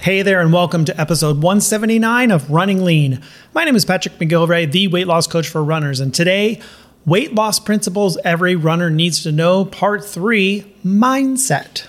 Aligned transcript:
Hey 0.00 0.22
there, 0.22 0.40
and 0.40 0.52
welcome 0.52 0.84
to 0.84 0.98
episode 0.98 1.42
179 1.42 2.30
of 2.30 2.48
Running 2.48 2.84
Lean. 2.84 3.20
My 3.52 3.64
name 3.64 3.74
is 3.74 3.84
Patrick 3.84 4.14
McGilvray, 4.14 4.70
the 4.70 4.86
weight 4.86 5.08
loss 5.08 5.26
coach 5.26 5.48
for 5.48 5.62
runners, 5.62 5.98
and 5.98 6.14
today, 6.14 6.60
weight 7.04 7.34
loss 7.34 7.58
principles 7.58 8.16
every 8.24 8.54
runner 8.54 8.90
needs 8.90 9.24
to 9.24 9.32
know, 9.32 9.64
part 9.64 10.04
three 10.04 10.72
mindset. 10.86 11.88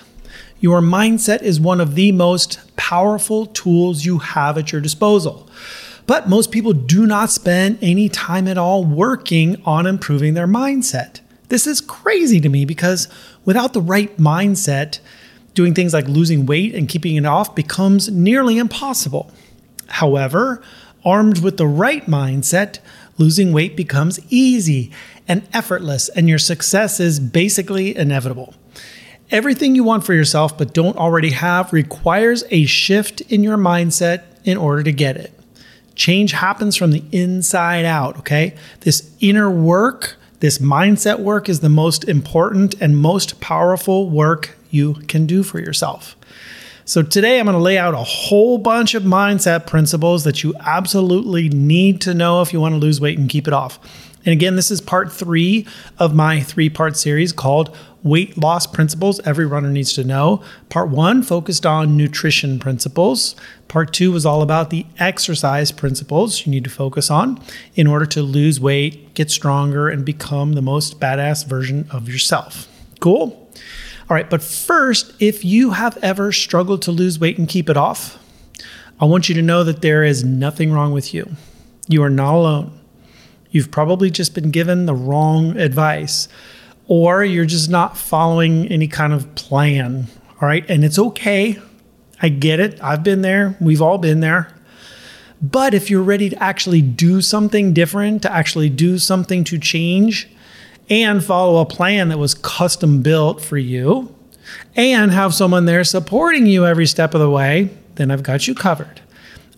Your 0.58 0.80
mindset 0.80 1.42
is 1.42 1.60
one 1.60 1.80
of 1.80 1.94
the 1.94 2.10
most 2.10 2.58
powerful 2.74 3.46
tools 3.46 4.04
you 4.04 4.18
have 4.18 4.58
at 4.58 4.72
your 4.72 4.80
disposal. 4.80 5.48
But 6.08 6.28
most 6.28 6.50
people 6.50 6.72
do 6.72 7.06
not 7.06 7.30
spend 7.30 7.78
any 7.80 8.08
time 8.08 8.48
at 8.48 8.58
all 8.58 8.84
working 8.84 9.62
on 9.64 9.86
improving 9.86 10.34
their 10.34 10.48
mindset. 10.48 11.20
This 11.48 11.64
is 11.64 11.80
crazy 11.80 12.40
to 12.40 12.48
me 12.48 12.64
because 12.64 13.06
without 13.44 13.72
the 13.72 13.80
right 13.80 14.14
mindset, 14.16 14.98
doing 15.54 15.74
things 15.74 15.92
like 15.92 16.08
losing 16.08 16.46
weight 16.46 16.74
and 16.74 16.88
keeping 16.88 17.16
it 17.16 17.26
off 17.26 17.54
becomes 17.54 18.08
nearly 18.08 18.58
impossible. 18.58 19.30
However, 19.88 20.62
armed 21.04 21.42
with 21.42 21.56
the 21.56 21.66
right 21.66 22.06
mindset, 22.06 22.78
losing 23.18 23.52
weight 23.52 23.76
becomes 23.76 24.20
easy 24.30 24.90
and 25.26 25.46
effortless, 25.52 26.08
and 26.08 26.28
your 26.28 26.38
success 26.38 27.00
is 27.00 27.20
basically 27.20 27.96
inevitable. 27.96 28.54
Everything 29.30 29.76
you 29.76 29.84
want 29.84 30.04
for 30.04 30.12
yourself 30.12 30.58
but 30.58 30.74
don't 30.74 30.96
already 30.96 31.30
have 31.30 31.72
requires 31.72 32.42
a 32.50 32.64
shift 32.64 33.20
in 33.22 33.44
your 33.44 33.56
mindset 33.56 34.24
in 34.44 34.56
order 34.56 34.82
to 34.82 34.92
get 34.92 35.16
it. 35.16 35.32
Change 35.94 36.32
happens 36.32 36.76
from 36.76 36.90
the 36.90 37.04
inside 37.12 37.84
out, 37.84 38.18
okay? 38.18 38.56
This 38.80 39.14
inner 39.20 39.50
work, 39.50 40.16
this 40.40 40.58
mindset 40.58 41.20
work 41.20 41.48
is 41.48 41.60
the 41.60 41.68
most 41.68 42.04
important 42.04 42.74
and 42.80 42.96
most 42.96 43.40
powerful 43.40 44.10
work 44.10 44.56
you 44.70 44.94
can 45.06 45.26
do 45.26 45.42
for 45.42 45.60
yourself. 45.60 46.16
So, 46.86 47.02
today 47.02 47.38
I'm 47.38 47.44
going 47.44 47.56
to 47.56 47.62
lay 47.62 47.78
out 47.78 47.94
a 47.94 47.98
whole 47.98 48.58
bunch 48.58 48.94
of 48.94 49.04
mindset 49.04 49.66
principles 49.66 50.24
that 50.24 50.42
you 50.42 50.54
absolutely 50.60 51.48
need 51.48 52.00
to 52.00 52.14
know 52.14 52.42
if 52.42 52.52
you 52.52 52.60
want 52.60 52.72
to 52.72 52.78
lose 52.78 53.00
weight 53.00 53.18
and 53.18 53.28
keep 53.28 53.46
it 53.46 53.52
off. 53.52 53.78
And 54.24 54.32
again, 54.32 54.56
this 54.56 54.70
is 54.70 54.80
part 54.80 55.10
three 55.10 55.66
of 55.98 56.14
my 56.14 56.40
three 56.40 56.68
part 56.68 56.96
series 56.96 57.32
called 57.32 57.74
Weight 58.02 58.36
Loss 58.36 58.68
Principles 58.68 59.20
Every 59.20 59.46
Runner 59.46 59.70
Needs 59.70 59.94
to 59.94 60.04
Know. 60.04 60.42
Part 60.68 60.88
one 60.90 61.22
focused 61.22 61.64
on 61.64 61.96
nutrition 61.96 62.58
principles. 62.58 63.34
Part 63.68 63.92
two 63.92 64.12
was 64.12 64.26
all 64.26 64.42
about 64.42 64.70
the 64.70 64.86
exercise 64.98 65.72
principles 65.72 66.44
you 66.44 66.50
need 66.50 66.64
to 66.64 66.70
focus 66.70 67.10
on 67.10 67.42
in 67.74 67.86
order 67.86 68.06
to 68.06 68.22
lose 68.22 68.60
weight, 68.60 69.14
get 69.14 69.30
stronger, 69.30 69.88
and 69.88 70.04
become 70.04 70.52
the 70.52 70.62
most 70.62 71.00
badass 71.00 71.46
version 71.46 71.86
of 71.90 72.08
yourself. 72.08 72.68
Cool? 73.00 73.48
All 74.08 74.14
right, 74.14 74.28
but 74.28 74.42
first, 74.42 75.14
if 75.20 75.44
you 75.44 75.70
have 75.70 75.96
ever 75.98 76.32
struggled 76.32 76.82
to 76.82 76.90
lose 76.90 77.18
weight 77.18 77.38
and 77.38 77.48
keep 77.48 77.70
it 77.70 77.76
off, 77.76 78.18
I 79.00 79.04
want 79.04 79.28
you 79.28 79.34
to 79.36 79.42
know 79.42 79.62
that 79.64 79.82
there 79.82 80.04
is 80.04 80.24
nothing 80.24 80.72
wrong 80.72 80.92
with 80.92 81.14
you. 81.14 81.30
You 81.86 82.02
are 82.02 82.10
not 82.10 82.34
alone. 82.34 82.79
You've 83.50 83.70
probably 83.70 84.10
just 84.10 84.34
been 84.34 84.50
given 84.50 84.86
the 84.86 84.94
wrong 84.94 85.56
advice, 85.56 86.28
or 86.86 87.24
you're 87.24 87.44
just 87.44 87.70
not 87.70 87.96
following 87.96 88.66
any 88.68 88.88
kind 88.88 89.12
of 89.12 89.34
plan. 89.34 90.06
All 90.40 90.48
right, 90.48 90.68
and 90.70 90.84
it's 90.84 90.98
okay. 90.98 91.58
I 92.22 92.28
get 92.28 92.60
it. 92.60 92.82
I've 92.82 93.02
been 93.02 93.22
there. 93.22 93.56
We've 93.60 93.82
all 93.82 93.98
been 93.98 94.20
there. 94.20 94.54
But 95.42 95.72
if 95.72 95.88
you're 95.88 96.02
ready 96.02 96.30
to 96.30 96.42
actually 96.42 96.82
do 96.82 97.22
something 97.22 97.72
different, 97.72 98.22
to 98.22 98.32
actually 98.32 98.68
do 98.68 98.98
something 98.98 99.42
to 99.44 99.58
change, 99.58 100.28
and 100.90 101.24
follow 101.24 101.60
a 101.60 101.66
plan 101.66 102.08
that 102.08 102.18
was 102.18 102.34
custom 102.34 103.00
built 103.00 103.40
for 103.40 103.56
you 103.56 104.12
and 104.74 105.12
have 105.12 105.32
someone 105.32 105.64
there 105.64 105.84
supporting 105.84 106.46
you 106.46 106.66
every 106.66 106.86
step 106.86 107.14
of 107.14 107.20
the 107.20 107.30
way, 107.30 107.70
then 107.94 108.10
I've 108.10 108.24
got 108.24 108.48
you 108.48 108.54
covered. 108.54 109.00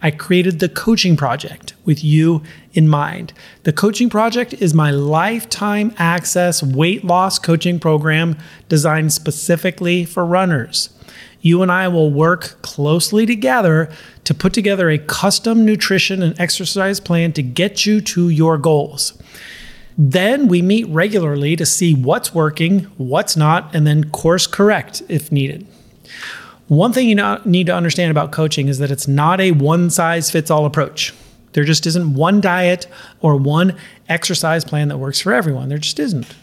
I 0.02 0.10
created 0.10 0.58
the 0.58 0.68
coaching 0.68 1.16
project 1.16 1.74
with 1.84 2.02
you 2.02 2.42
in 2.72 2.88
mind. 2.88 3.32
The 3.62 3.72
coaching 3.72 4.10
project 4.10 4.52
is 4.54 4.74
my 4.74 4.90
lifetime 4.90 5.94
access 5.96 6.62
weight 6.62 7.04
loss 7.04 7.38
coaching 7.38 7.78
program 7.78 8.36
designed 8.68 9.12
specifically 9.12 10.04
for 10.04 10.26
runners. 10.26 10.90
You 11.40 11.62
and 11.62 11.70
I 11.70 11.88
will 11.88 12.10
work 12.10 12.60
closely 12.62 13.26
together 13.26 13.90
to 14.24 14.34
put 14.34 14.52
together 14.52 14.90
a 14.90 14.98
custom 14.98 15.64
nutrition 15.64 16.22
and 16.22 16.38
exercise 16.40 17.00
plan 17.00 17.32
to 17.34 17.42
get 17.42 17.86
you 17.86 18.00
to 18.00 18.28
your 18.28 18.58
goals. 18.58 19.20
Then 19.98 20.48
we 20.48 20.62
meet 20.62 20.88
regularly 20.88 21.54
to 21.56 21.66
see 21.66 21.94
what's 21.94 22.34
working, 22.34 22.84
what's 22.96 23.36
not, 23.36 23.74
and 23.74 23.86
then 23.86 24.10
course 24.10 24.46
correct 24.46 25.02
if 25.08 25.30
needed. 25.30 25.66
One 26.68 26.92
thing 26.92 27.08
you 27.08 27.38
need 27.44 27.66
to 27.66 27.74
understand 27.74 28.10
about 28.10 28.32
coaching 28.32 28.68
is 28.68 28.78
that 28.78 28.90
it's 28.90 29.08
not 29.08 29.40
a 29.40 29.52
one 29.52 29.90
size 29.90 30.30
fits 30.30 30.50
all 30.50 30.64
approach. 30.64 31.12
There 31.52 31.64
just 31.64 31.86
isn't 31.86 32.14
one 32.14 32.40
diet 32.40 32.86
or 33.20 33.36
one 33.36 33.76
exercise 34.08 34.64
plan 34.64 34.88
that 34.88 34.98
works 34.98 35.20
for 35.20 35.32
everyone. 35.34 35.68
There 35.68 35.78
just 35.78 35.98
isn't. 35.98 36.34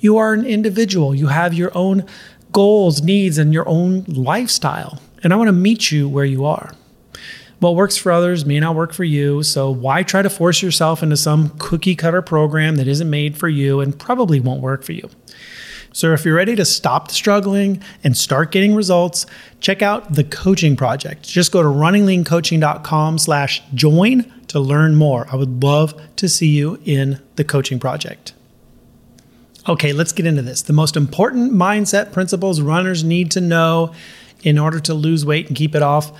You 0.00 0.16
are 0.16 0.32
an 0.32 0.44
individual, 0.44 1.14
you 1.14 1.28
have 1.28 1.54
your 1.54 1.76
own 1.76 2.04
goals, 2.52 3.02
needs, 3.02 3.38
and 3.38 3.52
your 3.52 3.68
own 3.68 4.04
lifestyle. 4.04 5.00
And 5.22 5.32
I 5.32 5.36
want 5.36 5.48
to 5.48 5.52
meet 5.52 5.90
you 5.90 6.08
where 6.08 6.24
you 6.24 6.44
are 6.44 6.72
what 7.58 7.74
works 7.74 7.96
for 7.96 8.12
others 8.12 8.44
may 8.44 8.60
not 8.60 8.74
work 8.74 8.92
for 8.92 9.04
you. 9.04 9.42
So 9.42 9.70
why 9.70 10.02
try 10.02 10.22
to 10.22 10.30
force 10.30 10.62
yourself 10.62 11.02
into 11.02 11.16
some 11.16 11.50
cookie 11.58 11.96
cutter 11.96 12.22
program 12.22 12.76
that 12.76 12.86
isn't 12.86 13.08
made 13.08 13.36
for 13.36 13.48
you 13.48 13.80
and 13.80 13.98
probably 13.98 14.40
won't 14.40 14.60
work 14.60 14.82
for 14.82 14.92
you? 14.92 15.08
So 15.96 16.12
if 16.12 16.26
you're 16.26 16.34
ready 16.34 16.54
to 16.56 16.66
stop 16.66 17.10
struggling 17.10 17.82
and 18.04 18.14
start 18.14 18.52
getting 18.52 18.74
results, 18.74 19.24
check 19.60 19.80
out 19.80 20.12
the 20.12 20.24
coaching 20.24 20.76
project. 20.76 21.22
Just 21.22 21.52
go 21.52 21.62
to 21.62 21.68
runningleancoaching.com 21.68 23.16
slash 23.16 23.62
join 23.72 24.30
to 24.48 24.60
learn 24.60 24.94
more. 24.94 25.26
I 25.32 25.36
would 25.36 25.62
love 25.62 25.98
to 26.16 26.28
see 26.28 26.48
you 26.48 26.78
in 26.84 27.22
the 27.36 27.44
coaching 27.44 27.78
project. 27.78 28.34
Okay, 29.66 29.94
let's 29.94 30.12
get 30.12 30.26
into 30.26 30.42
this. 30.42 30.60
The 30.60 30.74
most 30.74 30.98
important 30.98 31.54
mindset 31.54 32.12
principles 32.12 32.60
runners 32.60 33.02
need 33.02 33.30
to 33.30 33.40
know 33.40 33.94
in 34.42 34.58
order 34.58 34.80
to 34.80 34.92
lose 34.92 35.24
weight 35.24 35.46
and 35.48 35.56
keep 35.56 35.74
it 35.74 35.80
off 35.80 36.12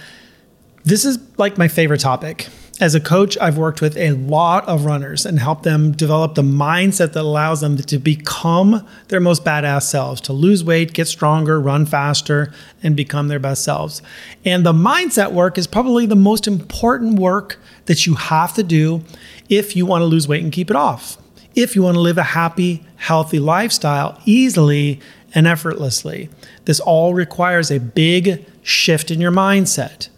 this 0.86 1.04
is 1.04 1.18
like 1.36 1.58
my 1.58 1.66
favorite 1.66 1.98
topic. 1.98 2.46
As 2.78 2.94
a 2.94 3.00
coach, 3.00 3.38
I've 3.38 3.56
worked 3.56 3.80
with 3.80 3.96
a 3.96 4.10
lot 4.10 4.68
of 4.68 4.84
runners 4.84 5.24
and 5.24 5.38
helped 5.38 5.62
them 5.62 5.92
develop 5.92 6.34
the 6.34 6.42
mindset 6.42 7.14
that 7.14 7.22
allows 7.22 7.62
them 7.62 7.78
to 7.78 7.98
become 7.98 8.86
their 9.08 9.20
most 9.20 9.46
badass 9.46 9.84
selves, 9.84 10.20
to 10.22 10.34
lose 10.34 10.62
weight, 10.62 10.92
get 10.92 11.08
stronger, 11.08 11.58
run 11.58 11.86
faster, 11.86 12.52
and 12.82 12.94
become 12.94 13.28
their 13.28 13.38
best 13.38 13.64
selves. 13.64 14.02
And 14.44 14.66
the 14.66 14.74
mindset 14.74 15.32
work 15.32 15.56
is 15.56 15.66
probably 15.66 16.04
the 16.04 16.16
most 16.16 16.46
important 16.46 17.18
work 17.18 17.58
that 17.86 18.04
you 18.04 18.14
have 18.14 18.52
to 18.54 18.62
do 18.62 19.02
if 19.48 19.74
you 19.74 19.86
want 19.86 20.02
to 20.02 20.06
lose 20.06 20.28
weight 20.28 20.44
and 20.44 20.52
keep 20.52 20.68
it 20.68 20.76
off. 20.76 21.16
If 21.54 21.74
you 21.76 21.82
want 21.82 21.94
to 21.94 22.00
live 22.00 22.18
a 22.18 22.22
happy, 22.22 22.84
healthy 22.96 23.38
lifestyle 23.38 24.20
easily 24.26 25.00
and 25.34 25.46
effortlessly, 25.46 26.28
this 26.66 26.80
all 26.80 27.14
requires 27.14 27.70
a 27.70 27.80
big 27.80 28.44
shift 28.62 29.10
in 29.10 29.18
your 29.18 29.32
mindset. 29.32 30.10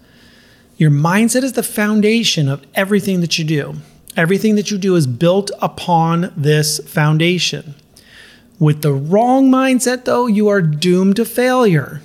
Your 0.78 0.92
mindset 0.92 1.42
is 1.42 1.54
the 1.54 1.64
foundation 1.64 2.48
of 2.48 2.64
everything 2.72 3.20
that 3.20 3.36
you 3.36 3.44
do. 3.44 3.74
Everything 4.16 4.54
that 4.54 4.70
you 4.70 4.78
do 4.78 4.94
is 4.94 5.08
built 5.08 5.50
upon 5.60 6.32
this 6.36 6.78
foundation. 6.88 7.74
With 8.60 8.82
the 8.82 8.92
wrong 8.92 9.50
mindset, 9.50 10.04
though, 10.04 10.28
you 10.28 10.46
are 10.46 10.62
doomed 10.62 11.16
to 11.16 11.24
failure. 11.24 12.00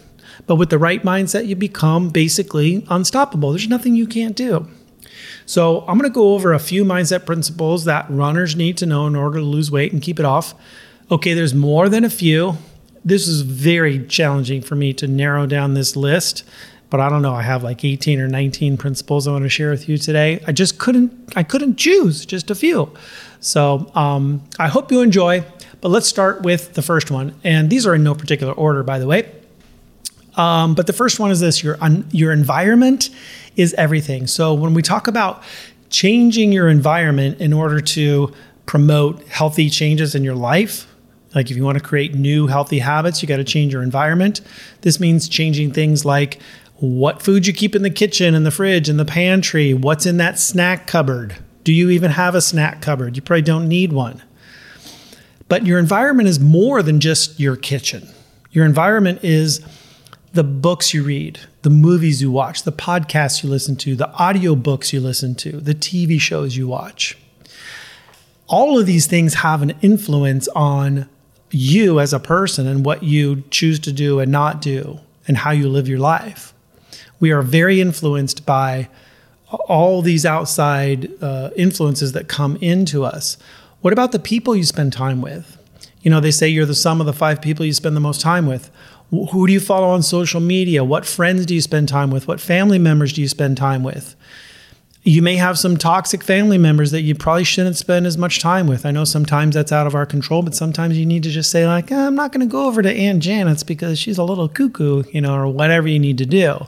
But 0.47 0.55
with 0.55 0.71
the 0.71 0.79
right 0.79 1.03
mindset, 1.03 1.45
you 1.45 1.55
become 1.55 2.09
basically 2.09 2.83
unstoppable. 2.89 3.51
There's 3.51 3.67
nothing 3.67 3.95
you 3.95 4.07
can't 4.07 4.35
do. 4.35 4.67
So, 5.45 5.81
I'm 5.81 5.99
going 5.99 6.09
to 6.09 6.13
go 6.13 6.33
over 6.33 6.51
a 6.51 6.59
few 6.59 6.83
mindset 6.83 7.27
principles 7.27 7.85
that 7.85 8.09
runners 8.09 8.55
need 8.55 8.77
to 8.77 8.87
know 8.87 9.05
in 9.05 9.15
order 9.15 9.37
to 9.37 9.45
lose 9.45 9.69
weight 9.69 9.93
and 9.93 10.01
keep 10.01 10.19
it 10.19 10.25
off. 10.25 10.55
Okay, 11.11 11.35
there's 11.35 11.53
more 11.53 11.89
than 11.89 12.03
a 12.03 12.09
few. 12.09 12.57
This 13.05 13.27
is 13.27 13.41
very 13.41 14.03
challenging 14.07 14.63
for 14.63 14.75
me 14.75 14.93
to 14.93 15.07
narrow 15.07 15.45
down 15.45 15.75
this 15.75 15.95
list 15.95 16.43
but 16.93 16.99
I 16.99 17.09
don't 17.09 17.23
know. 17.23 17.33
I 17.33 17.41
have 17.41 17.63
like 17.63 17.83
18 17.83 18.19
or 18.19 18.27
19 18.27 18.77
principles 18.77 19.27
I 19.27 19.31
want 19.31 19.45
to 19.45 19.49
share 19.49 19.71
with 19.71 19.89
you 19.89 19.97
today. 19.97 20.43
I 20.45 20.51
just 20.51 20.77
couldn't 20.77 21.33
I 21.35 21.41
couldn't 21.41 21.77
choose 21.77 22.23
just 22.23 22.51
a 22.51 22.55
few. 22.55 22.93
So 23.39 23.91
um, 23.95 24.43
I 24.59 24.67
hope 24.67 24.91
you 24.91 25.01
enjoy. 25.01 25.43
But 25.81 25.89
let's 25.89 26.05
start 26.05 26.43
with 26.43 26.75
the 26.75 26.83
first 26.83 27.09
one, 27.09 27.33
and 27.43 27.71
these 27.71 27.87
are 27.87 27.95
in 27.95 28.03
no 28.03 28.13
particular 28.13 28.53
order, 28.53 28.83
by 28.83 28.99
the 28.99 29.07
way. 29.07 29.31
Um, 30.35 30.75
but 30.75 30.85
the 30.85 30.93
first 30.93 31.19
one 31.19 31.31
is 31.31 31.39
this: 31.39 31.63
your 31.63 31.79
your 32.11 32.31
environment 32.31 33.09
is 33.55 33.73
everything. 33.73 34.27
So 34.27 34.53
when 34.53 34.75
we 34.75 34.83
talk 34.83 35.07
about 35.07 35.41
changing 35.89 36.51
your 36.51 36.69
environment 36.69 37.41
in 37.41 37.53
order 37.53 37.81
to 37.81 38.31
promote 38.67 39.27
healthy 39.29 39.67
changes 39.67 40.13
in 40.13 40.23
your 40.23 40.35
life. 40.35 40.85
Like 41.33 41.49
if 41.49 41.57
you 41.57 41.63
want 41.63 41.79
to 41.79 41.83
create 41.83 42.13
new 42.13 42.45
healthy 42.45 42.77
habits, 42.77 43.23
you 43.23 43.27
got 43.27 43.37
to 43.37 43.43
change 43.43 43.73
your 43.73 43.81
environment. 43.81 44.41
This 44.81 44.99
means 44.99 45.27
changing 45.27 45.71
things 45.71 46.05
like 46.05 46.39
what 46.83 47.21
food 47.21 47.47
you 47.47 47.53
keep 47.53 47.75
in 47.75 47.81
the 47.81 47.89
kitchen, 47.89 48.35
in 48.35 48.43
the 48.43 48.51
fridge, 48.51 48.89
in 48.89 48.97
the 48.97 49.05
pantry, 49.05 49.73
what's 49.73 50.05
in 50.05 50.17
that 50.17 50.37
snack 50.37 50.85
cupboard. 50.85 51.37
Do 51.63 51.71
you 51.71 51.89
even 51.89 52.11
have 52.11 52.35
a 52.35 52.41
snack 52.41 52.81
cupboard? 52.81 53.15
You 53.15 53.21
probably 53.21 53.41
don't 53.41 53.69
need 53.69 53.93
one. 53.93 54.21
But 55.47 55.65
your 55.65 55.79
environment 55.79 56.27
is 56.27 56.41
more 56.41 56.83
than 56.83 56.99
just 56.99 57.39
your 57.39 57.55
kitchen. 57.55 58.09
Your 58.51 58.65
environment 58.65 59.23
is 59.23 59.65
the 60.33 60.43
books 60.43 60.93
you 60.93 61.03
read, 61.03 61.39
the 61.61 61.69
movies 61.69 62.21
you 62.21 62.31
watch, 62.31 62.63
the 62.63 62.71
podcasts 62.73 63.43
you 63.43 63.49
listen 63.49 63.77
to, 63.77 63.95
the 63.95 64.11
audio 64.15 64.53
books 64.53 64.91
you 64.91 64.99
listen 64.99 65.35
to, 65.35 65.51
the 65.51 65.75
TV 65.75 66.19
shows 66.19 66.57
you 66.57 66.67
watch. 66.67 67.17
All 68.47 68.77
of 68.77 68.85
these 68.85 69.07
things 69.07 69.35
have 69.35 69.61
an 69.61 69.73
influence 69.81 70.49
on 70.49 71.07
you 71.49 72.01
as 72.01 72.11
a 72.11 72.19
person 72.19 72.67
and 72.67 72.83
what 72.83 73.03
you 73.03 73.43
choose 73.51 73.79
to 73.79 73.93
do 73.93 74.19
and 74.19 74.31
not 74.31 74.61
do 74.61 74.99
and 75.27 75.37
how 75.37 75.51
you 75.51 75.69
live 75.69 75.87
your 75.87 75.99
life. 75.99 76.52
We 77.23 77.31
are 77.31 77.41
very 77.41 77.79
influenced 77.79 78.45
by 78.45 78.89
all 79.69 80.01
these 80.01 80.25
outside 80.25 81.09
uh, 81.23 81.51
influences 81.55 82.11
that 82.11 82.27
come 82.27 82.57
into 82.57 83.05
us. 83.05 83.37
What 83.79 83.93
about 83.93 84.11
the 84.11 84.19
people 84.19 84.57
you 84.57 84.65
spend 84.65 84.91
time 84.91 85.21
with? 85.21 85.57
You 86.01 86.11
know, 86.11 86.19
they 86.19 86.31
say 86.31 86.49
you're 86.49 86.65
the 86.65 86.75
sum 86.75 86.99
of 86.99 87.05
the 87.05 87.13
five 87.13 87.41
people 87.41 87.65
you 87.65 87.71
spend 87.71 87.95
the 87.95 88.01
most 88.01 88.19
time 88.19 88.45
with. 88.45 88.69
Who 89.09 89.47
do 89.47 89.53
you 89.53 89.61
follow 89.61 89.87
on 89.87 90.03
social 90.03 90.41
media? 90.41 90.83
What 90.83 91.05
friends 91.05 91.45
do 91.45 91.55
you 91.55 91.61
spend 91.61 91.87
time 91.87 92.11
with? 92.11 92.27
What 92.27 92.41
family 92.41 92.77
members 92.77 93.13
do 93.13 93.21
you 93.21 93.29
spend 93.29 93.55
time 93.55 93.83
with? 93.83 94.17
You 95.03 95.21
may 95.21 95.37
have 95.37 95.57
some 95.57 95.77
toxic 95.77 96.25
family 96.25 96.57
members 96.57 96.91
that 96.91 97.03
you 97.03 97.15
probably 97.15 97.45
shouldn't 97.45 97.77
spend 97.77 98.05
as 98.05 98.17
much 98.17 98.41
time 98.41 98.67
with. 98.67 98.85
I 98.85 98.91
know 98.91 99.05
sometimes 99.05 99.55
that's 99.55 99.71
out 99.71 99.87
of 99.87 99.95
our 99.95 100.05
control, 100.05 100.41
but 100.41 100.55
sometimes 100.55 100.97
you 100.97 101.05
need 101.05 101.23
to 101.23 101.29
just 101.29 101.51
say, 101.51 101.65
like, 101.65 101.89
I'm 101.89 102.15
not 102.15 102.33
going 102.33 102.45
to 102.45 102.51
go 102.51 102.67
over 102.67 102.81
to 102.81 102.91
Aunt 102.91 103.23
Janet's 103.23 103.63
because 103.63 103.97
she's 103.97 104.17
a 104.17 104.25
little 104.25 104.49
cuckoo, 104.49 105.03
you 105.13 105.21
know, 105.21 105.33
or 105.33 105.47
whatever 105.47 105.87
you 105.87 105.99
need 105.99 106.17
to 106.17 106.25
do. 106.25 106.67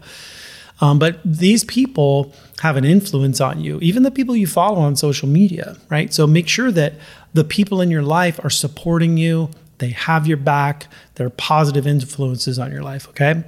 Um, 0.81 0.99
but 0.99 1.19
these 1.23 1.63
people 1.63 2.33
have 2.59 2.75
an 2.75 2.85
influence 2.85 3.39
on 3.39 3.61
you, 3.61 3.79
even 3.81 4.03
the 4.03 4.11
people 4.11 4.35
you 4.35 4.47
follow 4.47 4.79
on 4.79 4.95
social 4.95 5.27
media, 5.27 5.77
right? 5.89 6.13
So 6.13 6.27
make 6.27 6.47
sure 6.47 6.71
that 6.71 6.93
the 7.33 7.43
people 7.43 7.81
in 7.81 7.89
your 7.89 8.01
life 8.01 8.39
are 8.43 8.49
supporting 8.49 9.17
you, 9.17 9.49
they 9.77 9.89
have 9.89 10.27
your 10.27 10.37
back, 10.37 10.87
they're 11.15 11.29
positive 11.29 11.87
influences 11.87 12.59
on 12.59 12.71
your 12.71 12.83
life, 12.83 13.07
okay? 13.09 13.43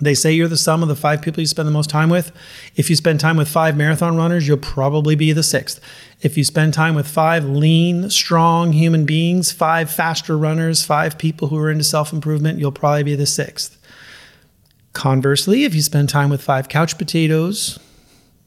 They 0.00 0.14
say 0.14 0.32
you're 0.32 0.48
the 0.48 0.56
sum 0.56 0.82
of 0.82 0.88
the 0.88 0.96
five 0.96 1.20
people 1.20 1.40
you 1.40 1.46
spend 1.46 1.68
the 1.68 1.72
most 1.72 1.90
time 1.90 2.08
with. 2.08 2.32
If 2.74 2.88
you 2.88 2.96
spend 2.96 3.20
time 3.20 3.36
with 3.36 3.48
five 3.48 3.76
marathon 3.76 4.16
runners, 4.16 4.48
you'll 4.48 4.56
probably 4.56 5.14
be 5.14 5.32
the 5.32 5.42
sixth. 5.42 5.80
If 6.22 6.38
you 6.38 6.44
spend 6.44 6.72
time 6.72 6.94
with 6.94 7.06
five 7.06 7.44
lean, 7.44 8.08
strong 8.08 8.72
human 8.72 9.04
beings, 9.04 9.52
five 9.52 9.90
faster 9.90 10.38
runners, 10.38 10.84
five 10.84 11.18
people 11.18 11.48
who 11.48 11.58
are 11.58 11.70
into 11.70 11.84
self 11.84 12.12
improvement, 12.12 12.58
you'll 12.58 12.72
probably 12.72 13.02
be 13.02 13.14
the 13.14 13.26
sixth. 13.26 13.76
Conversely, 14.92 15.64
if 15.64 15.74
you 15.74 15.82
spend 15.82 16.08
time 16.08 16.30
with 16.30 16.42
five 16.42 16.68
couch 16.68 16.98
potatoes, 16.98 17.78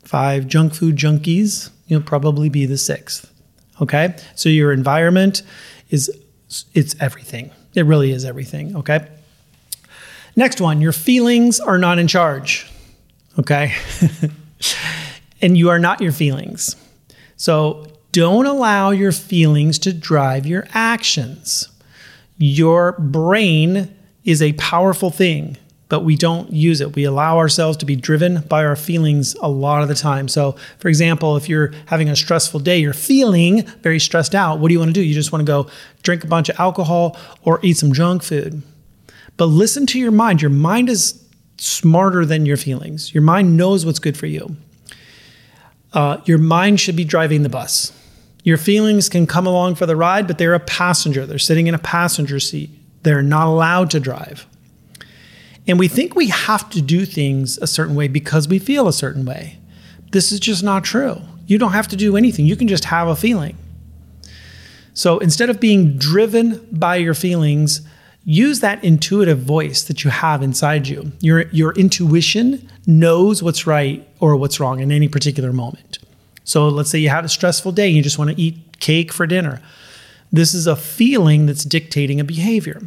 five 0.03 0.47
junk 0.47 0.73
food 0.73 0.95
junkies, 0.95 1.69
you'll 1.87 2.01
probably 2.01 2.49
be 2.49 2.65
the 2.65 2.77
sixth. 2.77 3.31
Okay? 3.81 4.15
So 4.35 4.49
your 4.49 4.71
environment 4.71 5.41
is 5.89 6.11
it's 6.73 6.95
everything. 6.99 7.51
It 7.73 7.85
really 7.85 8.11
is 8.11 8.25
everything, 8.25 8.75
okay? 8.77 9.07
Next 10.35 10.61
one, 10.61 10.81
your 10.81 10.91
feelings 10.91 11.59
are 11.59 11.77
not 11.77 11.97
in 11.97 12.07
charge. 12.07 12.69
Okay? 13.39 13.73
and 15.41 15.57
you 15.57 15.69
are 15.69 15.79
not 15.79 16.01
your 16.01 16.11
feelings. 16.11 16.75
So 17.37 17.87
don't 18.11 18.45
allow 18.45 18.91
your 18.91 19.11
feelings 19.11 19.79
to 19.79 19.93
drive 19.93 20.45
your 20.45 20.67
actions. 20.73 21.67
Your 22.37 22.93
brain 22.93 23.93
is 24.23 24.41
a 24.41 24.53
powerful 24.53 25.09
thing 25.09 25.57
but 25.93 26.03
we 26.03 26.15
don't 26.15 26.51
use 26.51 26.81
it. 26.81 26.95
We 26.95 27.03
allow 27.03 27.37
ourselves 27.37 27.77
to 27.77 27.85
be 27.85 27.95
driven 27.95 28.41
by 28.41 28.65
our 28.65 28.75
feelings 28.75 29.35
a 29.43 29.47
lot 29.47 29.83
of 29.83 29.89
the 29.89 29.93
time. 29.93 30.27
So, 30.27 30.55
for 30.79 30.87
example, 30.87 31.37
if 31.37 31.47
you're 31.47 31.71
having 31.85 32.09
a 32.09 32.15
stressful 32.15 32.61
day, 32.61 32.79
you're 32.79 32.93
feeling 32.93 33.61
very 33.83 33.99
stressed 33.99 34.33
out, 34.33 34.57
what 34.57 34.69
do 34.69 34.73
you 34.73 34.79
want 34.79 34.89
to 34.89 34.93
do? 34.93 35.03
You 35.03 35.13
just 35.13 35.31
want 35.31 35.45
to 35.45 35.45
go 35.45 35.69
drink 36.01 36.23
a 36.23 36.27
bunch 36.27 36.49
of 36.49 36.59
alcohol 36.59 37.15
or 37.43 37.59
eat 37.61 37.77
some 37.77 37.93
junk 37.93 38.23
food. 38.23 38.63
But 39.37 39.45
listen 39.45 39.85
to 39.85 39.99
your 39.99 40.09
mind. 40.09 40.41
Your 40.41 40.49
mind 40.49 40.89
is 40.89 41.23
smarter 41.59 42.25
than 42.25 42.47
your 42.47 42.57
feelings, 42.57 43.13
your 43.13 43.21
mind 43.21 43.55
knows 43.55 43.85
what's 43.85 43.99
good 43.99 44.17
for 44.17 44.25
you. 44.25 44.55
Uh, 45.93 46.17
your 46.25 46.39
mind 46.39 46.79
should 46.79 46.95
be 46.95 47.05
driving 47.05 47.43
the 47.43 47.49
bus. 47.49 47.93
Your 48.43 48.57
feelings 48.57 49.09
can 49.09 49.27
come 49.27 49.45
along 49.45 49.75
for 49.75 49.85
the 49.85 49.95
ride, 49.95 50.25
but 50.25 50.39
they're 50.39 50.55
a 50.55 50.59
passenger. 50.59 51.27
They're 51.27 51.37
sitting 51.37 51.67
in 51.67 51.75
a 51.75 51.77
passenger 51.77 52.39
seat. 52.39 52.71
They're 53.03 53.21
not 53.21 53.45
allowed 53.45 53.91
to 53.91 53.99
drive. 53.99 54.47
And 55.67 55.79
we 55.79 55.87
think 55.87 56.15
we 56.15 56.27
have 56.27 56.69
to 56.71 56.81
do 56.81 57.05
things 57.05 57.57
a 57.59 57.67
certain 57.67 57.95
way 57.95 58.07
because 58.07 58.47
we 58.47 58.59
feel 58.59 58.87
a 58.87 58.93
certain 58.93 59.25
way. 59.25 59.59
This 60.11 60.31
is 60.31 60.39
just 60.39 60.63
not 60.63 60.83
true. 60.83 61.21
You 61.47 61.57
don't 61.57 61.71
have 61.71 61.87
to 61.89 61.95
do 61.95 62.17
anything, 62.17 62.45
you 62.45 62.55
can 62.55 62.67
just 62.67 62.85
have 62.85 63.07
a 63.07 63.15
feeling. 63.15 63.57
So 64.93 65.17
instead 65.19 65.49
of 65.49 65.59
being 65.59 65.97
driven 65.97 66.67
by 66.71 66.97
your 66.97 67.15
feelings, 67.15 67.81
use 68.23 68.59
that 68.59 68.83
intuitive 68.83 69.39
voice 69.39 69.83
that 69.83 70.03
you 70.03 70.11
have 70.11 70.43
inside 70.43 70.87
you. 70.87 71.11
Your, 71.19 71.47
your 71.49 71.73
intuition 71.73 72.69
knows 72.85 73.41
what's 73.41 73.65
right 73.65 74.07
or 74.19 74.35
what's 74.35 74.59
wrong 74.59 74.79
in 74.79 74.91
any 74.91 75.07
particular 75.07 75.51
moment. 75.51 75.97
So 76.43 76.67
let's 76.67 76.89
say 76.89 76.99
you 76.99 77.09
had 77.09 77.25
a 77.25 77.29
stressful 77.29 77.71
day, 77.71 77.87
and 77.87 77.95
you 77.95 78.03
just 78.03 78.19
want 78.19 78.29
to 78.29 78.39
eat 78.39 78.79
cake 78.79 79.11
for 79.11 79.25
dinner. 79.25 79.61
This 80.31 80.53
is 80.53 80.67
a 80.67 80.75
feeling 80.75 81.45
that's 81.45 81.63
dictating 81.63 82.19
a 82.19 82.23
behavior. 82.23 82.81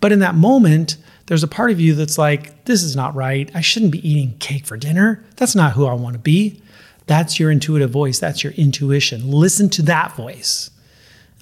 But 0.00 0.12
in 0.12 0.18
that 0.18 0.34
moment, 0.34 0.96
there's 1.30 1.44
a 1.44 1.48
part 1.48 1.70
of 1.70 1.78
you 1.78 1.94
that's 1.94 2.18
like, 2.18 2.64
this 2.64 2.82
is 2.82 2.96
not 2.96 3.14
right. 3.14 3.48
I 3.54 3.60
shouldn't 3.60 3.92
be 3.92 4.10
eating 4.10 4.36
cake 4.38 4.66
for 4.66 4.76
dinner. 4.76 5.24
That's 5.36 5.54
not 5.54 5.74
who 5.74 5.86
I 5.86 5.92
want 5.92 6.14
to 6.14 6.18
be. 6.18 6.60
That's 7.06 7.38
your 7.38 7.52
intuitive 7.52 7.90
voice. 7.90 8.18
That's 8.18 8.42
your 8.42 8.52
intuition. 8.54 9.30
Listen 9.30 9.68
to 9.70 9.82
that 9.82 10.16
voice. 10.16 10.72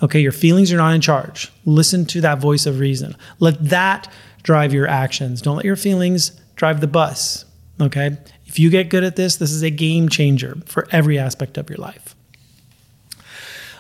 Okay, 0.03 0.21
your 0.21 0.31
feelings 0.31 0.71
are 0.75 0.77
not 0.77 0.95
in 0.95 1.01
charge. 1.01 1.51
Listen 1.65 2.05
to 2.05 2.21
that 2.21 2.39
voice 2.39 2.67
of 2.67 2.81
reason. 2.81 3.17
Let 3.41 3.71
that 3.71 4.13
drive 4.43 4.75
your 4.75 4.87
actions. 4.87 5.41
Don't 5.41 5.57
let 5.57 5.65
your 5.65 5.75
feelings 5.75 6.39
drive 6.55 6.83
the 6.83 6.87
bus. 6.87 7.47
Okay, 7.81 8.19
if 8.45 8.59
you 8.59 8.69
get 8.69 8.91
good 8.91 9.05
at 9.05 9.17
this, 9.17 9.37
this 9.37 9.53
is 9.53 9.63
a 9.63 9.71
game 9.71 10.11
changer 10.11 10.59
for 10.67 10.87
every 10.91 11.19
aspect 11.19 11.57
of 11.57 11.71
your 11.71 11.79
life. 11.79 12.15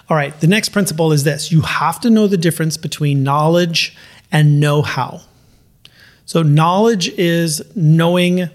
All 0.08 0.16
right, 0.16 0.40
the 0.40 0.46
next 0.46 0.70
principle 0.70 1.12
is 1.12 1.24
this 1.24 1.52
you 1.52 1.60
have 1.60 2.00
to 2.00 2.08
know 2.08 2.26
the 2.26 2.38
difference 2.38 2.78
between 2.78 3.22
knowledge 3.22 3.94
and 4.32 4.58
know 4.58 4.80
how. 4.80 5.20
So, 6.28 6.42
knowledge 6.42 7.08
is 7.08 7.62
knowing 7.74 8.50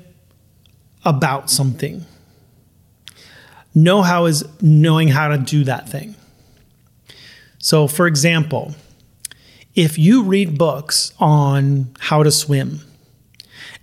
about 1.03 1.50
something. 1.50 2.06
Know 3.74 4.03
how 4.03 4.25
is 4.25 4.46
knowing 4.62 5.08
how 5.08 5.30
to 5.30 5.39
do 5.39 5.63
that 5.63 5.89
thing. 5.89 6.13
So, 7.58 7.88
for 7.88 8.06
example, 8.06 8.75
if 9.74 9.98
you 9.98 10.22
read 10.22 10.56
books 10.56 11.13
on 11.20 11.89
how 11.98 12.22
to 12.22 12.30
swim 12.30 12.82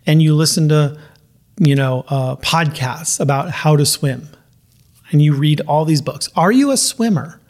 and 0.07 0.23
you 0.23 0.37
listen 0.37 0.69
to, 0.69 0.97
you 1.59 1.75
know, 1.75 2.05
uh, 2.07 2.37
podcasts 2.37 3.19
about 3.19 3.51
how 3.51 3.75
to 3.75 3.85
swim 3.85 4.29
and 5.11 5.21
you 5.21 5.35
read 5.35 5.63
all 5.63 5.85
these 5.85 6.01
books, 6.01 6.29
are 6.37 6.53
you 6.53 6.71
a 6.71 6.77
swimmer? 6.77 7.41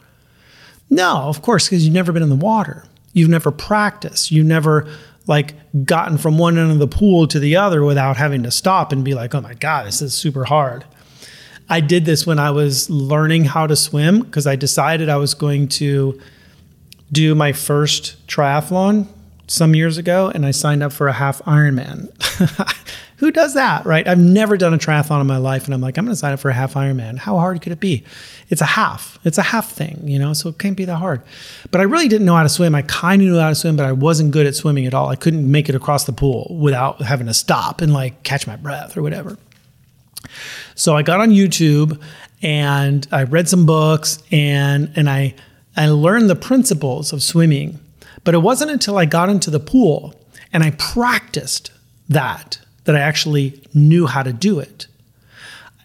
No, 0.89 1.17
of 1.17 1.43
course, 1.43 1.67
because 1.67 1.85
you've 1.85 1.93
never 1.93 2.11
been 2.11 2.23
in 2.23 2.29
the 2.29 2.35
water. 2.35 2.85
You've 3.13 3.29
never 3.29 3.51
practiced. 3.51 4.31
You 4.31 4.43
never 4.43 4.89
like 5.27 5.53
gotten 5.85 6.17
from 6.17 6.37
one 6.37 6.57
end 6.57 6.71
of 6.71 6.79
the 6.79 6.87
pool 6.87 7.27
to 7.27 7.39
the 7.39 7.55
other 7.55 7.83
without 7.83 8.17
having 8.17 8.43
to 8.43 8.51
stop 8.51 8.91
and 8.91 9.03
be 9.03 9.13
like, 9.13 9.33
oh 9.35 9.41
my 9.41 9.53
God, 9.53 9.85
this 9.87 10.01
is 10.01 10.13
super 10.13 10.45
hard. 10.45 10.85
I 11.69 11.79
did 11.79 12.05
this 12.05 12.27
when 12.27 12.39
I 12.39 12.51
was 12.51 12.89
learning 12.89 13.45
how 13.45 13.67
to 13.67 13.75
swim 13.75 14.21
because 14.21 14.45
I 14.45 14.55
decided 14.55 15.07
I 15.07 15.17
was 15.17 15.33
going 15.33 15.67
to 15.69 16.19
do 17.11 17.35
my 17.35 17.53
first 17.53 18.27
triathlon 18.27 19.07
some 19.47 19.75
years 19.75 19.97
ago 19.97 20.31
and 20.33 20.45
I 20.45 20.51
signed 20.51 20.83
up 20.83 20.91
for 20.91 21.07
a 21.07 21.13
half 21.13 21.41
Ironman. 21.43 22.09
Who 23.21 23.29
does 23.29 23.53
that, 23.53 23.85
right? 23.85 24.07
I've 24.07 24.17
never 24.17 24.57
done 24.57 24.73
a 24.73 24.79
triathlon 24.79 25.21
in 25.21 25.27
my 25.27 25.37
life 25.37 25.65
and 25.65 25.75
I'm 25.75 25.79
like, 25.79 25.95
I'm 25.99 26.05
going 26.05 26.13
to 26.13 26.17
sign 26.17 26.33
up 26.33 26.39
for 26.39 26.49
a 26.49 26.55
half 26.55 26.73
Ironman. 26.73 27.19
How 27.19 27.37
hard 27.37 27.61
could 27.61 27.71
it 27.71 27.79
be? 27.79 28.03
It's 28.49 28.61
a 28.61 28.65
half. 28.65 29.19
It's 29.23 29.37
a 29.37 29.43
half 29.43 29.69
thing, 29.69 30.01
you 30.07 30.17
know, 30.17 30.33
so 30.33 30.49
it 30.49 30.57
can't 30.57 30.75
be 30.75 30.85
that 30.85 30.95
hard. 30.95 31.21
But 31.69 31.81
I 31.81 31.83
really 31.83 32.07
didn't 32.07 32.25
know 32.25 32.35
how 32.35 32.41
to 32.41 32.49
swim. 32.49 32.73
I 32.73 32.81
kind 32.81 33.21
of 33.21 33.27
knew 33.27 33.39
how 33.39 33.49
to 33.49 33.53
swim, 33.53 33.75
but 33.75 33.85
I 33.85 33.91
wasn't 33.91 34.31
good 34.31 34.47
at 34.47 34.55
swimming 34.55 34.87
at 34.87 34.95
all. 34.95 35.09
I 35.09 35.15
couldn't 35.15 35.49
make 35.49 35.69
it 35.69 35.75
across 35.75 36.05
the 36.05 36.13
pool 36.13 36.57
without 36.59 36.99
having 37.03 37.27
to 37.27 37.33
stop 37.35 37.81
and 37.81 37.93
like 37.93 38.23
catch 38.23 38.47
my 38.47 38.55
breath 38.55 38.97
or 38.97 39.03
whatever. 39.03 39.37
So 40.73 40.97
I 40.97 41.03
got 41.03 41.19
on 41.19 41.29
YouTube 41.29 42.01
and 42.41 43.07
I 43.11 43.21
read 43.25 43.47
some 43.47 43.67
books 43.67 44.23
and 44.31 44.91
and 44.95 45.07
I 45.07 45.35
I 45.77 45.89
learned 45.89 46.27
the 46.27 46.35
principles 46.35 47.13
of 47.13 47.21
swimming 47.21 47.79
but 48.23 48.33
it 48.33 48.39
wasn't 48.39 48.71
until 48.71 48.97
I 48.97 49.05
got 49.05 49.29
into 49.29 49.51
the 49.51 49.59
pool 49.59 50.15
and 50.51 50.63
I 50.63 50.71
practiced 50.71 51.71
that 52.09 52.57
that 52.85 52.95
I 52.95 52.99
actually 52.99 53.61
knew 53.73 54.07
how 54.07 54.23
to 54.23 54.33
do 54.33 54.59
it. 54.59 54.87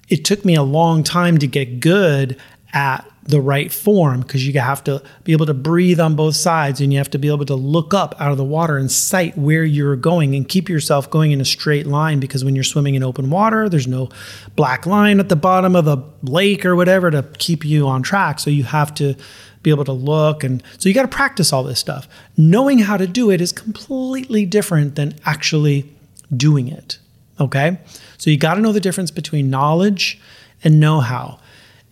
it 0.08 0.24
took 0.24 0.44
me 0.44 0.54
a 0.54 0.62
long 0.62 1.02
time 1.02 1.36
to 1.38 1.46
get 1.46 1.80
good 1.80 2.36
at 2.72 3.04
the 3.26 3.40
right 3.40 3.72
form 3.72 4.20
because 4.20 4.46
you 4.46 4.58
have 4.58 4.84
to 4.84 5.02
be 5.24 5.32
able 5.32 5.46
to 5.46 5.54
breathe 5.54 5.98
on 5.98 6.14
both 6.14 6.36
sides 6.36 6.80
and 6.80 6.92
you 6.92 6.98
have 6.98 7.10
to 7.10 7.18
be 7.18 7.28
able 7.28 7.44
to 7.44 7.56
look 7.56 7.92
up 7.92 8.14
out 8.20 8.30
of 8.30 8.36
the 8.36 8.44
water 8.44 8.76
and 8.76 8.90
sight 8.90 9.36
where 9.36 9.64
you're 9.64 9.96
going 9.96 10.34
and 10.34 10.48
keep 10.48 10.68
yourself 10.68 11.10
going 11.10 11.32
in 11.32 11.40
a 11.40 11.44
straight 11.44 11.86
line 11.86 12.20
because 12.20 12.44
when 12.44 12.54
you're 12.54 12.62
swimming 12.64 12.94
in 12.94 13.02
open 13.02 13.28
water 13.28 13.68
there's 13.68 13.88
no 13.88 14.08
black 14.54 14.86
line 14.86 15.18
at 15.18 15.28
the 15.28 15.36
bottom 15.36 15.74
of 15.74 15.84
the 15.84 15.96
lake 16.22 16.64
or 16.64 16.76
whatever 16.76 17.10
to 17.10 17.24
keep 17.38 17.64
you 17.64 17.88
on 17.88 18.02
track 18.02 18.38
so 18.38 18.48
you 18.48 18.62
have 18.62 18.94
to 18.94 19.16
be 19.62 19.70
able 19.70 19.84
to 19.84 19.92
look 19.92 20.44
and 20.44 20.62
so 20.78 20.88
you 20.88 20.94
got 20.94 21.02
to 21.02 21.08
practice 21.08 21.52
all 21.52 21.64
this 21.64 21.80
stuff 21.80 22.06
knowing 22.36 22.78
how 22.78 22.96
to 22.96 23.08
do 23.08 23.30
it 23.30 23.40
is 23.40 23.50
completely 23.50 24.46
different 24.46 24.94
than 24.94 25.12
actually 25.24 25.95
doing 26.34 26.68
it 26.68 26.98
okay 27.38 27.78
so 28.18 28.30
you 28.30 28.36
got 28.36 28.54
to 28.54 28.60
know 28.60 28.72
the 28.72 28.80
difference 28.80 29.10
between 29.10 29.50
knowledge 29.50 30.20
and 30.64 30.80
know-how 30.80 31.38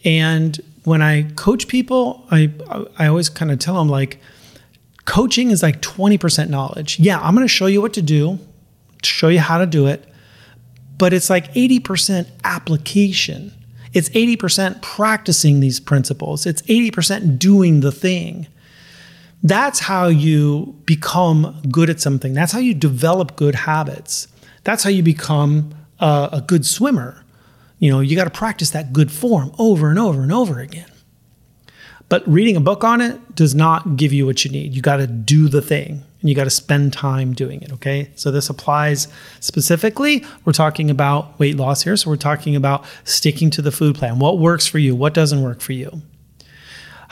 and 0.05 0.61
when 0.85 1.01
I 1.01 1.23
coach 1.35 1.67
people, 1.67 2.27
I 2.31 2.53
I 2.99 3.07
always 3.07 3.29
kind 3.29 3.51
of 3.51 3.59
tell 3.59 3.75
them 3.75 3.89
like 3.89 4.21
coaching 5.07 5.51
is 5.51 5.63
like 5.63 5.81
20% 5.83 6.49
knowledge. 6.49 6.99
Yeah, 7.01 7.19
I'm 7.19 7.35
going 7.35 7.47
to 7.47 7.53
show 7.53 7.67
you 7.67 7.83
what 7.83 7.95
to 7.95 8.03
do, 8.03 8.39
show 9.03 9.29
you 9.29 9.41
how 9.41 9.59
to 9.59 9.67
do 9.67 9.87
it, 9.87 10.07
but 10.97 11.13
it's 11.13 11.29
like 11.29 11.53
80% 11.53 12.27
application. 12.45 13.53
It's 13.93 14.09
80% 14.11 14.83
practicing 14.83 15.61
these 15.61 15.79
principles. 15.79 16.47
It's 16.47 16.63
80% 16.63 17.39
doing 17.39 17.81
the 17.81 17.93
thing. 17.93 18.47
That's 19.45 19.79
how 19.79 20.07
you 20.07 20.75
become 20.87 21.61
good 21.71 21.91
at 21.91 22.01
something. 22.01 22.33
That's 22.33 22.51
how 22.51 22.61
you 22.61 22.73
develop 22.73 23.37
good 23.37 23.55
habits. 23.55 24.27
That's 24.65 24.83
how 24.83 24.89
you 24.91 25.03
become 25.03 25.75
a, 26.01 26.31
a 26.33 26.41
good 26.41 26.65
swimmer. 26.65 27.23
You 27.79 27.93
know, 27.93 28.01
you 28.01 28.17
got 28.17 28.25
to 28.25 28.31
practice 28.31 28.71
that 28.71 28.95
good 28.95 29.13
form 29.13 29.53
over 29.59 29.91
and 29.91 29.99
over 29.99 30.23
and 30.23 30.33
over 30.33 30.61
again. 30.61 30.91
But 32.09 32.27
reading 32.27 32.57
a 32.57 32.61
book 32.61 32.85
on 32.85 33.03
it 33.03 33.35
does 33.35 33.55
not 33.55 33.97
give 33.97 34.15
you 34.15 34.25
what 34.25 34.45
you 34.47 34.51
need. 34.51 34.75
You 34.75 34.81
got 34.81 34.97
to 34.97 35.07
do 35.07 35.49
the 35.49 35.61
thing 35.61 36.03
and 36.21 36.31
you 36.31 36.35
got 36.35 36.45
to 36.45 36.51
spend 36.51 36.95
time 36.95 37.35
doing 37.35 37.61
it. 37.61 37.71
Okay. 37.73 38.11
So 38.15 38.31
this 38.31 38.49
applies 38.49 39.09
specifically. 39.41 40.25
We're 40.47 40.55
talking 40.55 40.89
about 40.89 41.39
weight 41.39 41.57
loss 41.57 41.83
here. 41.83 41.97
So 41.97 42.09
we're 42.09 42.17
talking 42.17 42.57
about 42.57 42.87
sticking 43.05 43.51
to 43.51 43.63
the 43.63 43.73
food 43.73 43.97
plan. 43.97 44.19
What 44.19 44.39
works 44.39 44.67
for 44.67 44.79
you? 44.79 44.95
What 44.95 45.13
doesn't 45.13 45.43
work 45.43 45.61
for 45.61 45.73
you? 45.75 46.01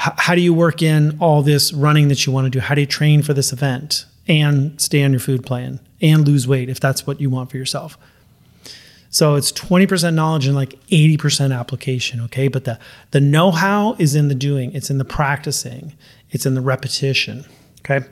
How 0.03 0.35
do 0.35 0.41
you 0.41 0.53
work 0.53 0.83
in 0.83 1.17
all 1.21 1.43
this 1.43 1.73
running 1.73 2.09
that 2.09 2.27
you 2.27 2.33
want 2.33 2.47
to 2.47 2.51
do? 2.51 2.59
How 2.59 2.75
do 2.75 2.81
you 2.81 2.89
train 2.89 3.23
for 3.23 3.35
this 3.35 3.53
event 3.53 4.05
and 4.27 4.81
stay 4.81 5.05
on 5.05 5.13
your 5.13 5.21
food 5.21 5.47
plan 5.47 5.79
and 6.01 6.27
lose 6.27 6.49
weight 6.49 6.69
if 6.69 6.81
that's 6.81 7.07
what 7.07 7.21
you 7.21 7.31
want 7.31 7.53
for 7.53 7.57
yourself? 7.57 7.97
So 9.11 9.37
it's 9.37 9.53
20% 9.53 10.13
knowledge 10.15 10.47
and 10.47 10.57
like 10.57 10.73
80% 10.89 11.57
application, 11.57 12.21
okay? 12.23 12.49
But 12.49 12.65
the 12.65 12.81
the 13.13 13.21
know-how 13.21 13.95
is 14.01 14.17
in 14.17 14.27
the 14.27 14.35
doing, 14.35 14.73
it's 14.75 14.91
in 14.91 14.99
the 14.99 15.05
practicing, 15.05 15.93
it's 16.33 16.47
in 16.47 16.55
the 16.55 16.63
repetition, 16.63 17.45
okay? 17.81 18.05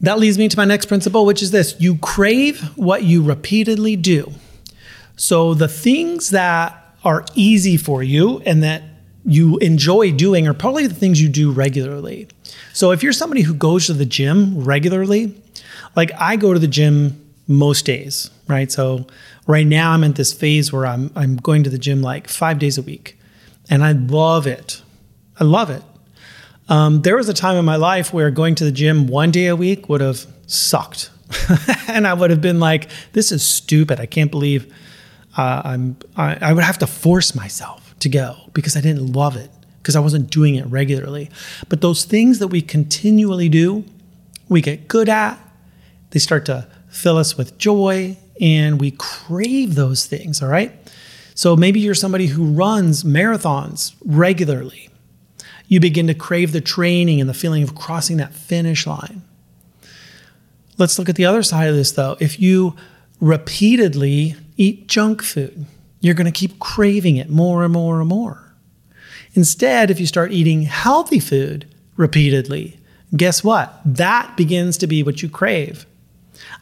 That 0.00 0.20
leads 0.20 0.38
me 0.38 0.48
to 0.48 0.56
my 0.56 0.64
next 0.64 0.86
principle, 0.86 1.26
which 1.26 1.42
is 1.42 1.50
this. 1.50 1.74
You 1.80 1.96
crave 1.96 2.60
what 2.76 3.02
you 3.02 3.20
repeatedly 3.20 3.96
do. 3.96 4.32
So 5.16 5.54
the 5.54 5.68
things 5.68 6.30
that 6.30 6.96
are 7.02 7.24
easy 7.34 7.76
for 7.76 8.02
you 8.02 8.40
and 8.46 8.62
that 8.62 8.82
you 9.24 9.56
enjoy 9.58 10.12
doing 10.12 10.46
are 10.46 10.54
probably 10.54 10.86
the 10.86 10.94
things 10.94 11.20
you 11.20 11.28
do 11.28 11.50
regularly. 11.50 12.28
So 12.72 12.90
if 12.90 13.02
you're 13.02 13.12
somebody 13.12 13.42
who 13.42 13.54
goes 13.54 13.86
to 13.86 13.94
the 13.94 14.04
gym 14.04 14.62
regularly, 14.62 15.34
like 15.96 16.10
I 16.18 16.36
go 16.36 16.52
to 16.52 16.58
the 16.58 16.68
gym 16.68 17.20
most 17.46 17.84
days, 17.84 18.30
right? 18.48 18.70
So 18.70 19.06
right 19.46 19.66
now 19.66 19.92
I'm 19.92 20.04
in 20.04 20.12
this 20.12 20.32
phase 20.32 20.72
where 20.72 20.86
I'm 20.86 21.10
I'm 21.16 21.36
going 21.36 21.64
to 21.64 21.70
the 21.70 21.78
gym 21.78 22.02
like 22.02 22.28
five 22.28 22.58
days 22.58 22.78
a 22.78 22.82
week, 22.82 23.18
and 23.70 23.84
I 23.84 23.92
love 23.92 24.46
it. 24.46 24.82
I 25.38 25.44
love 25.44 25.70
it. 25.70 25.82
Um, 26.68 27.02
there 27.02 27.16
was 27.16 27.28
a 27.28 27.34
time 27.34 27.56
in 27.56 27.64
my 27.64 27.76
life 27.76 28.12
where 28.12 28.30
going 28.30 28.54
to 28.56 28.64
the 28.64 28.72
gym 28.72 29.06
one 29.06 29.30
day 29.30 29.46
a 29.46 29.56
week 29.56 29.88
would 29.88 30.00
have 30.00 30.26
sucked, 30.46 31.10
and 31.88 32.06
I 32.06 32.14
would 32.14 32.30
have 32.30 32.40
been 32.40 32.60
like, 32.60 32.88
"This 33.12 33.32
is 33.32 33.42
stupid. 33.42 34.00
I 34.00 34.06
can't 34.06 34.30
believe 34.30 34.72
uh, 35.36 35.62
I'm." 35.64 35.96
I, 36.16 36.38
I 36.40 36.52
would 36.52 36.64
have 36.64 36.78
to 36.78 36.86
force 36.86 37.34
myself 37.34 37.83
to 38.04 38.08
go 38.08 38.36
because 38.54 38.76
I 38.76 38.80
didn't 38.80 39.12
love 39.12 39.36
it 39.36 39.50
because 39.78 39.96
I 39.96 40.00
wasn't 40.00 40.30
doing 40.30 40.54
it 40.54 40.64
regularly. 40.66 41.28
But 41.68 41.82
those 41.82 42.04
things 42.04 42.38
that 42.38 42.48
we 42.48 42.62
continually 42.62 43.50
do, 43.50 43.84
we 44.48 44.62
get 44.62 44.88
good 44.88 45.10
at. 45.10 45.38
They 46.10 46.18
start 46.20 46.46
to 46.46 46.68
fill 46.88 47.18
us 47.18 47.36
with 47.36 47.58
joy, 47.58 48.16
and 48.40 48.80
we 48.80 48.92
crave 48.92 49.74
those 49.74 50.06
things, 50.06 50.42
all 50.42 50.48
right? 50.48 50.72
So 51.34 51.56
maybe 51.56 51.80
you're 51.80 51.94
somebody 51.94 52.28
who 52.28 52.46
runs 52.46 53.04
marathons 53.04 53.94
regularly. 54.04 54.88
You 55.66 55.80
begin 55.80 56.06
to 56.06 56.14
crave 56.14 56.52
the 56.52 56.60
training 56.60 57.20
and 57.20 57.28
the 57.28 57.34
feeling 57.34 57.62
of 57.62 57.74
crossing 57.74 58.16
that 58.18 58.32
finish 58.32 58.86
line. 58.86 59.22
Let's 60.78 60.98
look 60.98 61.08
at 61.08 61.16
the 61.16 61.26
other 61.26 61.42
side 61.42 61.68
of 61.68 61.74
this 61.74 61.92
though. 61.92 62.16
If 62.20 62.40
you 62.40 62.74
repeatedly 63.20 64.36
eat 64.56 64.86
junk 64.86 65.22
food, 65.22 65.66
you're 66.04 66.14
going 66.14 66.30
to 66.30 66.38
keep 66.38 66.58
craving 66.58 67.16
it 67.16 67.30
more 67.30 67.64
and 67.64 67.72
more 67.72 67.98
and 68.00 68.08
more. 68.10 68.54
Instead, 69.32 69.90
if 69.90 69.98
you 69.98 70.06
start 70.06 70.32
eating 70.32 70.62
healthy 70.62 71.18
food 71.18 71.66
repeatedly, 71.96 72.78
guess 73.16 73.42
what? 73.42 73.80
That 73.86 74.36
begins 74.36 74.76
to 74.78 74.86
be 74.86 75.02
what 75.02 75.22
you 75.22 75.30
crave. 75.30 75.86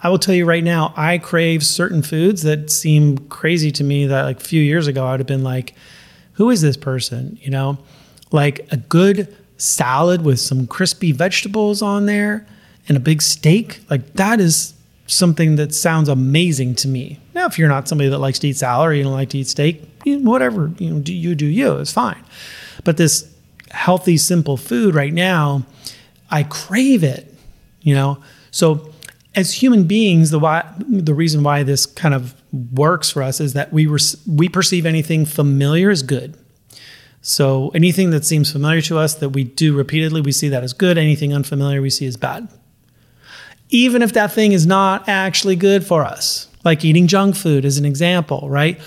I 0.00 0.10
will 0.10 0.20
tell 0.20 0.34
you 0.34 0.44
right 0.44 0.62
now, 0.62 0.94
I 0.96 1.18
crave 1.18 1.66
certain 1.66 2.02
foods 2.02 2.42
that 2.42 2.70
seem 2.70 3.18
crazy 3.18 3.72
to 3.72 3.82
me 3.82 4.06
that 4.06 4.22
like 4.22 4.36
a 4.36 4.44
few 4.44 4.62
years 4.62 4.86
ago 4.86 5.04
I 5.04 5.10
would 5.10 5.20
have 5.20 5.26
been 5.26 5.42
like, 5.42 5.74
who 6.34 6.48
is 6.50 6.60
this 6.60 6.76
person? 6.76 7.36
You 7.42 7.50
know, 7.50 7.78
like 8.30 8.68
a 8.70 8.76
good 8.76 9.36
salad 9.56 10.22
with 10.24 10.38
some 10.38 10.68
crispy 10.68 11.10
vegetables 11.10 11.82
on 11.82 12.06
there 12.06 12.46
and 12.86 12.96
a 12.96 13.00
big 13.00 13.20
steak. 13.20 13.80
Like 13.90 14.12
that 14.14 14.38
is 14.38 14.74
something 15.06 15.56
that 15.56 15.74
sounds 15.74 16.08
amazing 16.08 16.74
to 16.76 16.88
me. 16.88 17.18
Now, 17.34 17.46
if 17.46 17.58
you're 17.58 17.68
not 17.68 17.88
somebody 17.88 18.08
that 18.10 18.18
likes 18.18 18.38
to 18.40 18.48
eat 18.48 18.56
salad 18.56 18.88
or 18.88 18.94
you 18.94 19.02
don't 19.02 19.12
like 19.12 19.30
to 19.30 19.38
eat 19.38 19.48
steak, 19.48 19.82
whatever, 20.04 20.72
you 20.78 20.90
know, 20.90 21.00
do 21.00 21.14
you 21.14 21.34
do 21.34 21.46
you, 21.46 21.76
it's 21.76 21.92
fine. 21.92 22.22
But 22.84 22.96
this 22.96 23.32
healthy, 23.70 24.16
simple 24.16 24.56
food 24.56 24.94
right 24.94 25.12
now, 25.12 25.64
I 26.30 26.44
crave 26.44 27.04
it, 27.04 27.34
you 27.80 27.94
know? 27.94 28.22
So 28.50 28.92
as 29.34 29.52
human 29.52 29.84
beings, 29.84 30.30
the 30.30 30.38
why 30.38 30.70
the 30.78 31.14
reason 31.14 31.42
why 31.42 31.62
this 31.62 31.86
kind 31.86 32.14
of 32.14 32.34
works 32.52 33.10
for 33.10 33.22
us 33.22 33.40
is 33.40 33.54
that 33.54 33.72
we 33.72 33.86
we 34.26 34.48
perceive 34.48 34.86
anything 34.86 35.24
familiar 35.24 35.90
as 35.90 36.02
good. 36.02 36.36
So 37.22 37.70
anything 37.74 38.10
that 38.10 38.24
seems 38.24 38.50
familiar 38.50 38.80
to 38.82 38.98
us 38.98 39.14
that 39.14 39.30
we 39.30 39.44
do 39.44 39.76
repeatedly, 39.76 40.20
we 40.20 40.32
see 40.32 40.48
that 40.48 40.64
as 40.64 40.72
good. 40.72 40.98
Anything 40.98 41.32
unfamiliar, 41.32 41.80
we 41.80 41.90
see 41.90 42.06
as 42.06 42.16
bad. 42.16 42.48
Even 43.72 44.02
if 44.02 44.12
that 44.12 44.32
thing 44.32 44.52
is 44.52 44.66
not 44.66 45.08
actually 45.08 45.56
good 45.56 45.84
for 45.84 46.04
us, 46.04 46.46
like 46.62 46.84
eating 46.84 47.06
junk 47.06 47.34
food 47.34 47.64
as 47.64 47.78
an 47.78 47.86
example, 47.86 48.48
right? 48.50 48.78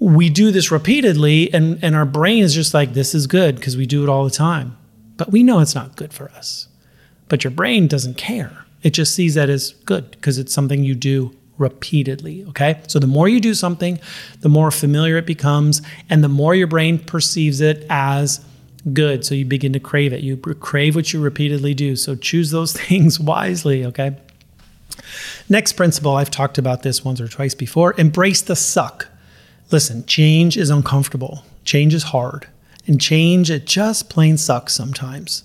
We 0.00 0.30
do 0.30 0.50
this 0.50 0.70
repeatedly, 0.72 1.52
and, 1.52 1.78
and 1.84 1.94
our 1.94 2.06
brain 2.06 2.42
is 2.42 2.54
just 2.54 2.72
like, 2.72 2.94
this 2.94 3.14
is 3.14 3.26
good 3.26 3.56
because 3.56 3.76
we 3.76 3.86
do 3.86 4.02
it 4.02 4.08
all 4.08 4.24
the 4.24 4.30
time. 4.30 4.76
But 5.18 5.30
we 5.30 5.42
know 5.42 5.60
it's 5.60 5.74
not 5.74 5.96
good 5.96 6.12
for 6.14 6.30
us. 6.30 6.66
But 7.28 7.44
your 7.44 7.50
brain 7.50 7.86
doesn't 7.86 8.16
care. 8.16 8.64
It 8.82 8.90
just 8.90 9.14
sees 9.14 9.34
that 9.34 9.50
as 9.50 9.72
good 9.84 10.10
because 10.10 10.38
it's 10.38 10.52
something 10.52 10.82
you 10.82 10.94
do 10.94 11.36
repeatedly. 11.58 12.44
Okay. 12.48 12.80
So 12.88 12.98
the 12.98 13.06
more 13.06 13.28
you 13.28 13.38
do 13.38 13.54
something, 13.54 14.00
the 14.40 14.48
more 14.48 14.70
familiar 14.70 15.18
it 15.18 15.26
becomes, 15.26 15.82
and 16.08 16.24
the 16.24 16.28
more 16.28 16.54
your 16.54 16.66
brain 16.66 16.98
perceives 16.98 17.60
it 17.60 17.86
as 17.88 18.44
good. 18.92 19.24
So 19.24 19.34
you 19.34 19.44
begin 19.44 19.72
to 19.72 19.80
crave 19.80 20.12
it. 20.12 20.22
You 20.22 20.36
crave 20.36 20.94
what 20.94 21.12
you 21.12 21.20
repeatedly 21.20 21.74
do. 21.74 21.96
So 21.96 22.14
choose 22.14 22.50
those 22.50 22.72
things 22.80 23.20
wisely. 23.20 23.84
Okay. 23.84 24.16
Next 25.48 25.72
principle, 25.72 26.16
I've 26.16 26.30
talked 26.30 26.58
about 26.58 26.82
this 26.82 27.04
once 27.04 27.20
or 27.20 27.28
twice 27.28 27.54
before 27.54 27.94
embrace 27.98 28.42
the 28.42 28.56
suck. 28.56 29.08
Listen, 29.70 30.04
change 30.04 30.56
is 30.56 30.70
uncomfortable, 30.70 31.44
change 31.64 31.94
is 31.94 32.04
hard, 32.04 32.46
and 32.86 33.00
change, 33.00 33.50
it 33.50 33.64
just 33.64 34.10
plain 34.10 34.36
sucks 34.36 34.74
sometimes. 34.74 35.44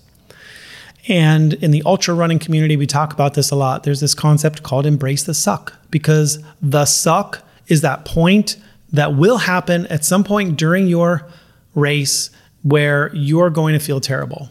And 1.08 1.54
in 1.54 1.70
the 1.70 1.82
ultra 1.86 2.14
running 2.14 2.38
community, 2.38 2.76
we 2.76 2.86
talk 2.86 3.14
about 3.14 3.32
this 3.32 3.50
a 3.50 3.56
lot. 3.56 3.84
There's 3.84 4.00
this 4.00 4.14
concept 4.14 4.62
called 4.62 4.84
embrace 4.84 5.22
the 5.22 5.32
suck 5.32 5.72
because 5.90 6.38
the 6.60 6.84
suck 6.84 7.42
is 7.68 7.80
that 7.80 8.04
point 8.04 8.58
that 8.92 9.14
will 9.14 9.38
happen 9.38 9.86
at 9.86 10.04
some 10.04 10.24
point 10.24 10.58
during 10.58 10.86
your 10.86 11.26
race 11.74 12.30
where 12.62 13.14
you're 13.14 13.50
going 13.50 13.74
to 13.74 13.78
feel 13.78 14.00
terrible. 14.00 14.48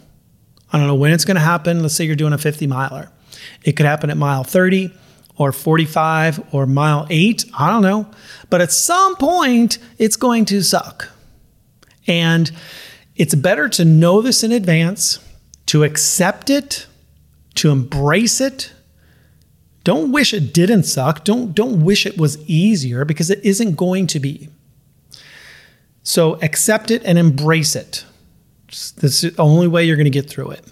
I 0.71 0.77
don't 0.77 0.87
know 0.87 0.95
when 0.95 1.11
it's 1.11 1.25
going 1.25 1.35
to 1.35 1.41
happen. 1.41 1.81
Let's 1.81 1.93
say 1.93 2.05
you're 2.05 2.15
doing 2.15 2.33
a 2.33 2.37
50 2.37 2.67
miler. 2.67 3.09
It 3.63 3.73
could 3.73 3.85
happen 3.85 4.09
at 4.09 4.17
mile 4.17 4.43
30 4.43 4.91
or 5.37 5.51
45 5.51 6.53
or 6.53 6.65
mile 6.65 7.07
8. 7.09 7.45
I 7.57 7.69
don't 7.71 7.81
know. 7.81 8.09
But 8.49 8.61
at 8.61 8.71
some 8.71 9.15
point, 9.15 9.77
it's 9.97 10.15
going 10.15 10.45
to 10.45 10.61
suck. 10.61 11.09
And 12.07 12.51
it's 13.15 13.35
better 13.35 13.69
to 13.69 13.85
know 13.85 14.21
this 14.21 14.43
in 14.43 14.51
advance 14.51 15.19
to 15.67 15.83
accept 15.83 16.49
it, 16.49 16.87
to 17.55 17.71
embrace 17.71 18.39
it. 18.39 18.71
Don't 19.83 20.11
wish 20.11 20.33
it 20.33 20.53
didn't 20.53 20.83
suck. 20.83 21.23
Don't, 21.23 21.53
don't 21.53 21.83
wish 21.83 22.05
it 22.05 22.17
was 22.17 22.37
easier 22.49 23.05
because 23.05 23.29
it 23.29 23.43
isn't 23.43 23.75
going 23.75 24.07
to 24.07 24.19
be. 24.19 24.49
So 26.07 26.35
accept 26.41 26.89
it 26.89 27.03
and 27.03 27.17
embrace 27.17 27.75
it. 27.75 28.05
This 28.67 29.25
is 29.25 29.35
the 29.35 29.41
only 29.41 29.67
way 29.67 29.83
you're 29.83 29.97
going 29.97 30.05
to 30.05 30.09
get 30.09 30.29
through 30.29 30.51
it. 30.51 30.65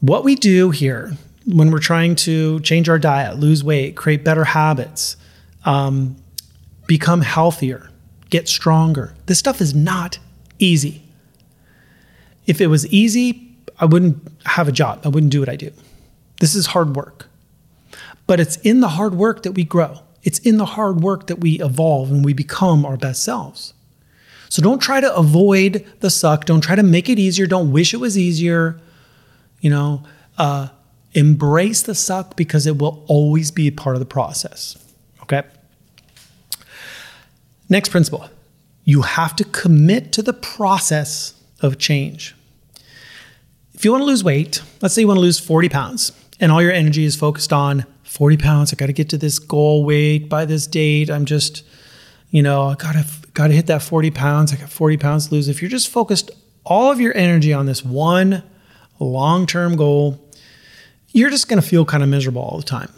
What 0.00 0.24
we 0.24 0.36
do 0.36 0.70
here 0.70 1.12
when 1.44 1.70
we're 1.70 1.78
trying 1.78 2.14
to 2.14 2.60
change 2.60 2.88
our 2.88 2.98
diet, 2.98 3.38
lose 3.38 3.62
weight, 3.62 3.94
create 3.94 4.24
better 4.24 4.44
habits, 4.44 5.18
um, 5.66 6.16
become 6.86 7.20
healthier, 7.20 7.90
get 8.30 8.48
stronger, 8.48 9.14
this 9.26 9.38
stuff 9.38 9.60
is 9.60 9.74
not 9.74 10.18
easy. 10.58 11.02
If 12.46 12.62
it 12.62 12.68
was 12.68 12.86
easy, 12.86 13.54
I 13.78 13.84
wouldn't 13.84 14.32
have 14.46 14.66
a 14.66 14.72
job. 14.72 15.02
I 15.04 15.08
wouldn't 15.08 15.30
do 15.30 15.40
what 15.40 15.50
I 15.50 15.56
do. 15.56 15.70
This 16.40 16.54
is 16.54 16.68
hard 16.68 16.96
work. 16.96 17.28
But 18.26 18.40
it's 18.40 18.56
in 18.56 18.80
the 18.80 18.88
hard 18.88 19.14
work 19.14 19.42
that 19.42 19.52
we 19.52 19.64
grow. 19.64 19.98
It's 20.22 20.38
in 20.40 20.56
the 20.56 20.64
hard 20.64 21.00
work 21.00 21.26
that 21.26 21.40
we 21.40 21.60
evolve 21.60 22.10
and 22.10 22.24
we 22.24 22.32
become 22.32 22.84
our 22.86 22.96
best 22.96 23.24
selves. 23.24 23.74
So 24.48 24.62
don't 24.62 24.80
try 24.80 25.00
to 25.00 25.14
avoid 25.16 25.86
the 26.00 26.10
suck. 26.10 26.44
Don't 26.44 26.60
try 26.60 26.76
to 26.76 26.82
make 26.82 27.08
it 27.08 27.18
easier. 27.18 27.46
Don't 27.46 27.72
wish 27.72 27.94
it 27.94 27.98
was 27.98 28.18
easier. 28.18 28.80
You 29.60 29.70
know, 29.70 30.04
uh, 30.38 30.68
embrace 31.14 31.82
the 31.82 31.94
suck 31.94 32.36
because 32.36 32.66
it 32.66 32.78
will 32.78 33.04
always 33.08 33.50
be 33.50 33.70
part 33.70 33.96
of 33.96 34.00
the 34.00 34.06
process. 34.06 34.76
Okay. 35.22 35.42
Next 37.68 37.88
principle 37.88 38.28
you 38.84 39.02
have 39.02 39.36
to 39.36 39.44
commit 39.44 40.12
to 40.12 40.22
the 40.22 40.32
process 40.32 41.34
of 41.60 41.78
change. 41.78 42.34
If 43.74 43.84
you 43.84 43.92
want 43.92 44.02
to 44.02 44.06
lose 44.06 44.24
weight, 44.24 44.60
let's 44.80 44.94
say 44.94 45.02
you 45.02 45.08
want 45.08 45.18
to 45.18 45.22
lose 45.22 45.38
40 45.38 45.68
pounds, 45.68 46.12
and 46.40 46.50
all 46.50 46.60
your 46.60 46.72
energy 46.72 47.04
is 47.04 47.16
focused 47.16 47.52
on 47.52 47.86
40 48.12 48.36
pounds. 48.36 48.72
I 48.72 48.76
got 48.76 48.86
to 48.86 48.92
get 48.92 49.08
to 49.08 49.18
this 49.18 49.38
goal 49.38 49.84
weight 49.84 50.28
by 50.28 50.44
this 50.44 50.66
date. 50.66 51.10
I'm 51.10 51.24
just, 51.24 51.64
you 52.28 52.42
know, 52.42 52.64
I 52.68 52.74
got 52.74 52.92
to 52.92 53.06
got 53.32 53.46
to 53.46 53.54
hit 53.54 53.68
that 53.68 53.80
40 53.80 54.10
pounds. 54.10 54.52
I 54.52 54.56
got 54.56 54.68
40 54.68 54.98
pounds 54.98 55.28
to 55.28 55.34
lose. 55.34 55.48
If 55.48 55.62
you're 55.62 55.70
just 55.70 55.88
focused 55.88 56.30
all 56.64 56.92
of 56.92 57.00
your 57.00 57.16
energy 57.16 57.54
on 57.54 57.64
this 57.64 57.82
one 57.82 58.42
long-term 58.98 59.76
goal, 59.76 60.30
you're 61.12 61.30
just 61.30 61.48
to 61.60 61.66
feel 61.66 61.86
kind 61.86 62.02
of 62.02 62.10
miserable 62.10 62.42
all 62.42 62.58
the 62.58 62.62
time. 62.62 62.92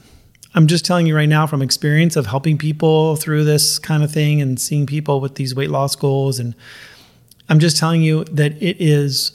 I'm 0.53 0.67
just 0.67 0.85
telling 0.85 1.07
you 1.07 1.15
right 1.15 1.29
now 1.29 1.47
from 1.47 1.63
experience 1.63 2.17
of 2.17 2.27
helping 2.27 2.59
people 2.59 3.15
through 3.15 3.45
this 3.45 3.79
kind 3.79 4.03
of 4.03 4.11
thing 4.11 4.43
and 4.43 4.61
seeing 4.61 4.85
people 4.85 5.21
with 5.21 5.37
these 5.37 5.55
weight 5.55 5.71
loss 5.71 5.95
goals 5.95 6.41
and 6.41 6.55
I'm 7.49 7.59
just 7.59 7.77
telling 7.77 8.03
you 8.03 8.25
that 8.25 8.61
it 8.63 8.81
is 8.81 9.33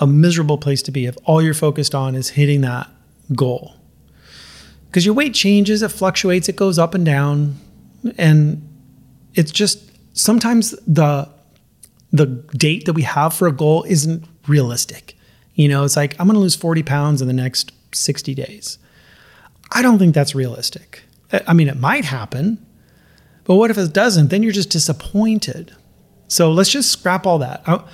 a 0.00 0.06
miserable 0.06 0.58
place 0.58 0.82
to 0.82 0.90
be 0.90 1.06
if 1.06 1.16
all 1.24 1.40
you're 1.40 1.54
focused 1.54 1.94
on 1.94 2.14
is 2.14 2.30
hitting 2.30 2.60
that 2.62 2.88
goal 3.34 3.77
because 4.90 5.04
your 5.04 5.14
weight 5.14 5.34
changes, 5.34 5.82
it 5.82 5.88
fluctuates, 5.88 6.48
it 6.48 6.56
goes 6.56 6.78
up 6.78 6.94
and 6.94 7.04
down, 7.04 7.56
and 8.16 8.66
it's 9.34 9.50
just 9.50 9.90
sometimes 10.16 10.70
the 10.86 11.28
the 12.10 12.26
date 12.26 12.86
that 12.86 12.94
we 12.94 13.02
have 13.02 13.34
for 13.34 13.46
a 13.46 13.52
goal 13.52 13.84
isn't 13.84 14.24
realistic. 14.46 15.14
You 15.54 15.68
know, 15.68 15.84
it's 15.84 15.96
like 15.96 16.18
I'm 16.18 16.26
going 16.26 16.34
to 16.34 16.40
lose 16.40 16.56
40 16.56 16.82
pounds 16.82 17.20
in 17.20 17.28
the 17.28 17.34
next 17.34 17.72
60 17.94 18.34
days. 18.34 18.78
I 19.72 19.82
don't 19.82 19.98
think 19.98 20.14
that's 20.14 20.34
realistic. 20.34 21.02
I 21.46 21.52
mean, 21.52 21.68
it 21.68 21.76
might 21.76 22.06
happen, 22.06 22.64
but 23.44 23.56
what 23.56 23.70
if 23.70 23.76
it 23.76 23.92
doesn't? 23.92 24.28
Then 24.28 24.42
you're 24.42 24.52
just 24.52 24.70
disappointed. 24.70 25.74
So 26.28 26.50
let's 26.50 26.70
just 26.70 26.90
scrap 26.90 27.26
all 27.26 27.38
that. 27.38 27.62
I, 27.66 27.84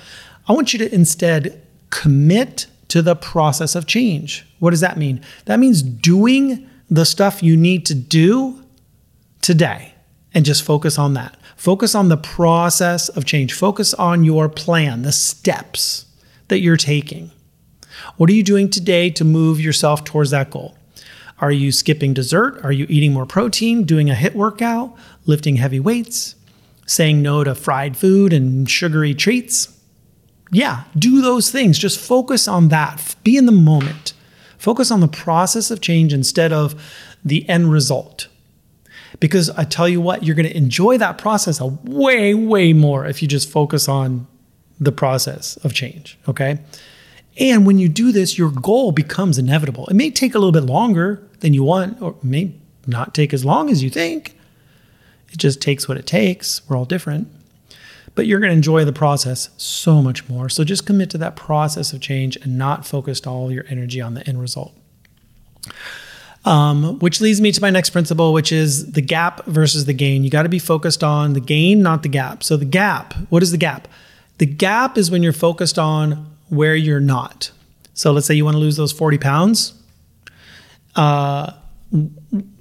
I 0.47 0.53
want 0.53 0.71
you 0.71 0.79
to 0.79 0.93
instead 0.93 1.61
commit 1.89 2.67
to 2.89 3.01
the 3.01 3.15
process 3.15 3.75
of 3.75 3.87
change. 3.87 4.45
What 4.59 4.71
does 4.71 4.79
that 4.81 4.97
mean? 4.97 5.21
That 5.45 5.59
means 5.59 5.81
doing 5.81 6.69
the 6.89 7.05
stuff 7.05 7.41
you 7.41 7.57
need 7.57 7.85
to 7.87 7.95
do 7.95 8.63
today 9.41 9.93
and 10.33 10.45
just 10.45 10.63
focus 10.63 10.99
on 10.99 11.13
that. 11.13 11.37
Focus 11.55 11.95
on 11.95 12.09
the 12.09 12.17
process 12.17 13.09
of 13.09 13.25
change. 13.25 13.53
Focus 13.53 13.93
on 13.93 14.23
your 14.23 14.49
plan, 14.49 15.01
the 15.01 15.11
steps 15.11 16.05
that 16.49 16.59
you're 16.59 16.77
taking. 16.77 17.31
What 18.17 18.29
are 18.29 18.33
you 18.33 18.43
doing 18.43 18.69
today 18.69 19.09
to 19.11 19.23
move 19.23 19.59
yourself 19.59 20.03
towards 20.03 20.31
that 20.31 20.51
goal? 20.51 20.77
Are 21.39 21.51
you 21.51 21.71
skipping 21.71 22.13
dessert? 22.13 22.59
Are 22.63 22.71
you 22.71 22.85
eating 22.89 23.13
more 23.13 23.25
protein, 23.25 23.83
doing 23.83 24.09
a 24.09 24.13
HIIT 24.13 24.35
workout, 24.35 24.95
lifting 25.25 25.57
heavy 25.57 25.79
weights, 25.79 26.35
saying 26.85 27.21
no 27.21 27.43
to 27.43 27.55
fried 27.55 27.97
food 27.97 28.31
and 28.31 28.69
sugary 28.69 29.13
treats? 29.13 29.77
Yeah, 30.51 30.83
do 30.97 31.21
those 31.21 31.49
things. 31.51 31.77
Just 31.77 31.99
focus 31.99 32.47
on 32.47 32.69
that. 32.69 33.15
Be 33.23 33.37
in 33.37 33.45
the 33.45 33.51
moment. 33.51 34.13
Focus 34.65 34.89
on 34.89 34.99
the 34.99 35.07
process 35.07 35.69
of 35.69 35.79
change 35.79 36.11
instead 36.11 36.51
of 36.51 36.73
the 37.23 37.47
end 37.47 37.71
result. 37.71 38.29
Because 39.19 39.51
I 39.51 39.63
tell 39.63 39.87
you 39.87 40.01
what, 40.01 40.23
you're 40.23 40.35
going 40.35 40.49
to 40.49 40.57
enjoy 40.57 40.97
that 40.97 41.19
process 41.19 41.59
a 41.59 41.67
way, 41.67 42.33
way 42.33 42.73
more 42.73 43.05
if 43.05 43.21
you 43.21 43.27
just 43.27 43.47
focus 43.47 43.87
on 43.87 44.25
the 44.79 44.91
process 44.91 45.57
of 45.57 45.75
change. 45.75 46.17
Okay. 46.27 46.57
And 47.37 47.67
when 47.67 47.77
you 47.77 47.87
do 47.87 48.11
this, 48.11 48.39
your 48.39 48.49
goal 48.49 48.91
becomes 48.91 49.37
inevitable. 49.37 49.85
It 49.85 49.93
may 49.93 50.09
take 50.09 50.33
a 50.33 50.39
little 50.39 50.51
bit 50.51 50.63
longer 50.63 51.21
than 51.41 51.53
you 51.53 51.63
want, 51.63 52.01
or 52.01 52.15
may 52.23 52.51
not 52.87 53.13
take 53.13 53.35
as 53.35 53.45
long 53.45 53.69
as 53.69 53.83
you 53.83 53.91
think. 53.91 54.35
It 55.31 55.37
just 55.37 55.61
takes 55.61 55.87
what 55.87 55.99
it 55.99 56.07
takes. 56.07 56.67
We're 56.67 56.75
all 56.75 56.85
different 56.85 57.27
but 58.15 58.25
you're 58.25 58.39
going 58.39 58.49
to 58.49 58.55
enjoy 58.55 58.85
the 58.85 58.93
process 58.93 59.49
so 59.57 60.01
much 60.01 60.27
more. 60.29 60.47
So 60.49 60.63
just 60.63 60.85
commit 60.85 61.09
to 61.11 61.17
that 61.19 61.35
process 61.35 61.93
of 61.93 62.01
change 62.01 62.37
and 62.37 62.57
not 62.57 62.87
focus 62.87 63.25
all 63.27 63.51
your 63.51 63.65
energy 63.67 64.01
on 64.01 64.13
the 64.13 64.27
end 64.27 64.39
result. 64.39 64.73
Um, 66.45 66.99
which 66.99 67.21
leads 67.21 67.41
me 67.41 67.51
to 67.51 67.61
my 67.61 67.71
next 67.71 67.89
principle, 67.89 68.31
which 68.31 68.51
is 68.51 68.91
the 68.91 69.01
gap 69.01 69.43
versus 69.45 69.85
the 69.85 69.93
gain. 69.93 70.23
You 70.23 70.29
got 70.29 70.43
to 70.43 70.49
be 70.49 70.59
focused 70.59 71.03
on 71.03 71.33
the 71.33 71.39
gain, 71.39 71.81
not 71.81 72.03
the 72.03 72.09
gap. 72.09 72.43
So, 72.43 72.55
the 72.55 72.65
gap, 72.65 73.15
what 73.29 73.41
is 73.41 73.51
the 73.51 73.57
gap? 73.57 73.87
The 74.37 74.45
gap 74.45 74.95
is 74.95 75.09
when 75.09 75.23
you're 75.23 75.33
focused 75.33 75.79
on 75.79 76.37
where 76.49 76.75
you're 76.75 76.99
not. 76.99 77.51
So, 77.95 78.11
let's 78.11 78.27
say 78.27 78.35
you 78.35 78.45
want 78.45 78.53
to 78.53 78.59
lose 78.59 78.77
those 78.77 78.91
40 78.91 79.17
pounds. 79.17 79.73
Uh, 80.95 81.53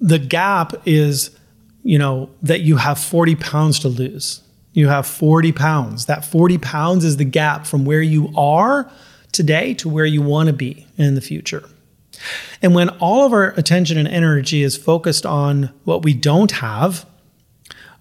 the 0.00 0.18
gap 0.18 0.74
is, 0.86 1.38
you 1.82 1.98
know, 1.98 2.30
that 2.42 2.62
you 2.62 2.78
have 2.78 2.98
40 2.98 3.34
pounds 3.36 3.80
to 3.80 3.88
lose 3.88 4.43
you 4.74 4.88
have 4.88 5.06
40 5.06 5.52
pounds. 5.52 6.06
That 6.06 6.24
40 6.24 6.58
pounds 6.58 7.04
is 7.04 7.16
the 7.16 7.24
gap 7.24 7.66
from 7.66 7.84
where 7.84 8.02
you 8.02 8.30
are 8.36 8.90
today 9.32 9.72
to 9.74 9.88
where 9.88 10.04
you 10.04 10.20
want 10.20 10.48
to 10.48 10.52
be 10.52 10.86
in 10.98 11.14
the 11.14 11.20
future. 11.20 11.64
And 12.60 12.74
when 12.74 12.88
all 12.90 13.24
of 13.24 13.32
our 13.32 13.50
attention 13.56 13.96
and 13.96 14.08
energy 14.08 14.62
is 14.62 14.76
focused 14.76 15.24
on 15.24 15.72
what 15.84 16.02
we 16.02 16.12
don't 16.12 16.50
have, 16.52 17.06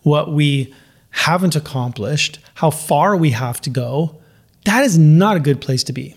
what 0.02 0.32
we 0.32 0.74
haven't 1.12 1.56
accomplished, 1.56 2.40
how 2.56 2.72
far 2.72 3.16
we 3.16 3.32
have 3.32 3.62
to 3.62 3.70
go, 3.70 4.20
that 4.66 4.84
is 4.84 4.98
not 4.98 5.38
a 5.38 5.40
good 5.40 5.62
place 5.62 5.84
to 5.86 5.94
be. 5.94 6.16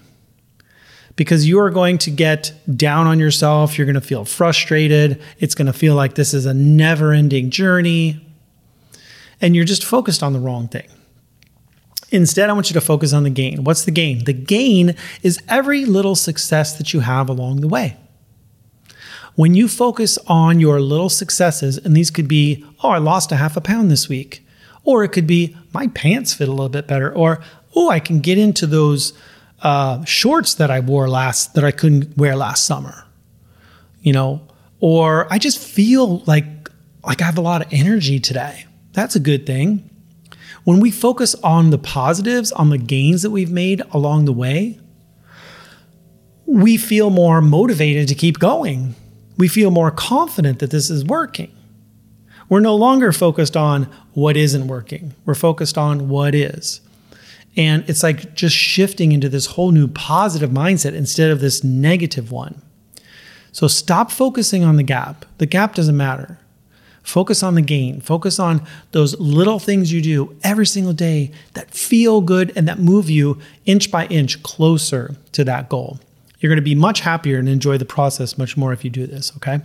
Because 1.17 1.47
you 1.47 1.61
are 1.61 1.71
going 1.71 1.99
to 1.99 2.11
get 2.11 2.53
down 2.77 3.07
on 3.07 3.19
yourself. 3.19 3.77
You're 3.77 3.87
going 3.87 3.95
to 3.95 4.01
feel 4.01 4.25
frustrated. 4.25 5.23
It's 5.39 5.55
going 5.55 5.67
to 5.67 5.73
feel 5.73 5.95
like 5.95 6.15
this 6.15 6.35
is 6.35 6.47
a 6.47 6.55
never 6.55 7.13
ending 7.13 7.51
journey 7.51 8.26
and 9.41 9.55
you're 9.55 9.65
just 9.65 9.85
focused 9.85 10.23
on 10.23 10.33
the 10.33 10.41
wrong 10.41 10.69
thing. 10.69 10.89
Instead, 12.11 12.49
I 12.49 12.53
want 12.53 12.71
you 12.71 12.75
to 12.75 12.81
focus 12.81 13.13
on 13.13 13.25
the 13.25 13.31
gain. 13.31 13.65
What's 13.65 13.85
the 13.85 13.91
gain? 13.91 14.25
The 14.25 14.33
gain 14.33 14.95
is 15.23 15.43
every 15.49 15.85
little 15.85 16.15
success 16.15 16.79
that 16.79 16.93
you 16.93 17.01
have 17.01 17.29
along 17.29 17.61
the 17.61 17.69
way. 17.69 17.97
When 19.35 19.55
you 19.55 19.69
focus 19.69 20.19
on 20.29 20.61
your 20.61 20.81
little 20.81 21.09
successes, 21.09 21.77
and 21.79 21.97
these 21.97 22.11
could 22.11 22.29
be, 22.29 22.65
oh, 22.83 22.91
I 22.91 22.99
lost 22.99 23.33
a 23.33 23.37
half 23.37 23.57
a 23.57 23.61
pound 23.61 23.91
this 23.91 24.09
week, 24.09 24.47
or 24.85 25.03
it 25.03 25.09
could 25.09 25.27
be, 25.27 25.57
my 25.75 25.89
pants 25.89 26.33
fit 26.33 26.49
a 26.49 26.53
little 26.53 26.69
bit 26.69 26.87
better, 26.87 27.13
or, 27.13 27.43
oh, 27.75 27.91
I 27.91 27.99
can 27.99 28.21
get 28.21 28.39
into 28.39 28.67
those 28.67 29.13
uh, 29.63 30.05
shorts 30.05 30.55
that 30.55 30.71
I 30.71 30.81
wore 30.81 31.09
last, 31.09 31.55
that 31.55 31.65
I 31.65 31.71
couldn't 31.73 32.17
wear 32.17 32.37
last 32.37 32.65
summer, 32.65 33.05
you 34.01 34.13
know, 34.13 34.47
or 34.81 35.31
I 35.31 35.39
just 35.39 35.59
feel 35.59 36.21
like, 36.21 36.71
like 37.05 37.21
I 37.21 37.25
have 37.25 37.39
a 37.39 37.43
lot 37.43 37.63
of 37.63 37.73
energy 37.73 38.21
today. 38.21 38.66
That's 38.97 39.15
a 39.15 39.21
good 39.21 39.45
thing. 39.45 39.91
When 40.65 40.81
we 40.81 40.91
focus 40.91 41.35
on 41.45 41.69
the 41.69 41.77
positives, 41.77 42.51
on 42.51 42.71
the 42.71 42.79
gains 42.79 43.21
that 43.21 43.31
we've 43.31 43.51
made 43.51 43.83
along 43.91 44.25
the 44.25 44.33
way, 44.33 44.81
we 46.47 46.79
feel 46.79 47.11
more 47.11 47.43
motivated 47.43 48.09
to 48.09 48.15
keep 48.15 48.39
going. 48.39 48.95
We 49.37 49.49
feel 49.49 49.71
more 49.71 49.91
confident 49.91 50.61
that 50.61 50.71
this 50.71 50.89
is 50.89 51.05
working. 51.05 51.55
We're 52.49 52.61
no 52.61 52.75
longer 52.75 53.13
focused 53.13 53.55
on 53.55 53.85
what 54.15 54.35
isn't 54.35 54.67
working, 54.67 55.15
we're 55.27 55.35
focused 55.35 55.77
on 55.77 56.09
what 56.09 56.35
is. 56.35 56.81
And 57.55 57.85
it's 57.89 58.03
like 58.03 58.35
just 58.35 58.57
shifting 58.57 59.13
into 59.13 59.29
this 59.29 59.45
whole 59.45 59.73
new 59.73 59.89
positive 59.89 60.49
mindset 60.51 60.95
instead 60.95 61.31
of 61.31 61.41
this 61.41 61.63
negative 61.63 62.33
one. 62.33 62.63
So 63.53 63.69
stop 63.69 64.11
focusing 64.11 64.65
on 64.65 64.77
the 64.77 64.83
gap. 64.83 65.27
The 65.37 65.47
gap 65.47 65.75
doesn't 65.75 65.97
matter. 65.97 66.39
Focus 67.07 67.45
on 67.45 67.55
the 67.55 67.63
gain. 67.63 68.01
Focus 68.01 68.41
on 68.41 68.67
those 68.91 69.17
little 69.21 69.61
things 69.61 69.93
you 69.93 70.03
do 70.03 70.37
every 70.43 70.67
single 70.67 70.93
day 70.93 71.31
that 71.55 71.71
feel 71.71 72.21
good 72.21 72.53
and 72.57 72.67
that 72.67 72.81
move 72.81 73.09
you 73.09 73.39
inch 73.65 73.93
by 73.93 74.07
inch 74.07 74.43
closer 74.43 75.15
to 75.31 75.45
that 75.45 75.69
goal. 75.69 76.01
You're 76.41 76.51
going 76.51 76.57
to 76.57 76.63
be 76.63 76.75
much 76.75 77.01
happier 77.01 77.39
and 77.39 77.49
enjoy 77.49 77.79
the 77.79 77.85
process 77.85 78.37
much 78.37 78.57
more 78.57 78.73
if 78.73 78.83
you 78.83 78.91
do 78.91 79.07
this, 79.07 79.33
okay? 79.37 79.61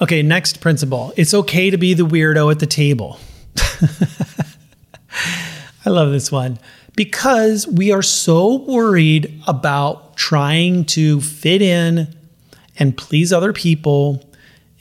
Okay, 0.00 0.22
next 0.22 0.62
principle. 0.62 1.12
It's 1.14 1.34
okay 1.34 1.68
to 1.68 1.76
be 1.76 1.92
the 1.92 2.04
weirdo 2.04 2.50
at 2.50 2.58
the 2.58 2.66
table. 2.66 3.18
I 5.84 5.90
love 5.90 6.10
this 6.10 6.32
one 6.32 6.58
because 6.96 7.66
we 7.66 7.92
are 7.92 8.00
so 8.00 8.56
worried 8.62 9.42
about 9.46 10.16
trying 10.16 10.86
to 10.86 11.20
fit 11.20 11.60
in 11.60 12.16
and 12.78 12.96
please 12.96 13.30
other 13.30 13.52
people 13.52 14.25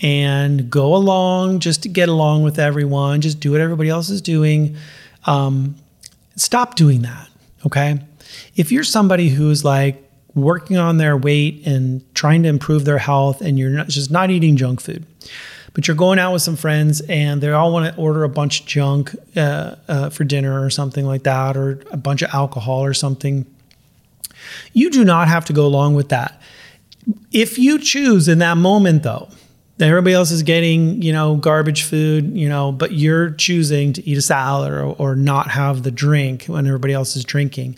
and 0.06 0.70
go 0.70 0.96
along 0.96 1.62
just 1.62 1.82
to 1.82 1.90
get 1.90 2.10
along 2.10 2.44
with 2.44 2.60
everyone, 2.60 3.22
just 3.22 3.40
do 3.40 3.52
what 3.52 3.60
everybody 3.60 3.90
else 3.90 4.12
is 4.12 4.22
doing. 4.22 4.78
Um, 5.26 5.76
stop 6.36 6.76
doing 6.76 7.02
that. 7.02 7.28
Okay. 7.66 8.00
If 8.56 8.72
you're 8.72 8.84
somebody 8.84 9.30
who's 9.30 9.66
like 9.66 10.08
working 10.36 10.78
on 10.78 10.98
their 10.98 11.18
weight 11.18 11.66
and 11.66 12.04
trying 12.14 12.44
to 12.44 12.50
improve 12.50 12.86
their 12.86 13.00
health 13.00 13.42
and 13.42 13.58
you're 13.58 13.72
not, 13.72 13.88
just 13.88 14.12
not 14.12 14.30
eating 14.30 14.58
junk 14.58 14.80
food, 14.80 15.08
but 15.74 15.88
you're 15.88 15.98
going 15.98 16.20
out 16.20 16.34
with 16.34 16.44
some 16.44 16.56
friends 16.56 17.02
and 17.10 17.42
they 17.42 17.50
all 17.50 17.74
want 17.74 17.92
to 17.92 18.00
order 18.00 18.24
a 18.24 18.30
bunch 18.30 18.62
of 18.62 18.68
junk 18.68 19.16
uh, 19.36 19.76
uh, 19.88 20.12
for 20.12 20.24
dinner 20.24 20.64
or 20.64 20.70
something 20.70 21.08
like 21.08 21.24
that, 21.24 21.58
or 21.58 21.82
a 21.90 21.98
bunch 21.98 22.22
of 22.22 22.30
alcohol 22.32 22.86
or 22.86 22.94
something, 22.94 23.44
you 24.72 24.92
do 24.92 25.04
not 25.04 25.28
have 25.28 25.46
to 25.46 25.54
go 25.54 25.66
along 25.66 25.96
with 25.96 26.10
that. 26.10 26.40
If 27.32 27.58
you 27.58 27.80
choose 27.80 28.28
in 28.28 28.38
that 28.38 28.58
moment, 28.58 29.02
though, 29.02 29.30
everybody 29.80 30.14
else 30.14 30.32
is 30.32 30.44
getting 30.44 31.02
you 31.02 31.12
know 31.12 31.36
garbage 31.36 31.84
food 31.84 32.36
you 32.38 32.48
know 32.48 32.72
but 32.72 32.94
you're 32.94 33.32
choosing 33.32 33.92
to 33.94 34.08
eat 34.08 34.18
a 34.18 34.22
salad 34.22 34.72
or, 34.72 34.86
or 34.86 35.16
not 35.16 35.50
have 35.50 35.84
the 35.84 35.92
drink 35.92 36.46
when 36.46 36.66
everybody 36.66 36.94
else 36.94 37.16
is 37.16 37.24
drinking. 37.24 37.78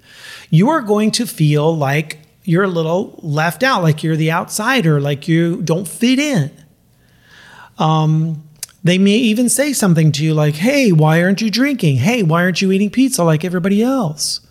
You 0.49 0.69
are 0.69 0.81
going 0.81 1.11
to 1.11 1.25
feel 1.25 1.75
like 1.75 2.19
you're 2.43 2.63
a 2.63 2.67
little 2.69 3.19
left 3.21 3.63
out 3.63 3.83
like 3.83 4.03
you're 4.03 4.15
the 4.15 4.31
outsider 4.31 5.01
like 5.01 5.27
you 5.27 5.61
don't 5.63 5.87
fit 5.87 6.19
in. 6.19 6.51
Um, 7.77 8.43
they 8.83 8.97
may 8.97 9.17
even 9.17 9.49
say 9.49 9.73
something 9.73 10.11
to 10.13 10.23
you 10.23 10.33
like 10.33 10.55
hey 10.55 10.91
why 10.91 11.23
aren't 11.23 11.41
you 11.41 11.49
drinking? 11.49 11.97
Hey 11.97 12.21
why 12.21 12.43
aren't 12.43 12.61
you 12.61 12.71
eating 12.71 12.91
pizza 12.91 13.23
like 13.23 13.43
everybody 13.43 13.81
else? 13.81 14.41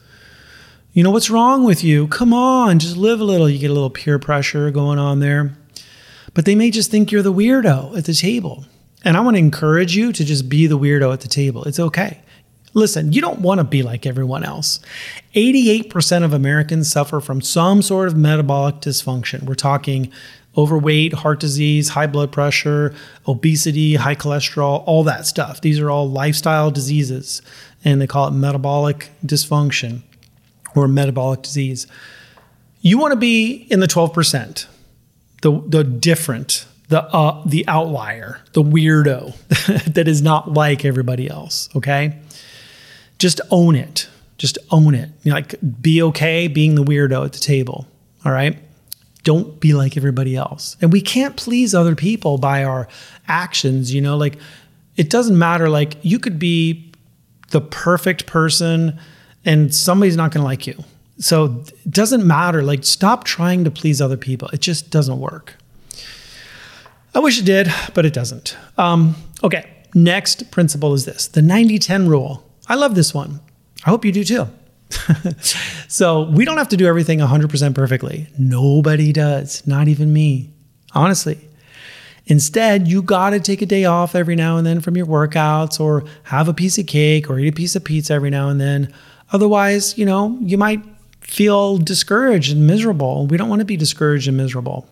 You 0.93 1.03
know 1.05 1.11
what's 1.11 1.31
wrong 1.31 1.63
with 1.63 1.85
you? 1.85 2.09
Come 2.09 2.35
on 2.35 2.81
just 2.81 2.97
live 2.97 3.21
a 3.21 3.25
little. 3.25 3.49
You 3.49 3.59
get 3.61 3.71
a 3.71 3.75
little 3.75 3.91
peer 3.91 4.19
pressure 4.19 4.71
going 4.73 4.99
on 4.99 5.21
there 5.21 5.57
but 6.37 6.45
they 6.45 6.55
may 6.55 6.71
just 6.71 6.91
think 6.91 7.11
you're 7.11 7.23
the 7.23 7.33
weirdo 7.33 7.97
at 7.97 8.05
the 8.05 8.13
table. 8.13 8.67
And 9.03 9.17
I 9.17 9.21
want 9.21 9.37
to 9.37 9.39
encourage 9.39 9.97
you 9.97 10.13
to 10.13 10.23
just 10.23 10.51
be 10.51 10.67
the 10.67 10.79
weirdo 10.79 11.11
at 11.11 11.23
the 11.23 11.29
table. 11.29 11.65
It's 11.65 11.81
okay. 11.81 12.21
Listen, 12.75 13.11
you 13.15 13.23
don't 13.23 13.41
want 13.41 13.59
to 13.59 13.65
be 13.65 13.83
like 13.83 14.05
everyone 14.05 14.45
else. 14.45 14.79
88% 15.35 16.25
of 16.25 16.35
Americans 16.35 16.93
suffer 16.93 17.23
from 17.23 17.41
some 17.41 17.81
sort 17.81 18.07
of 18.07 18.19
metabolic 18.19 18.77
dysfunction. 18.83 19.45
We're 19.45 19.55
talking 19.55 20.13
overweight, 20.59 21.15
heart 21.15 21.41
disease, 21.41 21.89
high 21.89 22.07
blood 22.07 22.33
pressure, 22.33 22.95
obesity, 23.27 23.95
high 23.95 24.15
cholesterol, 24.15 24.83
all 24.85 25.05
that 25.05 25.25
stuff. 25.25 25.63
These 25.63 25.81
are 25.81 25.89
all 25.89 26.07
lifestyle 26.07 26.71
diseases, 26.71 27.41
and 27.83 27.99
they 27.99 28.07
call 28.07 28.29
it 28.29 28.33
metabolic 28.33 29.09
dysfunction 29.25 30.03
or 30.75 30.87
metabolic 30.87 31.41
disease. 31.41 31.87
You 32.83 32.99
want 32.99 33.13
to 33.13 33.19
be 33.19 33.67
in 33.71 33.81
the 33.81 33.87
12% 33.87 34.67
the 35.47 35.63
the 35.65 35.85
different, 35.85 36.67
the 36.89 37.05
uh, 37.05 37.41
the 37.47 37.67
outlier, 37.69 38.41
the 38.53 38.63
weirdo 38.63 39.37
that 39.95 40.09
is 40.09 40.21
not 40.21 40.53
like 40.53 40.85
everybody 40.85 41.31
else. 41.31 41.69
Okay, 41.77 42.19
just 43.21 43.41
own 43.53 43.77
it. 43.77 44.09
Just 44.39 44.59
own 44.73 44.97
it. 44.97 45.09
You 45.23 45.31
know, 45.31 45.37
like 45.37 45.55
be 45.81 46.03
okay 46.03 46.49
being 46.49 46.75
the 46.75 46.83
weirdo 46.83 47.25
at 47.25 47.33
the 47.33 47.39
table. 47.39 47.87
All 48.25 48.33
right. 48.33 48.59
Don't 49.23 49.61
be 49.61 49.73
like 49.73 49.97
everybody 49.97 50.35
else. 50.37 50.77
And 50.81 50.93
we 50.93 51.01
can't 51.01 51.37
please 51.37 51.75
other 51.75 51.95
people 51.95 52.39
by 52.39 52.65
our 52.65 52.89
actions. 53.29 53.95
You 53.95 54.01
know, 54.01 54.17
like 54.17 54.39
it 54.97 55.11
doesn't 55.11 55.39
matter. 55.39 55.69
Like 55.69 55.97
you 56.03 56.19
could 56.19 56.41
be 56.41 56.93
the 57.51 57.61
perfect 57.61 58.27
person 58.27 58.99
and 59.45 59.73
somebody's 59.73 60.17
not 60.17 60.33
going 60.33 60.43
to 60.43 60.45
like 60.45 60.67
you. 60.67 60.83
So 61.19 61.63
it 61.85 61.91
doesn't 61.91 62.27
matter. 62.27 62.63
Like, 62.63 62.85
stop 62.85 63.25
trying 63.25 63.65
to 63.65 63.71
please 63.71 64.01
other 64.01 64.17
people. 64.17 64.49
It 64.49 64.61
just 64.61 64.91
doesn't 64.91 65.19
work. 65.19 65.55
I 67.15 67.21
wish 67.21 67.41
it 67.41 67.47
did, 67.47 67.73
but 67.95 68.05
it 68.05 68.13
doesn't. 68.13 68.57
Um, 68.77 69.15
okay, 69.43 69.71
next 69.95 70.51
principle 70.51 70.93
is 70.93 71.07
this 71.07 71.29
the 71.29 71.41
90 71.41 71.79
10 71.79 72.09
rule. 72.09 72.45
I 72.69 72.75
love 72.75 72.95
this 72.95 73.15
one. 73.15 73.41
I 73.85 73.91
hope 73.91 74.05
you 74.05 74.13
do 74.13 74.25
too. 74.25 74.49
so 75.89 76.29
we 76.31 76.45
don't 76.45 76.59
have 76.59 76.69
to 76.69 76.77
do 76.77 76.87
everything 76.87 77.21
100% 77.21 77.75
perfectly. 77.75 78.27
Nobody 78.39 79.13
does, 79.13 79.67
not 79.67 79.89
even 79.89 80.13
me, 80.13 80.51
honestly. 80.95 81.39
Instead, 82.27 82.89
you 82.89 83.03
got 83.03 83.31
to 83.31 83.41
take 83.41 83.63
a 83.63 83.67
day 83.67 83.85
off 83.85 84.15
every 84.15 84.35
now 84.35 84.57
and 84.57 84.67
then 84.67 84.81
from 84.81 84.97
your 84.97 85.07
workouts 85.07 85.79
or 85.79 86.05
have 86.25 86.49
a 86.49 86.55
piece 86.55 86.77
of 86.77 86.87
cake 86.87 87.31
or 87.31 87.39
eat 87.39 87.49
a 87.49 87.53
piece 87.53 87.77
of 87.77 87.85
pizza 87.85 88.13
every 88.13 88.31
now 88.31 88.49
and 88.49 88.61
then. 88.61 88.93
Otherwise, 89.33 89.97
you 89.97 90.05
know, 90.05 90.37
you 90.41 90.59
might 90.59 90.83
feel 91.27 91.77
discouraged 91.79 92.53
and 92.53 92.67
miserable. 92.67 93.27
We 93.27 93.37
don't 93.37 93.49
want 93.49 93.61
to 93.61 93.67
be 93.67 93.77
discouraged 93.77 94.29
and 94.29 94.37
miserable. 94.37 94.89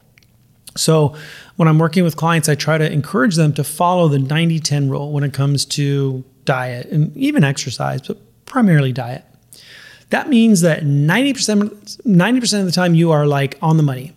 So, 0.77 1.14
when 1.55 1.68
I'm 1.68 1.79
working 1.79 2.03
with 2.03 2.16
clients, 2.16 2.49
I 2.49 2.57
try 2.57 2.79
to 2.79 2.92
encourage 2.92 3.37
them 3.37 3.53
to 3.55 3.62
follow 3.62 4.09
the 4.09 4.18
90 4.18 4.59
10 4.59 4.90
rule 4.90 5.12
when 5.12 5.23
it 5.23 5.33
comes 5.33 5.64
to 5.66 6.25
diet 6.44 6.87
and 6.87 7.16
even 7.16 7.44
exercise, 7.44 8.03
but 8.03 8.18
primarily 8.44 8.92
diet. 8.92 9.25
That 10.11 10.29
means 10.29 10.61
that 10.62 10.83
90%, 10.83 12.03
90% 12.03 12.61
of 12.61 12.66
the 12.66 12.73
time 12.73 12.94
you 12.94 13.12
are 13.12 13.27
like 13.27 13.57
on 13.62 13.77
the 13.77 13.83
money. 13.83 14.12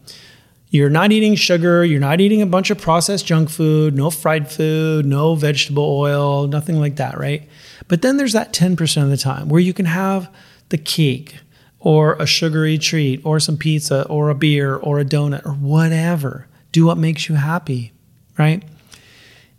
You're 0.69 0.89
not 0.89 1.11
eating 1.11 1.35
sugar, 1.35 1.85
you're 1.85 1.99
not 1.99 2.19
eating 2.19 2.41
a 2.41 2.45
bunch 2.45 2.71
of 2.71 2.77
processed 2.79 3.25
junk 3.25 3.49
food, 3.49 3.95
no 3.95 4.09
fried 4.09 4.51
food, 4.51 5.05
no 5.05 5.35
vegetable 5.35 5.97
oil, 5.97 6.47
nothing 6.47 6.79
like 6.79 6.97
that, 6.97 7.17
right? 7.17 7.47
But 7.87 8.01
then 8.01 8.17
there's 8.17 8.33
that 8.33 8.51
10% 8.51 9.03
of 9.03 9.09
the 9.09 9.17
time 9.17 9.47
where 9.47 9.61
you 9.61 9.73
can 9.73 9.85
have 9.85 10.29
the 10.69 10.77
cake, 10.77 11.37
or 11.79 12.13
a 12.15 12.25
sugary 12.25 12.77
treat 12.77 13.21
or 13.25 13.39
some 13.39 13.57
pizza 13.57 14.05
or 14.07 14.29
a 14.29 14.35
beer 14.35 14.75
or 14.75 14.99
a 14.99 15.05
donut 15.05 15.45
or 15.45 15.51
whatever. 15.51 16.47
Do 16.71 16.85
what 16.85 16.97
makes 16.97 17.29
you 17.29 17.35
happy, 17.35 17.91
right? 18.37 18.63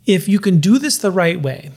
If 0.06 0.28
you 0.28 0.38
can 0.38 0.60
do 0.60 0.78
this 0.78 0.98
the 0.98 1.10
right 1.10 1.40
way, 1.40 1.70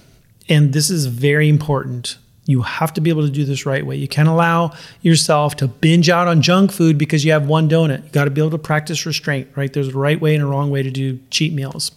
and 0.49 0.73
this 0.73 0.89
is 0.89 1.05
very 1.05 1.47
important, 1.47 2.17
you 2.45 2.63
have 2.63 2.93
to 2.93 3.01
be 3.01 3.09
able 3.09 3.25
to 3.25 3.31
do 3.31 3.45
this 3.45 3.65
right 3.65 3.85
way. 3.85 3.95
You 3.95 4.07
can't 4.07 4.27
allow 4.27 4.73
yourself 5.01 5.55
to 5.57 5.67
binge 5.67 6.09
out 6.09 6.27
on 6.27 6.41
junk 6.41 6.71
food 6.71 6.97
because 6.97 7.23
you 7.23 7.31
have 7.31 7.47
one 7.47 7.69
donut. 7.69 8.03
You 8.03 8.09
got 8.09 8.25
to 8.25 8.31
be 8.31 8.41
able 8.41 8.51
to 8.51 8.57
practice 8.57 9.05
restraint, 9.05 9.49
right? 9.55 9.71
There's 9.71 9.89
a 9.89 9.97
right 9.97 10.19
way 10.19 10.33
and 10.33 10.43
a 10.43 10.47
wrong 10.47 10.71
way 10.71 10.83
to 10.83 10.91
do 10.91 11.19
cheat 11.29 11.53
meals. 11.53 11.91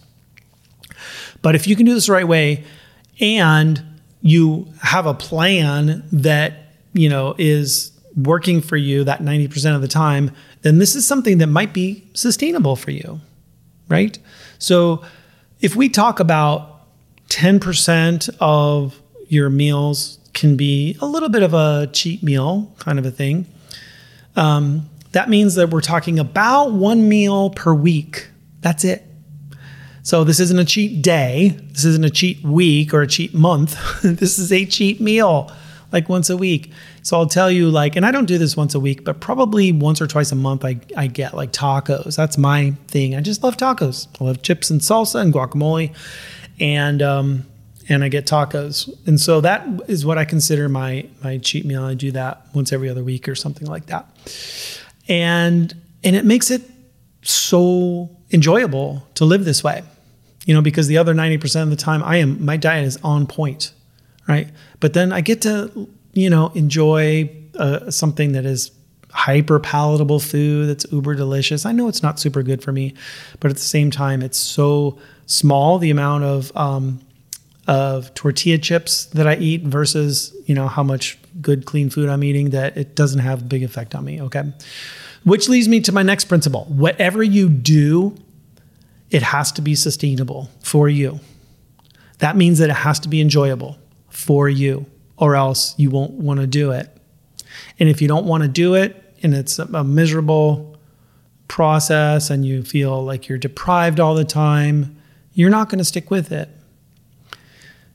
But 1.41 1.55
if 1.55 1.67
you 1.67 1.75
can 1.75 1.85
do 1.85 1.93
this 1.93 2.05
the 2.05 2.13
right 2.13 2.27
way 2.27 2.63
and 3.19 3.81
you 4.21 4.67
have 4.81 5.05
a 5.05 5.13
plan 5.13 6.03
that, 6.11 6.53
you 6.93 7.09
know, 7.09 7.35
is 7.37 7.91
working 8.15 8.61
for 8.61 8.77
you 8.77 9.03
that 9.03 9.21
90% 9.21 9.75
of 9.75 9.81
the 9.81 9.87
time, 9.87 10.31
then 10.61 10.77
this 10.77 10.95
is 10.95 11.05
something 11.05 11.37
that 11.39 11.47
might 11.47 11.73
be 11.73 12.07
sustainable 12.13 12.75
for 12.75 12.91
you, 12.91 13.19
right? 13.89 14.17
So 14.57 15.03
if 15.59 15.75
we 15.75 15.89
talk 15.89 16.19
about 16.19 16.81
10% 17.29 18.29
of 18.39 19.01
your 19.27 19.49
meals 19.49 20.19
can 20.33 20.55
be 20.55 20.97
a 21.01 21.05
little 21.05 21.29
bit 21.29 21.43
of 21.43 21.53
a 21.53 21.89
cheat 21.91 22.23
meal 22.23 22.73
kind 22.79 22.99
of 22.99 23.05
a 23.05 23.11
thing, 23.11 23.47
um, 24.35 24.89
that 25.11 25.29
means 25.29 25.55
that 25.55 25.69
we're 25.69 25.81
talking 25.81 26.19
about 26.19 26.73
one 26.73 27.07
meal 27.07 27.49
per 27.49 27.73
week. 27.73 28.27
That's 28.61 28.83
it. 28.83 29.03
So 30.03 30.23
this 30.23 30.39
isn't 30.39 30.59
a 30.59 30.65
cheat 30.65 31.01
day. 31.01 31.57
This 31.71 31.85
isn't 31.85 32.05
a 32.05 32.09
cheat 32.09 32.43
week 32.43 32.93
or 32.93 33.01
a 33.01 33.07
cheat 33.07 33.33
month. 33.33 33.77
this 34.03 34.37
is 34.37 34.51
a 34.51 34.65
cheat 34.65 35.01
meal, 35.01 35.51
like 35.91 36.09
once 36.09 36.29
a 36.29 36.37
week. 36.37 36.71
So 37.05 37.19
I'll 37.19 37.27
tell 37.27 37.51
you, 37.51 37.69
like, 37.69 37.95
and 37.95 38.03
I 38.03 38.09
don't 38.09 38.25
do 38.25 38.39
this 38.39 38.57
once 38.57 38.73
a 38.73 38.79
week, 38.79 39.03
but 39.03 39.19
probably 39.19 39.71
once 39.71 40.01
or 40.01 40.07
twice 40.07 40.31
a 40.31 40.35
month, 40.35 40.65
I, 40.65 40.79
I 40.97 41.05
get 41.05 41.35
like 41.35 41.51
tacos. 41.51 42.15
That's 42.15 42.35
my 42.35 42.71
thing. 42.87 43.13
I 43.13 43.21
just 43.21 43.43
love 43.43 43.57
tacos. 43.57 44.07
I 44.19 44.23
love 44.23 44.41
chips 44.41 44.71
and 44.71 44.81
salsa 44.81 45.21
and 45.21 45.31
guacamole, 45.31 45.93
and 46.59 47.03
um, 47.03 47.45
and 47.87 48.03
I 48.03 48.09
get 48.09 48.25
tacos. 48.25 48.89
And 49.05 49.21
so 49.21 49.39
that 49.41 49.67
is 49.87 50.03
what 50.03 50.17
I 50.17 50.25
consider 50.25 50.67
my 50.67 51.07
my 51.23 51.37
cheat 51.37 51.63
meal. 51.63 51.83
I 51.83 51.93
do 51.93 52.11
that 52.13 52.47
once 52.55 52.73
every 52.73 52.89
other 52.89 53.03
week 53.03 53.29
or 53.29 53.35
something 53.35 53.67
like 53.67 53.85
that, 53.85 54.09
and 55.07 55.75
and 56.03 56.15
it 56.15 56.25
makes 56.25 56.49
it 56.49 56.63
so 57.21 58.09
enjoyable 58.31 59.07
to 59.13 59.25
live 59.25 59.45
this 59.45 59.63
way 59.63 59.83
you 60.45 60.53
know 60.53 60.61
because 60.61 60.85
the 60.85 60.97
other 60.97 61.15
90% 61.15 61.63
of 61.63 61.71
the 61.71 61.75
time 61.75 62.03
i 62.03 62.17
am 62.17 62.43
my 62.43 62.55
diet 62.55 62.85
is 62.85 62.97
on 63.03 63.25
point 63.25 63.71
right 64.27 64.47
but 64.79 64.93
then 64.93 65.11
i 65.11 65.21
get 65.21 65.41
to 65.41 65.89
you 66.15 66.29
know, 66.29 66.51
enjoy 66.55 67.29
uh, 67.59 67.91
something 67.91 68.31
that 68.31 68.45
is 68.45 68.71
hyper 69.11 69.59
palatable 69.59 70.19
food 70.19 70.67
that's 70.67 70.85
uber 70.91 71.15
delicious. 71.15 71.65
I 71.65 71.71
know 71.71 71.87
it's 71.87 72.01
not 72.01 72.19
super 72.19 72.43
good 72.43 72.63
for 72.63 72.71
me, 72.71 72.93
but 73.39 73.51
at 73.51 73.57
the 73.57 73.63
same 73.63 73.91
time, 73.91 74.21
it's 74.21 74.37
so 74.37 74.97
small 75.25 75.77
the 75.77 75.91
amount 75.91 76.23
of 76.23 76.55
um, 76.55 76.99
of 77.67 78.13
tortilla 78.13 78.57
chips 78.57 79.05
that 79.07 79.27
I 79.27 79.35
eat 79.37 79.63
versus 79.63 80.35
you 80.45 80.55
know 80.55 80.67
how 80.67 80.83
much 80.83 81.19
good 81.41 81.65
clean 81.65 81.89
food 81.89 82.09
I'm 82.09 82.23
eating 82.23 82.51
that 82.51 82.77
it 82.77 82.95
doesn't 82.95 83.19
have 83.19 83.41
a 83.41 83.45
big 83.45 83.63
effect 83.63 83.93
on 83.93 84.05
me. 84.05 84.21
Okay, 84.21 84.43
which 85.23 85.49
leads 85.49 85.67
me 85.67 85.81
to 85.81 85.91
my 85.91 86.03
next 86.03 86.25
principle: 86.25 86.65
whatever 86.65 87.23
you 87.23 87.49
do, 87.49 88.15
it 89.11 89.21
has 89.21 89.51
to 89.53 89.61
be 89.61 89.75
sustainable 89.75 90.49
for 90.61 90.87
you. 90.89 91.19
That 92.19 92.37
means 92.37 92.59
that 92.59 92.69
it 92.69 92.77
has 92.77 92.99
to 93.01 93.09
be 93.09 93.19
enjoyable 93.19 93.77
for 94.09 94.47
you. 94.47 94.85
Or 95.17 95.35
else 95.35 95.73
you 95.77 95.89
won't 95.89 96.11
want 96.11 96.39
to 96.39 96.47
do 96.47 96.71
it. 96.71 96.89
And 97.79 97.89
if 97.89 98.01
you 98.01 98.07
don't 98.07 98.25
want 98.25 98.43
to 98.43 98.49
do 98.49 98.73
it 98.75 99.01
and 99.23 99.33
it's 99.33 99.59
a 99.59 99.83
miserable 99.83 100.77
process 101.47 102.29
and 102.29 102.45
you 102.45 102.63
feel 102.63 103.03
like 103.03 103.27
you're 103.27 103.37
deprived 103.37 103.99
all 103.99 104.15
the 104.15 104.25
time, 104.25 104.97
you're 105.33 105.49
not 105.49 105.69
going 105.69 105.79
to 105.79 105.85
stick 105.85 106.09
with 106.09 106.31
it. 106.31 106.49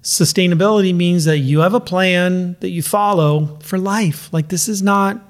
Sustainability 0.02 0.94
means 0.94 1.26
that 1.26 1.38
you 1.38 1.60
have 1.60 1.74
a 1.74 1.80
plan 1.80 2.56
that 2.60 2.70
you 2.70 2.82
follow 2.82 3.58
for 3.62 3.78
life. 3.78 4.32
Like 4.32 4.48
this 4.48 4.68
is 4.68 4.82
not 4.82 5.20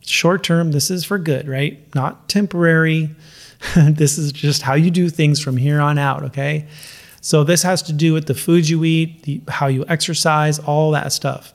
short 0.00 0.42
term, 0.42 0.72
this 0.72 0.90
is 0.90 1.04
for 1.04 1.18
good, 1.18 1.46
right? 1.46 1.94
Not 1.94 2.28
temporary. 2.28 3.14
this 3.76 4.18
is 4.18 4.32
just 4.32 4.62
how 4.62 4.74
you 4.74 4.90
do 4.90 5.08
things 5.08 5.40
from 5.40 5.56
here 5.56 5.80
on 5.80 5.98
out, 5.98 6.22
okay? 6.24 6.66
So 7.20 7.44
this 7.44 7.62
has 7.62 7.82
to 7.82 7.92
do 7.92 8.12
with 8.12 8.26
the 8.26 8.34
foods 8.34 8.70
you 8.70 8.84
eat, 8.84 9.22
the, 9.24 9.40
how 9.48 9.66
you 9.66 9.84
exercise, 9.88 10.58
all 10.58 10.92
that 10.92 11.12
stuff. 11.12 11.54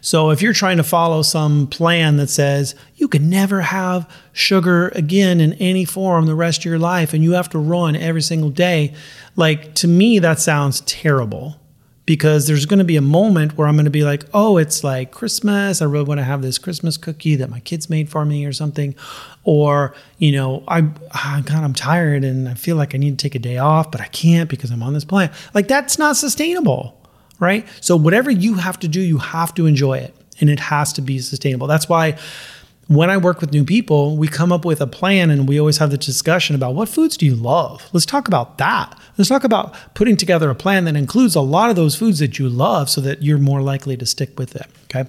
So 0.00 0.30
if 0.30 0.42
you're 0.42 0.52
trying 0.52 0.76
to 0.76 0.82
follow 0.82 1.22
some 1.22 1.66
plan 1.66 2.16
that 2.16 2.28
says 2.28 2.74
you 2.96 3.08
can 3.08 3.30
never 3.30 3.62
have 3.62 4.10
sugar 4.32 4.88
again 4.88 5.40
in 5.40 5.54
any 5.54 5.84
form 5.84 6.26
the 6.26 6.34
rest 6.34 6.60
of 6.60 6.64
your 6.66 6.78
life 6.78 7.14
and 7.14 7.22
you 7.22 7.32
have 7.32 7.48
to 7.50 7.58
run 7.58 7.96
every 7.96 8.22
single 8.22 8.50
day, 8.50 8.94
like 9.36 9.74
to 9.76 9.88
me 9.88 10.18
that 10.18 10.40
sounds 10.40 10.80
terrible 10.82 11.56
because 12.06 12.46
there's 12.46 12.66
going 12.66 12.78
to 12.78 12.84
be 12.84 12.96
a 12.96 13.02
moment 13.02 13.56
where 13.56 13.66
I'm 13.66 13.76
going 13.76 13.86
to 13.86 13.90
be 13.90 14.04
like, 14.04 14.24
oh, 14.34 14.58
it's 14.58 14.84
like 14.84 15.10
Christmas. 15.10 15.80
I 15.80 15.86
really 15.86 16.04
want 16.04 16.18
to 16.18 16.24
have 16.24 16.42
this 16.42 16.58
Christmas 16.58 16.96
cookie 16.96 17.34
that 17.36 17.48
my 17.48 17.60
kids 17.60 17.88
made 17.88 18.10
for 18.10 18.24
me 18.24 18.44
or 18.44 18.52
something. 18.52 18.94
Or, 19.44 19.94
you 20.18 20.32
know, 20.32 20.64
I, 20.68 20.82
oh, 20.82 20.92
ah, 21.12 21.42
God, 21.44 21.64
I'm 21.64 21.72
tired 21.72 22.24
and 22.24 22.48
I 22.48 22.54
feel 22.54 22.76
like 22.76 22.94
I 22.94 22.98
need 22.98 23.18
to 23.18 23.22
take 23.22 23.34
a 23.34 23.38
day 23.38 23.58
off, 23.58 23.90
but 23.90 24.00
I 24.00 24.06
can't 24.08 24.50
because 24.50 24.70
I'm 24.70 24.82
on 24.82 24.92
this 24.92 25.04
plan. 25.04 25.30
Like, 25.54 25.66
that's 25.66 25.98
not 25.98 26.16
sustainable, 26.16 27.00
right? 27.40 27.66
So, 27.80 27.96
whatever 27.96 28.30
you 28.30 28.54
have 28.54 28.78
to 28.80 28.88
do, 28.88 29.00
you 29.00 29.18
have 29.18 29.54
to 29.54 29.66
enjoy 29.66 29.98
it 29.98 30.14
and 30.40 30.50
it 30.50 30.60
has 30.60 30.92
to 30.94 31.02
be 31.02 31.18
sustainable. 31.20 31.66
That's 31.66 31.88
why 31.88 32.18
when 32.88 33.10
I 33.10 33.16
work 33.16 33.40
with 33.40 33.52
new 33.52 33.64
people, 33.64 34.16
we 34.16 34.28
come 34.28 34.52
up 34.52 34.64
with 34.64 34.80
a 34.80 34.86
plan 34.86 35.30
and 35.30 35.48
we 35.48 35.58
always 35.58 35.78
have 35.78 35.90
the 35.90 35.98
discussion 35.98 36.54
about 36.54 36.74
what 36.74 36.88
foods 36.88 37.16
do 37.16 37.24
you 37.24 37.34
love? 37.34 37.88
Let's 37.92 38.06
talk 38.06 38.28
about 38.28 38.58
that. 38.58 38.98
Let's 39.16 39.28
talk 39.28 39.44
about 39.44 39.74
putting 39.94 40.16
together 40.16 40.50
a 40.50 40.54
plan 40.54 40.84
that 40.84 40.96
includes 40.96 41.34
a 41.34 41.40
lot 41.40 41.70
of 41.70 41.76
those 41.76 41.96
foods 41.96 42.18
that 42.18 42.38
you 42.38 42.48
love 42.48 42.90
so 42.90 43.00
that 43.00 43.22
you're 43.22 43.38
more 43.38 43.62
likely 43.62 43.96
to 43.96 44.06
stick 44.06 44.38
with 44.38 44.54
it. 44.54 44.66
Okay. 44.84 45.08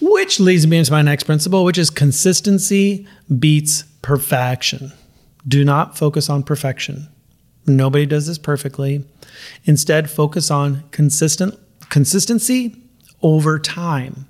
Which 0.00 0.38
leads 0.38 0.66
me 0.66 0.78
into 0.78 0.92
my 0.92 1.02
next 1.02 1.24
principle, 1.24 1.64
which 1.64 1.78
is 1.78 1.88
consistency 1.88 3.06
beats 3.38 3.84
perfection. 4.02 4.92
Do 5.48 5.64
not 5.64 5.96
focus 5.96 6.28
on 6.28 6.42
perfection. 6.42 7.08
Nobody 7.66 8.04
does 8.04 8.26
this 8.26 8.36
perfectly. 8.36 9.04
Instead, 9.64 10.10
focus 10.10 10.50
on 10.50 10.84
consistent 10.90 11.58
consistency 11.88 12.76
over 13.22 13.58
time. 13.58 14.28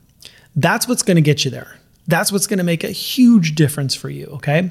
That's 0.54 0.86
what's 0.86 1.02
going 1.02 1.16
to 1.16 1.22
get 1.22 1.44
you 1.44 1.50
there. 1.50 1.78
That's 2.06 2.30
what's 2.30 2.46
going 2.46 2.58
to 2.58 2.64
make 2.64 2.84
a 2.84 2.90
huge 2.90 3.54
difference 3.54 3.94
for 3.94 4.10
you, 4.10 4.26
okay? 4.34 4.70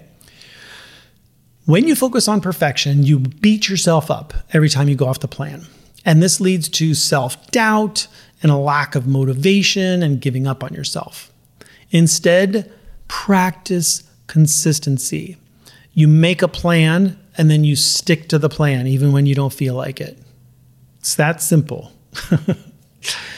When 1.65 1.87
you 1.87 1.95
focus 1.95 2.27
on 2.27 2.41
perfection, 2.41 3.03
you 3.03 3.19
beat 3.19 3.69
yourself 3.69 4.11
up 4.11 4.33
every 4.51 4.69
time 4.69 4.89
you 4.89 4.95
go 4.95 5.07
off 5.07 5.19
the 5.19 5.27
plan. 5.27 5.65
And 6.05 6.21
this 6.21 6.41
leads 6.41 6.67
to 6.69 6.93
self 6.93 7.49
doubt 7.51 8.07
and 8.41 8.51
a 8.51 8.57
lack 8.57 8.95
of 8.95 9.07
motivation 9.07 10.03
and 10.03 10.19
giving 10.19 10.45
up 10.45 10.63
on 10.63 10.73
yourself. 10.73 11.31
Instead, 11.91 12.71
practice 13.07 14.03
consistency. 14.27 15.37
You 15.93 16.07
make 16.07 16.41
a 16.41 16.47
plan 16.47 17.17
and 17.37 17.49
then 17.49 17.63
you 17.63 17.75
stick 17.75 18.27
to 18.29 18.39
the 18.39 18.49
plan 18.49 18.87
even 18.87 19.13
when 19.13 19.25
you 19.25 19.35
don't 19.35 19.53
feel 19.53 19.75
like 19.75 20.01
it. 20.01 20.17
It's 20.99 21.15
that 21.15 21.41
simple. 21.41 21.93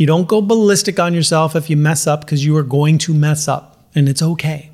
You 0.00 0.06
don't 0.06 0.26
go 0.26 0.40
ballistic 0.40 0.98
on 0.98 1.12
yourself 1.12 1.54
if 1.54 1.68
you 1.68 1.76
mess 1.76 2.06
up 2.06 2.22
because 2.22 2.42
you 2.42 2.56
are 2.56 2.62
going 2.62 2.96
to 3.00 3.12
mess 3.12 3.46
up 3.46 3.84
and 3.94 4.08
it's 4.08 4.22
okay. 4.22 4.70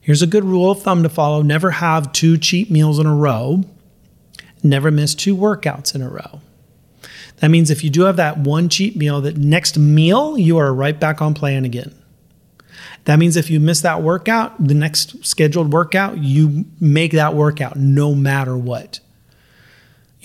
Here's 0.00 0.22
a 0.22 0.26
good 0.26 0.42
rule 0.42 0.70
of 0.70 0.80
thumb 0.80 1.02
to 1.02 1.10
follow 1.10 1.42
never 1.42 1.72
have 1.72 2.12
two 2.12 2.38
cheat 2.38 2.70
meals 2.70 2.98
in 2.98 3.04
a 3.04 3.14
row, 3.14 3.64
never 4.62 4.90
miss 4.90 5.14
two 5.14 5.36
workouts 5.36 5.94
in 5.94 6.00
a 6.00 6.08
row. 6.08 6.40
That 7.40 7.50
means 7.50 7.70
if 7.70 7.84
you 7.84 7.90
do 7.90 8.04
have 8.04 8.16
that 8.16 8.38
one 8.38 8.70
cheat 8.70 8.96
meal, 8.96 9.20
that 9.20 9.36
next 9.36 9.76
meal, 9.76 10.38
you 10.38 10.56
are 10.56 10.72
right 10.72 10.98
back 10.98 11.20
on 11.20 11.34
plan 11.34 11.66
again. 11.66 11.94
That 13.04 13.18
means 13.18 13.36
if 13.36 13.50
you 13.50 13.60
miss 13.60 13.82
that 13.82 14.00
workout, 14.00 14.66
the 14.66 14.72
next 14.72 15.26
scheduled 15.26 15.74
workout, 15.74 16.16
you 16.16 16.64
make 16.80 17.12
that 17.12 17.34
workout 17.34 17.76
no 17.76 18.14
matter 18.14 18.56
what. 18.56 19.00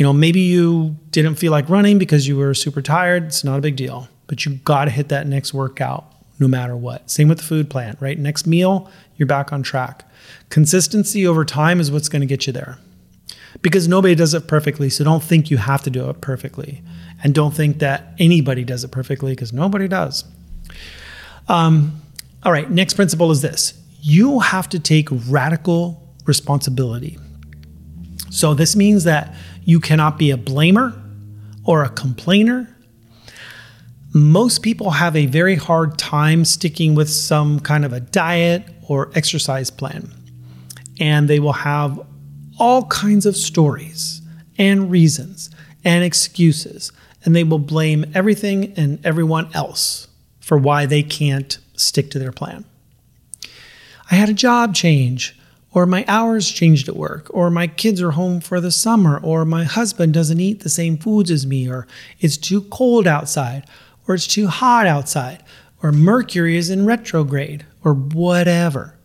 You 0.02 0.08
know, 0.08 0.14
maybe 0.14 0.40
you 0.40 0.98
didn't 1.12 1.36
feel 1.36 1.52
like 1.52 1.70
running 1.70 2.00
because 2.00 2.28
you 2.28 2.36
were 2.36 2.56
super 2.56 2.82
tired. 2.82 3.26
It's 3.26 3.44
not 3.44 3.60
a 3.60 3.62
big 3.62 3.76
deal, 3.76 4.10
but 4.26 4.44
you 4.44 4.56
got 4.56 4.86
to 4.86 4.90
hit 4.90 5.10
that 5.10 5.28
next 5.28 5.54
workout 5.54 6.12
no 6.40 6.48
matter 6.48 6.76
what. 6.76 7.12
Same 7.12 7.28
with 7.28 7.38
the 7.38 7.44
food 7.44 7.70
plan, 7.70 7.96
right? 8.00 8.18
Next 8.18 8.48
meal, 8.48 8.90
you're 9.16 9.28
back 9.28 9.54
on 9.54 9.62
track. 9.62 10.10
Consistency 10.50 11.28
over 11.28 11.46
time 11.46 11.80
is 11.80 11.92
what's 11.92 12.10
going 12.10 12.22
to 12.22 12.26
get 12.26 12.48
you 12.48 12.52
there 12.52 12.80
because 13.62 13.88
nobody 13.88 14.16
does 14.16 14.34
it 14.34 14.48
perfectly. 14.48 14.90
So 14.90 15.04
don't 15.04 15.22
think 15.22 15.52
you 15.52 15.58
have 15.58 15.84
to 15.84 15.92
do 15.92 16.10
it 16.10 16.20
perfectly. 16.20 16.82
And 17.24 17.36
don't 17.36 17.54
think 17.54 17.78
that 17.78 18.16
anybody 18.18 18.64
does 18.64 18.84
it 18.84 18.90
perfectly 18.90 19.34
because 19.34 19.54
nobody 19.54 19.88
does. 19.88 20.24
Um, 21.48 22.02
all 22.42 22.52
right, 22.52 22.72
next 22.72 22.96
principle 22.96 23.30
is 23.30 23.44
this 23.44 23.80
you 24.02 24.40
have 24.40 24.68
to 24.70 24.80
take 24.80 25.10
radical 25.30 26.12
responsibility. 26.26 27.20
So 28.32 28.54
this 28.54 28.76
means 28.76 29.04
that 29.04 29.36
you 29.64 29.80
cannot 29.80 30.18
be 30.18 30.32
a 30.32 30.38
blamer 30.38 31.00
or 31.64 31.84
a 31.84 31.90
complainer. 31.90 32.68
Most 34.14 34.62
people 34.62 34.92
have 34.92 35.16
a 35.16 35.26
very 35.28 35.56
hard 35.56 35.98
time 35.98 36.44
sticking 36.44 36.96
with 36.96 37.10
some 37.10 37.60
kind 37.60 37.86
of 37.86 37.94
a 37.94 38.00
diet 38.00 38.64
or 38.88 39.10
exercise 39.16 39.70
plan. 39.70 40.14
And 41.00 41.30
they 41.30 41.40
will 41.40 41.54
have 41.54 42.00
all 42.60 42.86
kinds 42.88 43.26
of 43.26 43.36
stories 43.36 44.22
and 44.58 44.92
reasons 44.92 45.50
and 45.84 46.04
excuses. 46.04 46.92
And 47.24 47.36
they 47.36 47.44
will 47.44 47.60
blame 47.60 48.06
everything 48.14 48.74
and 48.76 49.04
everyone 49.06 49.50
else 49.54 50.08
for 50.40 50.58
why 50.58 50.86
they 50.86 51.04
can't 51.04 51.58
stick 51.76 52.12
to 52.12 52.20
their 52.20 52.32
plan. 52.32 52.66
I 54.10 54.16
had 54.16 54.30
a 54.30 54.34
job 54.34 54.76
change 54.76 55.40
or 55.74 55.86
my 55.86 56.04
hours 56.08 56.50
changed 56.50 56.90
at 56.90 56.96
work, 56.96 57.28
or 57.34 57.50
my 57.50 57.68
kids 57.68 58.02
are 58.02 58.12
home 58.12 58.42
for 58.42 58.60
the 58.60 58.72
summer, 58.72 59.20
or 59.20 59.46
my 59.46 59.64
husband 59.64 60.14
doesn't 60.14 60.40
eat 60.40 60.62
the 60.62 60.70
same 60.70 60.98
foods 60.98 61.32
as 61.32 61.48
me, 61.48 61.70
or 61.70 61.88
it's 62.20 62.38
too 62.38 62.62
cold 62.64 63.08
outside, 63.08 63.66
or 64.08 64.16
it's 64.16 64.28
too 64.28 64.48
hot 64.48 64.86
outside, 64.86 65.44
or 65.82 65.92
Mercury 65.92 66.58
is 66.58 66.70
in 66.70 66.86
retrograde, 66.86 67.66
or 67.84 67.94
whatever. 67.94 68.98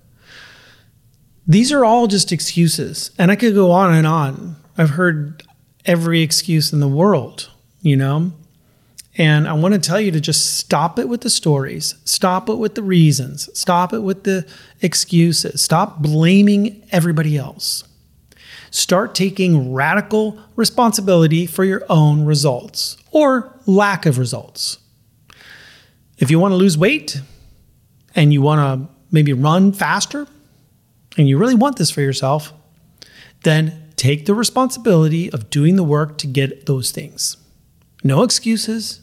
These 1.46 1.70
are 1.70 1.85
all 1.85 2.09
just 2.09 2.33
excuses, 2.33 3.12
and 3.18 3.31
I 3.31 3.37
could 3.37 3.55
go 3.55 3.70
on 3.70 3.94
and 3.94 4.07
on. 4.07 4.57
I've 4.76 4.90
heard 4.90 5.44
every 5.85 6.20
excuse 6.20 6.72
in 6.72 6.81
the 6.81 6.88
world, 6.88 7.50
you 7.81 7.96
know? 7.96 8.33
And 9.18 9.48
I 9.48 9.55
want 9.55 9.72
to 9.72 9.81
tell 9.81 10.00
you 10.00 10.11
to 10.11 10.20
just 10.20 10.59
stop 10.59 10.98
it 10.98 11.09
with 11.09 11.22
the 11.22 11.31
stories, 11.31 11.94
stop 12.05 12.50
it 12.50 12.57
with 12.57 12.74
the 12.74 12.83
reasons, 12.83 13.48
stop 13.59 13.94
it 13.94 14.00
with 14.00 14.24
the 14.24 14.46
excuses, 14.83 15.62
stop 15.62 16.02
blaming 16.02 16.87
everybody 16.92 17.37
else. 17.37 17.85
Start 18.70 19.14
taking 19.14 19.72
radical 19.72 20.38
responsibility 20.55 21.46
for 21.46 21.64
your 21.64 21.83
own 21.88 22.26
results 22.26 22.98
or 23.11 23.59
lack 23.64 24.05
of 24.05 24.18
results. 24.18 24.79
If 26.18 26.31
you 26.31 26.38
want 26.38 26.52
to 26.52 26.57
lose 26.57 26.76
weight 26.76 27.20
and 28.14 28.35
you 28.35 28.42
want 28.42 28.61
to 28.61 28.94
maybe 29.11 29.33
run 29.33 29.72
faster 29.72 30.26
and 31.16 31.26
you 31.26 31.38
really 31.38 31.55
want 31.55 31.76
this 31.76 31.90
for 31.90 32.02
yourself, 32.02 32.52
then 33.44 33.92
take 33.96 34.26
the 34.26 34.35
responsibility 34.35 35.33
of 35.33 35.48
doing 35.48 35.76
the 35.76 35.83
work 35.83 36.18
to 36.18 36.26
get 36.26 36.66
those 36.66 36.90
things. 36.90 37.38
No 38.05 38.22
excuses, 38.22 39.00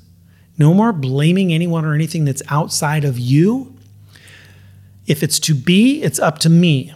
no 0.58 0.74
more 0.74 0.94
blaming 0.94 1.54
anyone 1.54 1.86
or 1.86 1.94
anything 1.94 2.26
that's 2.26 2.42
outside 2.50 3.06
of 3.06 3.18
you. 3.18 3.76
If 5.08 5.24
it's 5.24 5.40
to 5.40 5.54
be, 5.54 6.02
it's 6.02 6.20
up 6.20 6.40
to 6.40 6.50
me. 6.50 6.94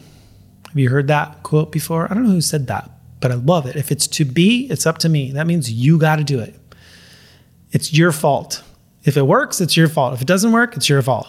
Have 0.68 0.78
you 0.78 0.90
heard 0.90 1.08
that 1.08 1.44
quote 1.44 1.72
before? 1.72 2.06
I 2.10 2.14
don't 2.14 2.24
know 2.24 2.32
who 2.32 2.42
said 2.42 2.68
that, 2.68 2.90
but 3.20 3.32
I 3.32 3.36
love 3.36 3.66
it. 3.66 3.76
If 3.76 3.92
it's 3.92 4.08
to 4.08 4.26
be, 4.26 4.68
it's 4.70 4.86
up 4.86 5.00
to 5.00 5.10
me. 5.10 5.32
That 5.32 5.48
means 5.48 5.72
you 5.72 5.98
got 5.98 6.18
to 6.18 6.24
do 6.24 6.40
it. 6.40 6.56
It's 7.72 7.94
your 7.94 8.12
fault. 8.12 8.64
If 9.04 9.18
it 9.18 9.24
works, 9.24 9.60
it's 9.60 9.76
your 9.76 9.88
fault. 9.88 10.14
If 10.14 10.22
it 10.22 10.28
doesn't 10.28 10.52
work, 10.52 10.76
it's 10.76 10.88
your 10.88 11.02
fault. 11.02 11.28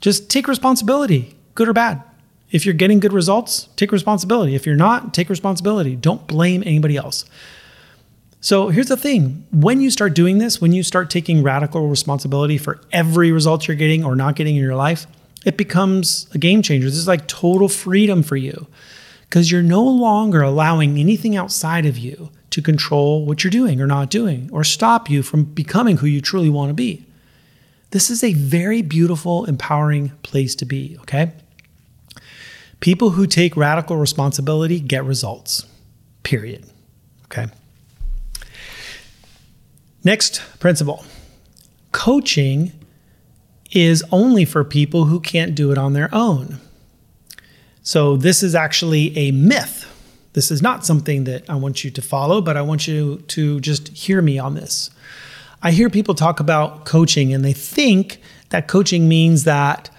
Just 0.00 0.30
take 0.30 0.46
responsibility, 0.46 1.34
good 1.54 1.68
or 1.68 1.72
bad. 1.72 2.02
If 2.50 2.64
you're 2.64 2.74
getting 2.74 3.00
good 3.00 3.12
results, 3.12 3.68
take 3.76 3.92
responsibility. 3.92 4.54
If 4.54 4.66
you're 4.66 4.76
not, 4.76 5.12
take 5.12 5.28
responsibility. 5.28 5.96
Don't 5.96 6.26
blame 6.26 6.62
anybody 6.64 6.96
else. 6.96 7.24
So 8.40 8.68
here's 8.68 8.88
the 8.88 8.96
thing 8.96 9.46
when 9.50 9.80
you 9.80 9.90
start 9.90 10.14
doing 10.14 10.38
this, 10.38 10.60
when 10.60 10.72
you 10.72 10.82
start 10.82 11.10
taking 11.10 11.42
radical 11.42 11.88
responsibility 11.88 12.58
for 12.58 12.80
every 12.92 13.32
result 13.32 13.66
you're 13.66 13.76
getting 13.76 14.04
or 14.04 14.14
not 14.14 14.36
getting 14.36 14.56
in 14.56 14.62
your 14.62 14.76
life, 14.76 15.06
it 15.44 15.56
becomes 15.56 16.28
a 16.34 16.38
game 16.38 16.62
changer. 16.62 16.86
This 16.86 16.96
is 16.96 17.08
like 17.08 17.26
total 17.26 17.68
freedom 17.68 18.22
for 18.22 18.36
you 18.36 18.66
because 19.22 19.50
you're 19.50 19.62
no 19.62 19.82
longer 19.82 20.42
allowing 20.42 20.98
anything 20.98 21.36
outside 21.36 21.86
of 21.86 21.98
you 21.98 22.30
to 22.50 22.62
control 22.62 23.24
what 23.24 23.42
you're 23.42 23.50
doing 23.50 23.80
or 23.80 23.86
not 23.86 24.10
doing 24.10 24.48
or 24.52 24.64
stop 24.64 25.10
you 25.10 25.22
from 25.22 25.44
becoming 25.44 25.98
who 25.98 26.06
you 26.06 26.20
truly 26.20 26.48
want 26.48 26.70
to 26.70 26.74
be. 26.74 27.04
This 27.90 28.10
is 28.10 28.22
a 28.24 28.32
very 28.34 28.82
beautiful, 28.82 29.44
empowering 29.44 30.10
place 30.22 30.54
to 30.56 30.64
be, 30.64 30.96
okay? 31.00 31.32
People 32.80 33.10
who 33.10 33.26
take 33.26 33.56
radical 33.56 33.96
responsibility 33.96 34.80
get 34.80 35.04
results, 35.04 35.66
period. 36.22 36.64
Okay. 37.26 37.46
Next 40.06 40.40
principle 40.60 41.04
coaching 41.90 42.70
is 43.72 44.04
only 44.12 44.44
for 44.44 44.62
people 44.62 45.06
who 45.06 45.18
can't 45.18 45.52
do 45.52 45.72
it 45.72 45.78
on 45.78 45.94
their 45.94 46.08
own. 46.14 46.60
So, 47.82 48.16
this 48.16 48.44
is 48.44 48.54
actually 48.54 49.18
a 49.18 49.32
myth. 49.32 49.84
This 50.34 50.52
is 50.52 50.62
not 50.62 50.86
something 50.86 51.24
that 51.24 51.50
I 51.50 51.56
want 51.56 51.82
you 51.82 51.90
to 51.90 52.00
follow, 52.00 52.40
but 52.40 52.56
I 52.56 52.62
want 52.62 52.86
you 52.86 53.16
to 53.26 53.58
just 53.58 53.88
hear 53.88 54.22
me 54.22 54.38
on 54.38 54.54
this. 54.54 54.90
I 55.60 55.72
hear 55.72 55.90
people 55.90 56.14
talk 56.14 56.38
about 56.38 56.84
coaching 56.84 57.34
and 57.34 57.44
they 57.44 57.52
think 57.52 58.20
that 58.50 58.68
coaching 58.68 59.08
means 59.08 59.42
that 59.42 59.90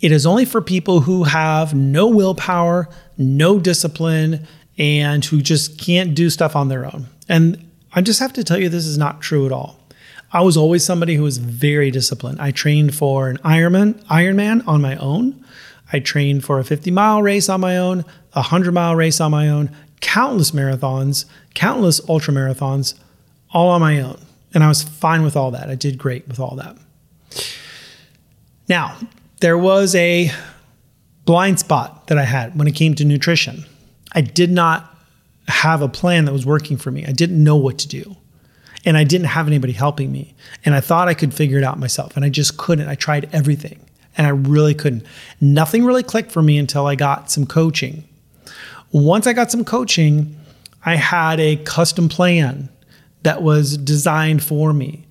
it 0.00 0.10
is 0.10 0.24
only 0.24 0.46
for 0.46 0.62
people 0.62 1.00
who 1.00 1.24
have 1.24 1.74
no 1.74 2.06
willpower, 2.06 2.88
no 3.18 3.58
discipline, 3.58 4.46
and 4.78 5.22
who 5.22 5.42
just 5.42 5.78
can't 5.78 6.14
do 6.14 6.30
stuff 6.30 6.56
on 6.56 6.68
their 6.68 6.86
own. 6.86 7.08
And 7.28 7.69
I 7.92 8.00
just 8.02 8.20
have 8.20 8.32
to 8.34 8.44
tell 8.44 8.58
you, 8.58 8.68
this 8.68 8.86
is 8.86 8.98
not 8.98 9.20
true 9.20 9.46
at 9.46 9.52
all. 9.52 9.78
I 10.32 10.42
was 10.42 10.56
always 10.56 10.84
somebody 10.84 11.16
who 11.16 11.24
was 11.24 11.38
very 11.38 11.90
disciplined. 11.90 12.40
I 12.40 12.52
trained 12.52 12.94
for 12.94 13.28
an 13.28 13.38
Ironman, 13.38 14.00
Ironman 14.04 14.66
on 14.66 14.80
my 14.80 14.96
own. 14.96 15.44
I 15.92 15.98
trained 15.98 16.44
for 16.44 16.60
a 16.60 16.64
50 16.64 16.90
mile 16.92 17.20
race 17.20 17.48
on 17.48 17.60
my 17.60 17.76
own, 17.76 18.00
a 18.32 18.40
100 18.40 18.72
mile 18.72 18.94
race 18.94 19.20
on 19.20 19.32
my 19.32 19.48
own, 19.48 19.74
countless 20.00 20.52
marathons, 20.52 21.24
countless 21.54 22.00
ultra 22.08 22.32
marathons, 22.32 22.94
all 23.52 23.70
on 23.70 23.80
my 23.80 24.00
own. 24.00 24.20
And 24.54 24.62
I 24.62 24.68
was 24.68 24.84
fine 24.84 25.22
with 25.22 25.36
all 25.36 25.50
that. 25.50 25.68
I 25.68 25.74
did 25.74 25.98
great 25.98 26.28
with 26.28 26.38
all 26.38 26.54
that. 26.56 26.76
Now, 28.68 28.96
there 29.40 29.58
was 29.58 29.96
a 29.96 30.30
blind 31.24 31.58
spot 31.58 32.06
that 32.06 32.18
I 32.18 32.24
had 32.24 32.56
when 32.56 32.68
it 32.68 32.74
came 32.74 32.94
to 32.94 33.04
nutrition. 33.04 33.64
I 34.12 34.20
did 34.20 34.50
not 34.50 34.89
have 35.50 35.82
a 35.82 35.88
plan 35.88 36.24
that 36.24 36.32
was 36.32 36.46
working 36.46 36.76
for 36.76 36.90
me. 36.90 37.04
I 37.06 37.12
didn't 37.12 37.42
know 37.42 37.56
what 37.56 37.78
to 37.78 37.88
do. 37.88 38.16
And 38.84 38.96
I 38.96 39.04
didn't 39.04 39.26
have 39.26 39.46
anybody 39.46 39.74
helping 39.74 40.10
me. 40.10 40.34
And 40.64 40.74
I 40.74 40.80
thought 40.80 41.08
I 41.08 41.14
could 41.14 41.34
figure 41.34 41.58
it 41.58 41.64
out 41.64 41.78
myself. 41.78 42.16
And 42.16 42.24
I 42.24 42.30
just 42.30 42.56
couldn't. 42.56 42.88
I 42.88 42.94
tried 42.94 43.28
everything 43.32 43.78
and 44.16 44.26
I 44.26 44.30
really 44.30 44.74
couldn't. 44.74 45.04
Nothing 45.40 45.84
really 45.84 46.02
clicked 46.02 46.32
for 46.32 46.42
me 46.42 46.58
until 46.58 46.86
I 46.86 46.94
got 46.94 47.30
some 47.30 47.46
coaching. 47.46 48.04
Once 48.92 49.26
I 49.26 49.32
got 49.32 49.50
some 49.50 49.64
coaching, 49.64 50.36
I 50.84 50.96
had 50.96 51.38
a 51.40 51.56
custom 51.56 52.08
plan 52.08 52.70
that 53.22 53.42
was 53.42 53.76
designed 53.76 54.42
for 54.42 54.72
me. 54.72 55.06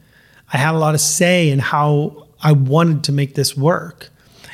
I 0.52 0.58
had 0.58 0.74
a 0.74 0.80
lot 0.80 0.96
of 0.96 1.02
say 1.02 1.50
in 1.50 1.60
how 1.60 2.28
I 2.42 2.54
wanted 2.54 3.04
to 3.06 3.12
make 3.12 3.36
this 3.36 3.56
work. 3.56 4.10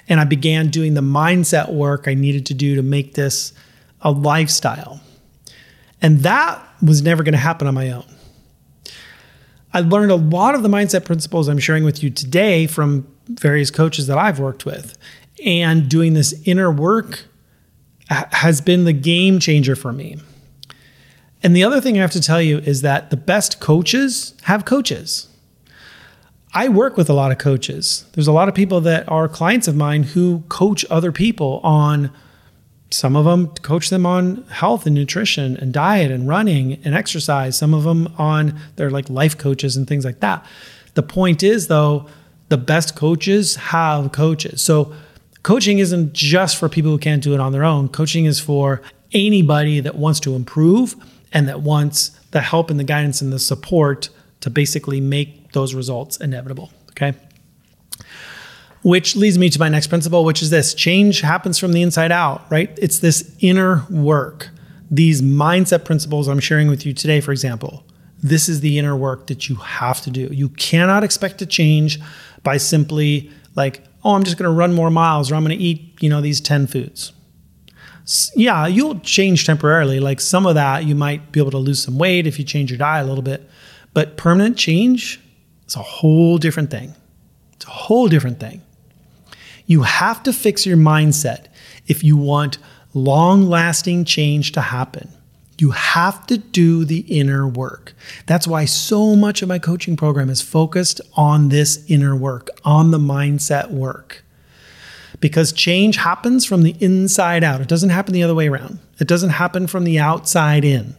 And 0.07 0.19
I 0.19 0.25
began 0.25 0.69
doing 0.69 0.93
the 0.93 1.01
mindset 1.01 1.73
work 1.73 2.07
I 2.07 2.13
needed 2.13 2.45
to 2.47 2.53
do 2.53 2.75
to 2.75 2.81
make 2.81 3.13
this 3.13 3.53
a 4.01 4.11
lifestyle. 4.11 5.01
And 6.01 6.19
that 6.19 6.61
was 6.81 7.01
never 7.01 7.23
going 7.23 7.33
to 7.33 7.39
happen 7.39 7.67
on 7.67 7.73
my 7.73 7.91
own. 7.91 8.05
I 9.73 9.81
learned 9.81 10.11
a 10.11 10.15
lot 10.15 10.55
of 10.55 10.63
the 10.63 10.69
mindset 10.69 11.03
principles 11.03 11.47
I'm 11.47 11.59
sharing 11.59 11.83
with 11.83 12.01
you 12.01 12.09
today 12.09 12.67
from 12.67 13.07
various 13.27 13.71
coaches 13.71 14.07
that 14.07 14.17
I've 14.17 14.39
worked 14.39 14.65
with. 14.65 14.97
And 15.43 15.89
doing 15.89 16.13
this 16.13 16.33
inner 16.45 16.71
work 16.71 17.25
has 18.09 18.61
been 18.61 18.85
the 18.85 18.93
game 18.93 19.39
changer 19.39 19.75
for 19.75 19.91
me. 19.91 20.17
And 21.43 21.55
the 21.55 21.63
other 21.63 21.81
thing 21.81 21.97
I 21.97 22.01
have 22.01 22.11
to 22.11 22.21
tell 22.21 22.41
you 22.41 22.59
is 22.59 22.81
that 22.83 23.09
the 23.09 23.17
best 23.17 23.59
coaches 23.59 24.33
have 24.43 24.65
coaches. 24.65 25.27
I 26.53 26.69
work 26.69 26.95
with 26.95 27.09
a 27.09 27.13
lot 27.13 27.31
of 27.33 27.37
coaches. 27.37 28.05
There's 28.13 28.27
a 28.27 28.31
lot 28.31 28.47
of 28.47 28.55
people 28.55 28.79
that 28.81 29.09
are 29.09 29.27
clients 29.27 29.67
of 29.67 29.75
mine 29.75 30.03
who 30.03 30.43
coach 30.47 30.85
other 30.89 31.11
people 31.11 31.59
on 31.63 32.11
some 32.95 33.17
of 33.17 33.25
them 33.25 33.47
coach 33.55 33.89
them 33.89 34.05
on 34.05 34.43
health 34.43 34.85
and 34.85 34.95
nutrition 34.95 35.57
and 35.57 35.73
diet 35.73 36.11
and 36.11 36.29
running 36.29 36.79
and 36.85 36.95
exercise. 36.95 37.57
Some 37.57 37.73
of 37.73 37.83
them 37.83 38.07
on 38.17 38.57
they're 38.77 38.89
like 38.89 39.09
life 39.09 39.37
coaches 39.37 39.75
and 39.75 39.85
things 39.85 40.05
like 40.05 40.21
that. 40.21 40.45
The 40.93 41.03
point 41.03 41.43
is 41.43 41.67
though, 41.67 42.07
the 42.47 42.57
best 42.57 42.95
coaches 42.95 43.57
have 43.57 44.13
coaches. 44.13 44.61
So 44.61 44.93
coaching 45.43 45.79
isn't 45.79 46.13
just 46.13 46.55
for 46.55 46.69
people 46.69 46.89
who 46.89 46.97
can't 46.97 47.21
do 47.21 47.33
it 47.33 47.41
on 47.41 47.51
their 47.51 47.65
own. 47.65 47.89
Coaching 47.89 48.23
is 48.23 48.39
for 48.39 48.81
anybody 49.11 49.81
that 49.81 49.95
wants 49.95 50.21
to 50.21 50.33
improve 50.33 50.95
and 51.33 51.49
that 51.49 51.59
wants 51.59 52.11
the 52.31 52.39
help 52.39 52.69
and 52.69 52.79
the 52.79 52.85
guidance 52.85 53.21
and 53.21 53.33
the 53.33 53.39
support 53.39 54.07
to 54.39 54.49
basically 54.49 55.01
make 55.01 55.51
those 55.51 55.73
results 55.73 56.15
inevitable. 56.15 56.71
Okay. 56.91 57.13
Which 58.85 59.15
leads 59.15 59.39
me 59.39 59.49
to 59.49 59.59
my 59.59 59.67
next 59.67 59.87
principle, 59.87 60.23
which 60.23 60.43
is 60.43 60.51
this 60.51 60.75
change 60.75 61.21
happens 61.21 61.57
from 61.57 61.73
the 61.73 61.81
inside 61.81 62.11
out, 62.11 62.45
right? 62.51 62.69
It's 62.79 62.99
this 62.99 63.35
inner 63.39 63.83
work. 63.89 64.51
These 64.91 65.23
mindset 65.23 65.85
principles 65.85 66.27
I'm 66.27 66.39
sharing 66.39 66.67
with 66.67 66.85
you 66.85 66.93
today, 66.93 67.19
for 67.19 67.31
example, 67.31 67.83
this 68.21 68.47
is 68.47 68.59
the 68.59 68.77
inner 68.77 68.95
work 68.95 69.25
that 69.25 69.49
you 69.49 69.55
have 69.55 70.01
to 70.01 70.11
do. 70.11 70.27
You 70.31 70.49
cannot 70.49 71.03
expect 71.03 71.39
to 71.39 71.47
change 71.47 71.99
by 72.43 72.57
simply 72.57 73.31
like, 73.55 73.83
oh, 74.03 74.13
I'm 74.13 74.23
just 74.23 74.37
going 74.37 74.47
to 74.47 74.55
run 74.55 74.71
more 74.75 74.91
miles 74.91 75.31
or 75.31 75.35
I'm 75.35 75.43
going 75.43 75.57
to 75.57 75.63
eat, 75.63 75.97
you 75.99 76.07
know, 76.07 76.21
these 76.21 76.39
10 76.39 76.67
foods. 76.67 77.11
Yeah, 78.35 78.67
you'll 78.67 78.99
change 78.99 79.47
temporarily. 79.47 79.99
Like 79.99 80.21
some 80.21 80.45
of 80.45 80.53
that, 80.53 80.85
you 80.85 80.93
might 80.93 81.31
be 81.31 81.39
able 81.39 81.49
to 81.49 81.57
lose 81.57 81.81
some 81.81 81.97
weight 81.97 82.27
if 82.27 82.37
you 82.37 82.45
change 82.45 82.69
your 82.69 82.77
diet 82.77 83.03
a 83.03 83.09
little 83.09 83.23
bit. 83.23 83.49
But 83.95 84.15
permanent 84.15 84.57
change, 84.57 85.19
is 85.65 85.75
a 85.75 85.79
whole 85.79 86.37
different 86.37 86.69
thing. 86.69 86.93
It's 87.53 87.65
a 87.65 87.71
whole 87.71 88.07
different 88.07 88.39
thing. 88.39 88.61
You 89.65 89.83
have 89.83 90.23
to 90.23 90.33
fix 90.33 90.65
your 90.65 90.77
mindset 90.77 91.47
if 91.87 92.03
you 92.03 92.17
want 92.17 92.57
long 92.93 93.47
lasting 93.47 94.05
change 94.05 94.51
to 94.53 94.61
happen. 94.61 95.09
You 95.57 95.71
have 95.71 96.27
to 96.27 96.37
do 96.37 96.83
the 96.83 96.99
inner 96.99 97.47
work. 97.47 97.93
That's 98.25 98.47
why 98.47 98.65
so 98.65 99.15
much 99.15 99.41
of 99.41 99.47
my 99.47 99.59
coaching 99.59 99.95
program 99.95 100.29
is 100.29 100.41
focused 100.41 100.99
on 101.15 101.49
this 101.49 101.83
inner 101.87 102.15
work, 102.15 102.49
on 102.65 102.91
the 102.91 102.97
mindset 102.97 103.71
work. 103.71 104.23
Because 105.21 105.53
change 105.53 105.95
happens 105.95 106.45
from 106.45 106.63
the 106.63 106.75
inside 106.79 107.43
out. 107.43 107.61
It 107.61 107.69
doesn't 107.69 107.89
happen 107.89 108.13
the 108.13 108.23
other 108.23 108.35
way 108.35 108.49
around. 108.49 108.79
It 108.99 109.07
doesn't 109.07 109.29
happen 109.29 109.65
from 109.65 109.85
the 109.85 109.97
outside 109.97 110.65
in. 110.65 110.95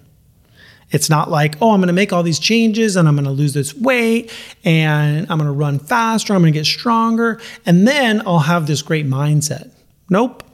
It's 0.90 1.10
not 1.10 1.30
like, 1.30 1.56
oh, 1.60 1.72
I'm 1.72 1.80
going 1.80 1.88
to 1.88 1.92
make 1.92 2.12
all 2.12 2.22
these 2.22 2.38
changes 2.38 2.94
and 2.96 3.08
I'm 3.08 3.16
going 3.16 3.24
to 3.24 3.30
lose 3.30 3.54
this 3.54 3.74
weight 3.74 4.32
and 4.64 5.26
I'm 5.30 5.38
going 5.38 5.50
to 5.50 5.52
run 5.52 5.78
faster, 5.78 6.34
I'm 6.34 6.42
going 6.42 6.52
to 6.52 6.58
get 6.58 6.66
stronger, 6.66 7.40
and 7.64 7.86
then 7.86 8.22
I'll 8.26 8.40
have 8.40 8.66
this 8.66 8.82
great 8.82 9.06
mindset. 9.06 9.70
Nope. 10.08 10.44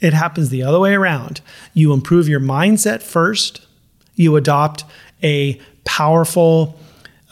It 0.00 0.12
happens 0.12 0.48
the 0.48 0.62
other 0.64 0.80
way 0.80 0.94
around. 0.94 1.40
You 1.74 1.92
improve 1.92 2.28
your 2.28 2.40
mindset 2.40 3.02
first, 3.02 3.66
you 4.14 4.36
adopt 4.36 4.84
a 5.22 5.60
powerful, 5.84 6.78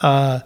uh, 0.01 0.39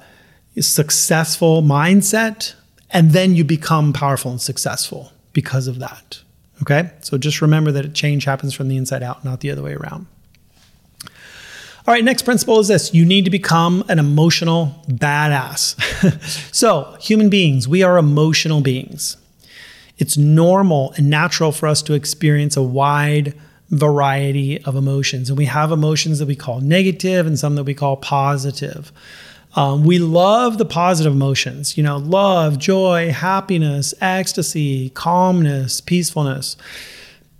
successful 0.59 1.61
mindset, 1.61 2.55
and 2.89 3.11
then 3.11 3.35
you 3.35 3.43
become 3.43 3.93
powerful 3.93 4.31
and 4.31 4.41
successful 4.41 5.11
because 5.33 5.67
of 5.67 5.79
that. 5.79 6.21
Okay? 6.61 6.89
So 7.01 7.17
just 7.17 7.41
remember 7.41 7.71
that 7.73 7.93
change 7.93 8.25
happens 8.25 8.53
from 8.53 8.69
the 8.69 8.77
inside 8.77 9.03
out, 9.03 9.23
not 9.23 9.41
the 9.41 9.51
other 9.51 9.61
way 9.61 9.73
around. 9.73 10.07
All 11.87 11.93
right, 11.93 12.03
next 12.03 12.23
principle 12.23 12.59
is 12.59 12.67
this 12.67 12.95
you 12.95 13.05
need 13.05 13.25
to 13.25 13.31
become 13.31 13.83
an 13.89 13.99
emotional 13.99 14.83
badass. 14.87 15.79
so, 16.51 16.97
human 16.99 17.29
beings, 17.29 17.67
we 17.67 17.83
are 17.83 17.99
emotional 17.99 18.61
beings. 18.61 19.17
It's 19.99 20.17
normal 20.17 20.93
and 20.97 21.11
natural 21.11 21.51
for 21.51 21.67
us 21.67 21.83
to 21.83 21.93
experience 21.93 22.57
a 22.57 22.63
wide 22.63 23.35
variety 23.69 24.63
of 24.63 24.75
emotions. 24.75 25.29
And 25.29 25.37
we 25.37 25.45
have 25.45 25.71
emotions 25.71 26.17
that 26.17 26.25
we 26.25 26.35
call 26.35 26.59
negative 26.59 27.27
and 27.27 27.37
some 27.37 27.53
that 27.53 27.65
we 27.65 27.75
call 27.75 27.97
positive. 27.97 28.91
Um, 29.55 29.83
we 29.83 29.99
love 29.99 30.57
the 30.57 30.65
positive 30.65 31.13
emotions, 31.13 31.77
you 31.77 31.83
know, 31.83 31.97
love, 31.97 32.57
joy, 32.57 33.11
happiness, 33.11 33.93
ecstasy, 34.01 34.89
calmness, 34.89 35.81
peacefulness. 35.81 36.57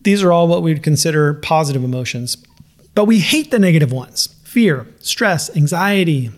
These 0.02 0.22
are 0.22 0.32
all 0.32 0.48
what 0.48 0.62
we 0.62 0.72
would 0.72 0.84
consider 0.84 1.34
positive 1.34 1.84
emotions. 1.84 2.38
But 2.94 3.06
we 3.06 3.20
hate 3.20 3.50
the 3.50 3.60
negative 3.60 3.92
ones 3.92 4.35
fear, 4.56 4.88
stress, 5.02 5.54
anxiety, 5.58 6.32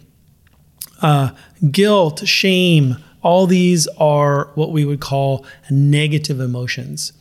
uh, 1.04 1.30
guilt, 1.70 2.28
shame. 2.28 2.98
All 3.22 3.46
these 3.46 3.88
are 4.00 4.50
what 4.56 4.72
we 4.72 4.86
would 4.86 5.00
call 5.00 5.46
negative 5.70 6.40
emotions. 6.40 7.14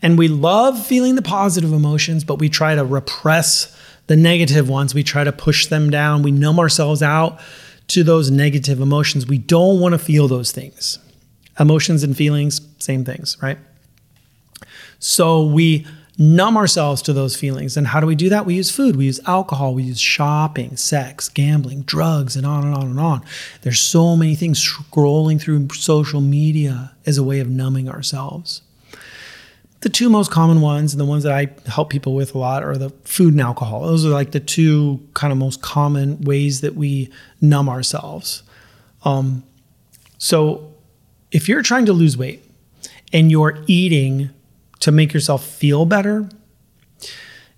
And 0.00 0.16
we 0.16 0.26
love 0.26 0.86
feeling 0.86 1.16
the 1.16 1.22
positive 1.22 1.74
emotions, 1.74 2.24
but 2.24 2.38
we 2.38 2.48
try 2.48 2.74
to 2.74 2.82
repress 2.82 3.78
the 4.06 4.16
negative 4.16 4.70
ones. 4.70 4.94
We 4.94 5.02
try 5.02 5.22
to 5.22 5.32
push 5.32 5.66
them 5.66 5.90
down. 5.90 6.22
We 6.22 6.30
numb 6.30 6.58
ourselves 6.58 7.02
out 7.02 7.38
to 7.88 8.02
those 8.02 8.30
negative 8.30 8.80
emotions. 8.80 9.26
We 9.26 9.36
don't 9.36 9.80
want 9.80 9.92
to 9.92 9.98
feel 9.98 10.28
those 10.28 10.50
things. 10.50 10.98
Emotions 11.60 12.02
and 12.02 12.16
feelings, 12.16 12.62
same 12.78 13.04
things, 13.04 13.36
right? 13.42 13.58
So 14.98 15.44
we 15.44 15.86
numb 16.20 16.56
ourselves 16.56 17.00
to 17.02 17.12
those 17.12 17.36
feelings. 17.36 17.76
And 17.76 17.86
how 17.86 18.00
do 18.00 18.06
we 18.06 18.16
do 18.16 18.28
that? 18.28 18.44
We 18.44 18.56
use 18.56 18.72
food, 18.72 18.96
we 18.96 19.06
use 19.06 19.20
alcohol, 19.26 19.72
we 19.72 19.84
use 19.84 20.00
shopping, 20.00 20.76
sex, 20.76 21.28
gambling, 21.28 21.82
drugs, 21.82 22.34
and 22.34 22.44
on 22.44 22.64
and 22.64 22.74
on 22.74 22.82
and 22.82 23.00
on. 23.00 23.24
There's 23.62 23.80
so 23.80 24.16
many 24.16 24.34
things 24.34 24.60
scrolling 24.60 25.40
through 25.40 25.68
social 25.74 26.20
media 26.20 26.92
as 27.06 27.18
a 27.18 27.22
way 27.22 27.38
of 27.38 27.48
numbing 27.48 27.88
ourselves. 27.88 28.62
The 29.82 29.88
two 29.88 30.10
most 30.10 30.32
common 30.32 30.60
ones, 30.60 30.92
and 30.92 31.00
the 31.00 31.04
ones 31.04 31.22
that 31.22 31.32
I 31.32 31.50
help 31.70 31.88
people 31.88 32.16
with 32.16 32.34
a 32.34 32.38
lot, 32.38 32.64
are 32.64 32.76
the 32.76 32.90
food 33.04 33.34
and 33.34 33.40
alcohol. 33.40 33.86
Those 33.86 34.04
are 34.04 34.08
like 34.08 34.32
the 34.32 34.40
two 34.40 35.00
kind 35.14 35.32
of 35.32 35.38
most 35.38 35.62
common 35.62 36.20
ways 36.22 36.62
that 36.62 36.74
we 36.74 37.12
numb 37.40 37.68
ourselves. 37.68 38.42
Um, 39.04 39.44
so, 40.18 40.74
if 41.30 41.48
you're 41.48 41.62
trying 41.62 41.86
to 41.86 41.92
lose 41.92 42.16
weight 42.16 42.42
and 43.12 43.30
you're 43.30 43.62
eating 43.68 44.30
to 44.80 44.92
make 44.92 45.12
yourself 45.12 45.44
feel 45.44 45.86
better, 45.86 46.28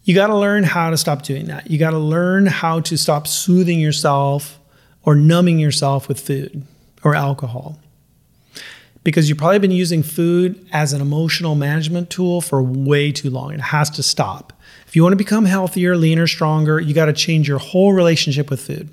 you 0.04 0.14
got 0.14 0.28
to 0.28 0.36
learn 0.36 0.64
how 0.64 0.90
to 0.90 0.96
stop 0.96 1.22
doing 1.22 1.46
that. 1.46 1.70
You 1.70 1.78
got 1.78 1.90
to 1.90 1.98
learn 1.98 2.46
how 2.46 2.80
to 2.80 2.96
stop 2.96 3.26
soothing 3.26 3.78
yourself 3.78 4.58
or 5.02 5.14
numbing 5.14 5.58
yourself 5.58 6.08
with 6.08 6.20
food 6.20 6.62
or 7.04 7.14
alcohol. 7.14 7.78
Because 9.02 9.28
you've 9.28 9.38
probably 9.38 9.58
been 9.58 9.70
using 9.70 10.02
food 10.02 10.66
as 10.72 10.92
an 10.92 11.00
emotional 11.00 11.54
management 11.54 12.10
tool 12.10 12.40
for 12.40 12.62
way 12.62 13.12
too 13.12 13.30
long. 13.30 13.52
It 13.52 13.60
has 13.60 13.88
to 13.90 14.02
stop. 14.02 14.52
If 14.86 14.94
you 14.96 15.02
want 15.02 15.12
to 15.12 15.16
become 15.16 15.44
healthier, 15.44 15.96
leaner, 15.96 16.26
stronger, 16.26 16.80
you 16.80 16.92
got 16.92 17.06
to 17.06 17.12
change 17.12 17.48
your 17.48 17.58
whole 17.58 17.92
relationship 17.92 18.50
with 18.50 18.60
food. 18.60 18.90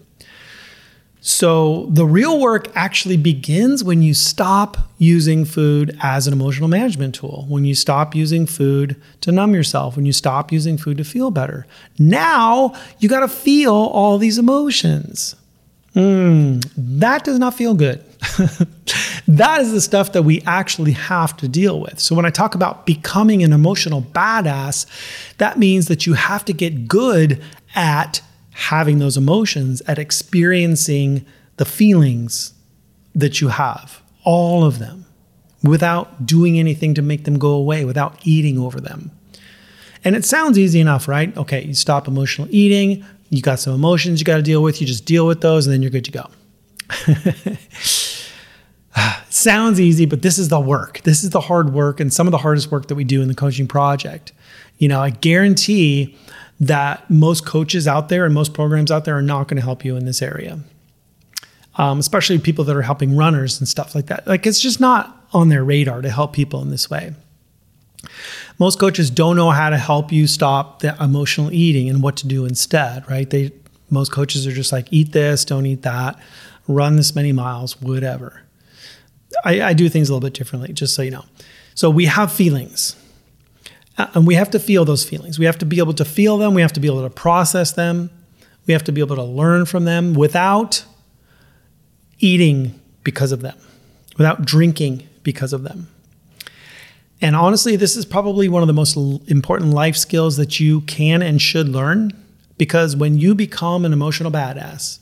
So 1.20 1.88
the 1.90 2.06
real 2.06 2.40
work 2.40 2.70
actually 2.76 3.18
begins 3.18 3.84
when 3.84 4.02
you 4.02 4.14
stop 4.14 4.78
using 4.98 5.46
food 5.46 5.98
as 6.02 6.28
an 6.28 6.34
emotional 6.34 6.70
management 6.70 7.16
tool, 7.16 7.46
when 7.50 7.66
you 7.66 7.76
stop 7.76 8.16
using 8.16 8.46
food 8.46 8.96
to 9.22 9.32
numb 9.32 9.54
yourself, 9.54 9.96
when 9.96 10.06
you 10.06 10.14
stop 10.14 10.52
using 10.52 10.78
food 10.78 10.98
to 10.98 11.04
feel 11.04 11.32
better. 11.32 11.66
Now 12.00 12.74
you 13.00 13.10
got 13.10 13.22
to 13.22 13.28
feel 13.28 13.74
all 13.74 14.18
these 14.18 14.38
emotions. 14.38 15.36
Mm, 15.96 16.64
that 16.78 17.24
does 17.24 17.40
not 17.40 17.56
feel 17.56 17.74
good. 17.74 18.04
that 19.28 19.62
is 19.62 19.72
the 19.72 19.82
stuff 19.82 20.12
that 20.12 20.22
we 20.22 20.42
actually 20.44 20.92
have 20.92 21.36
to 21.38 21.48
deal 21.48 21.80
with. 21.80 22.00
So, 22.00 22.16
when 22.16 22.26
I 22.26 22.30
talk 22.30 22.54
about 22.54 22.86
becoming 22.86 23.42
an 23.42 23.52
emotional 23.52 24.04
badass, 24.04 24.86
that 25.40 25.58
means 25.58 25.88
that 25.88 26.06
you 26.06 26.14
have 26.14 26.46
to 26.46 26.54
get 26.54 26.88
good 26.88 27.42
at 27.74 28.22
having 28.58 28.98
those 28.98 29.18
emotions, 29.18 29.82
at 29.82 30.00
experiencing 30.00 31.24
the 31.58 31.66
feelings 31.66 32.54
that 33.14 33.40
you 33.40 33.50
have, 33.50 34.02
all 34.24 34.64
of 34.64 34.80
them, 34.80 35.06
without 35.64 36.26
doing 36.26 36.58
anything 36.58 36.96
to 36.96 37.04
make 37.04 37.24
them 37.26 37.38
go 37.38 37.52
away, 37.52 37.86
without 37.86 38.18
eating 38.24 38.58
over 38.58 38.82
them. 38.82 39.12
And 40.04 40.16
it 40.16 40.26
sounds 40.26 40.58
easy 40.58 40.80
enough, 40.80 41.08
right? 41.08 41.38
Okay, 41.38 41.66
you 41.66 41.76
stop 41.76 42.08
emotional 42.08 42.48
eating, 42.50 43.06
you 43.30 43.44
got 43.44 43.60
some 43.60 43.76
emotions 43.76 44.20
you 44.20 44.26
got 44.26 44.38
to 44.38 44.42
deal 44.42 44.64
with, 44.64 44.82
you 44.82 44.88
just 44.88 45.06
deal 45.06 45.28
with 45.28 45.42
those, 45.42 45.68
and 45.68 45.74
then 45.74 45.84
you're 45.84 45.92
good 45.92 46.06
to 46.06 46.12
go. 46.12 46.28
sounds 49.30 49.80
easy, 49.80 50.08
but 50.08 50.24
this 50.24 50.40
is 50.40 50.50
the 50.50 50.60
work. 50.60 51.02
This 51.04 51.24
is 51.24 51.30
the 51.30 51.42
hard 51.42 51.74
work 51.74 52.00
and 52.00 52.12
some 52.12 52.26
of 52.26 52.32
the 52.32 52.40
hardest 52.40 52.72
work 52.72 52.88
that 52.88 52.96
we 52.96 53.04
do 53.04 53.22
in 53.22 53.28
the 53.28 53.36
coaching 53.36 53.68
project. 53.68 54.34
You 54.80 54.88
know, 54.88 55.00
I 55.00 55.12
guarantee 55.12 56.18
that 56.60 57.10
most 57.10 57.46
coaches 57.46 57.88
out 57.88 58.10
there 58.10 58.26
and 58.26 58.34
most 58.34 58.54
programs 58.54 58.92
out 58.92 59.06
there 59.06 59.18
are 59.18 59.22
not 59.22 59.48
going 59.48 59.58
to 59.58 59.64
help 59.64 59.86
you 59.86 59.96
in 59.96 60.06
this 60.06 60.22
area. 60.22 60.60
Um, 61.76 62.00
especially 62.00 62.40
people 62.40 62.64
that 62.66 62.76
are 62.76 62.82
helping 62.82 63.16
runners 63.16 63.60
and 63.60 63.68
stuff 63.68 63.94
like 63.94 64.08
that. 64.08 64.26
Like 64.26 64.48
it's 64.48 64.60
just 64.60 64.80
not 64.80 65.28
on 65.32 65.50
their 65.50 65.64
radar 65.64 66.02
to 66.02 66.10
help 66.10 66.34
people 66.34 66.62
in 66.64 66.72
this 66.72 66.90
way. 66.90 67.14
Most 68.58 68.80
coaches 68.80 69.12
don't 69.12 69.36
know 69.36 69.52
how 69.52 69.70
to 69.70 69.78
help 69.78 70.12
you 70.12 70.26
stop 70.26 70.80
the 70.80 70.96
emotional 71.02 71.52
eating 71.54 71.90
and 71.90 72.02
what 72.02 72.18
to 72.18 72.28
do 72.28 72.46
instead, 72.46 73.08
right? 73.08 73.30
They 73.30 73.52
most 73.90 74.12
coaches 74.12 74.46
are 74.48 74.52
just 74.52 74.72
like 74.72 74.88
eat 74.92 75.12
this, 75.14 75.46
don't 75.46 75.66
eat 75.66 75.84
that, 75.84 76.20
run 76.68 76.96
this 76.96 77.16
many 77.16 77.32
miles, 77.32 77.80
whatever. 77.82 78.42
I, 79.46 79.62
I 79.62 79.74
do 79.74 79.88
things 79.88 80.10
a 80.10 80.14
little 80.14 80.28
bit 80.28 80.34
differently, 80.34 80.74
just 80.74 80.96
so 80.96 81.04
you 81.04 81.12
know. 81.12 81.26
So 81.76 81.90
we 81.90 82.06
have 82.06 82.32
feelings 82.32 82.96
Uh, 83.98 84.08
and 84.14 84.28
we 84.28 84.36
have 84.36 84.52
to 84.52 84.60
feel 84.60 84.86
those 84.86 85.04
feelings. 85.04 85.40
We 85.40 85.46
have 85.46 85.58
to 85.60 85.66
be 85.66 85.80
able 85.80 85.94
to 85.96 86.06
feel 86.06 86.38
them. 86.38 86.54
We 86.54 86.62
have 86.62 86.74
to 86.74 86.80
be 86.80 86.88
able 86.88 87.02
to 87.02 87.10
process 87.10 87.72
them. 87.72 88.10
We 88.68 88.74
have 88.74 88.84
to 88.84 88.92
be 88.92 89.02
able 89.02 89.16
to 89.16 89.24
learn 89.24 89.66
from 89.66 89.86
them 89.86 90.14
without 90.14 90.86
eating 92.20 92.80
because 93.04 93.32
of 93.32 93.42
them, 93.42 93.58
without 94.18 94.46
drinking 94.46 95.08
because 95.24 95.54
of 95.54 95.64
them. 95.64 95.88
And 97.22 97.36
honestly, 97.36 97.76
this 97.76 97.96
is 97.96 98.06
probably 98.06 98.48
one 98.48 98.62
of 98.62 98.68
the 98.68 98.74
most 98.74 98.96
important 99.28 99.72
life 99.72 99.96
skills 99.96 100.38
that 100.38 100.60
you 100.60 100.82
can 100.82 101.22
and 101.22 101.42
should 101.42 101.68
learn 101.68 102.12
because 102.58 102.96
when 102.96 103.18
you 103.18 103.34
become 103.34 103.86
an 103.86 103.94
emotional 103.94 104.32
badass, 104.32 105.00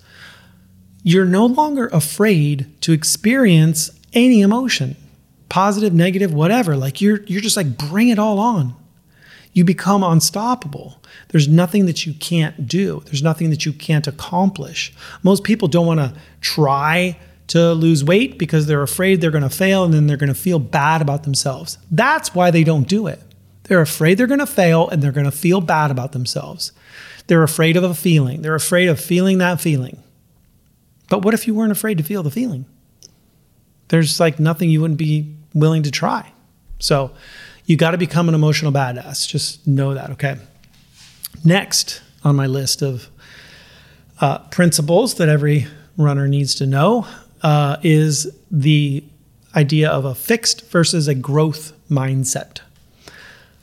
you're 1.04 1.26
no 1.26 1.46
longer 1.46 1.88
afraid 1.88 2.68
to 2.82 2.94
experience 2.94 3.92
any 4.14 4.42
emotion, 4.42 4.96
positive, 5.50 5.94
negative, 5.94 6.34
whatever. 6.34 6.78
Like 6.78 7.02
you're 7.02 7.22
you're 7.24 7.42
just 7.42 7.58
like 7.58 7.78
bring 7.78 8.10
it 8.10 8.18
all 8.18 8.40
on 8.40 8.76
you 9.56 9.64
become 9.64 10.04
unstoppable. 10.04 11.02
There's 11.30 11.48
nothing 11.48 11.86
that 11.86 12.06
you 12.06 12.14
can't 12.14 12.68
do, 12.68 13.02
there's 13.06 13.24
nothing 13.24 13.50
that 13.50 13.66
you 13.66 13.74
can't 13.74 14.06
accomplish. 14.06 14.94
Most 15.24 15.44
people 15.44 15.68
don't 15.70 15.88
want 15.88 16.02
to 16.02 16.14
try 16.42 17.18
to 17.48 17.74
lose 17.74 18.04
weight 18.04 18.38
because 18.38 18.68
they're 18.68 18.82
afraid 18.82 19.22
they're 19.22 19.32
going 19.32 19.44
to 19.44 19.50
fail 19.50 19.86
and 19.86 19.94
then 19.94 20.08
they're 20.08 20.18
going 20.18 20.34
to 20.34 20.40
feel 20.40 20.60
bad 20.60 21.02
about 21.02 21.24
themselves. 21.24 21.78
That's 21.90 22.36
why 22.36 22.52
they 22.52 22.66
don't 22.66 22.88
do 22.88 23.08
it. 23.08 23.22
They're 23.64 23.82
afraid 23.82 24.18
they're 24.18 24.28
going 24.28 24.40
to 24.40 24.46
fail 24.46 24.90
and 24.90 25.02
they're 25.02 25.14
going 25.14 25.26
to 25.26 25.32
feel 25.32 25.62
bad 25.62 25.90
about 25.90 26.12
themselves. 26.12 26.74
They're 27.28 27.44
afraid 27.44 27.78
of 27.78 27.84
a 27.84 27.94
feeling. 27.94 28.42
They're 28.42 28.56
afraid 28.56 28.90
of 28.90 29.00
feeling 29.00 29.38
that 29.38 29.62
feeling. 29.62 30.04
But 31.10 31.24
what 31.24 31.34
if 31.34 31.48
you 31.48 31.56
weren't 31.56 31.72
afraid 31.72 31.98
to 32.00 32.04
feel 32.04 32.24
the 32.24 32.32
feeling? 32.32 32.66
There's 33.88 34.20
like 34.20 34.38
nothing 34.38 34.70
you 34.70 34.82
wouldn't 34.82 35.00
be 35.00 35.34
willing 35.54 35.84
to 35.84 35.92
try. 35.92 36.34
So, 36.80 37.12
you 37.66 37.78
got 37.78 37.92
to 37.92 37.98
become 37.98 38.30
an 38.30 38.36
emotional 38.36 38.72
badass. 38.72 39.28
Just 39.28 39.66
know 39.68 39.94
that, 39.94 40.12
okay? 40.12 40.38
Next 41.44 42.02
on 42.24 42.36
my 42.36 42.48
list 42.48 42.82
of 42.82 43.08
uh, 44.22 44.40
principles 44.50 45.16
that 45.16 45.30
every 45.30 45.68
runner 45.98 46.28
needs 46.28 46.56
to 46.56 46.66
know 46.66 47.08
uh, 47.42 47.78
is 47.84 48.32
the 48.52 49.04
idea 49.56 49.90
of 49.90 50.06
a 50.06 50.16
fixed 50.16 50.70
versus 50.70 51.08
a 51.08 51.16
growth 51.16 51.74
mindset. 51.90 52.60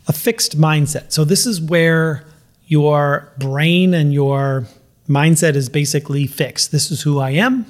A 0.08 0.12
fixed 0.12 0.58
mindset. 0.58 1.12
So, 1.12 1.24
this 1.24 1.46
is 1.46 1.60
where 1.60 2.24
your 2.66 3.32
brain 3.38 3.94
and 3.94 4.12
your 4.12 4.66
mindset 5.08 5.54
is 5.54 5.68
basically 5.68 6.26
fixed. 6.26 6.72
This 6.72 6.90
is 6.90 7.02
who 7.02 7.18
I 7.18 7.30
am. 7.30 7.66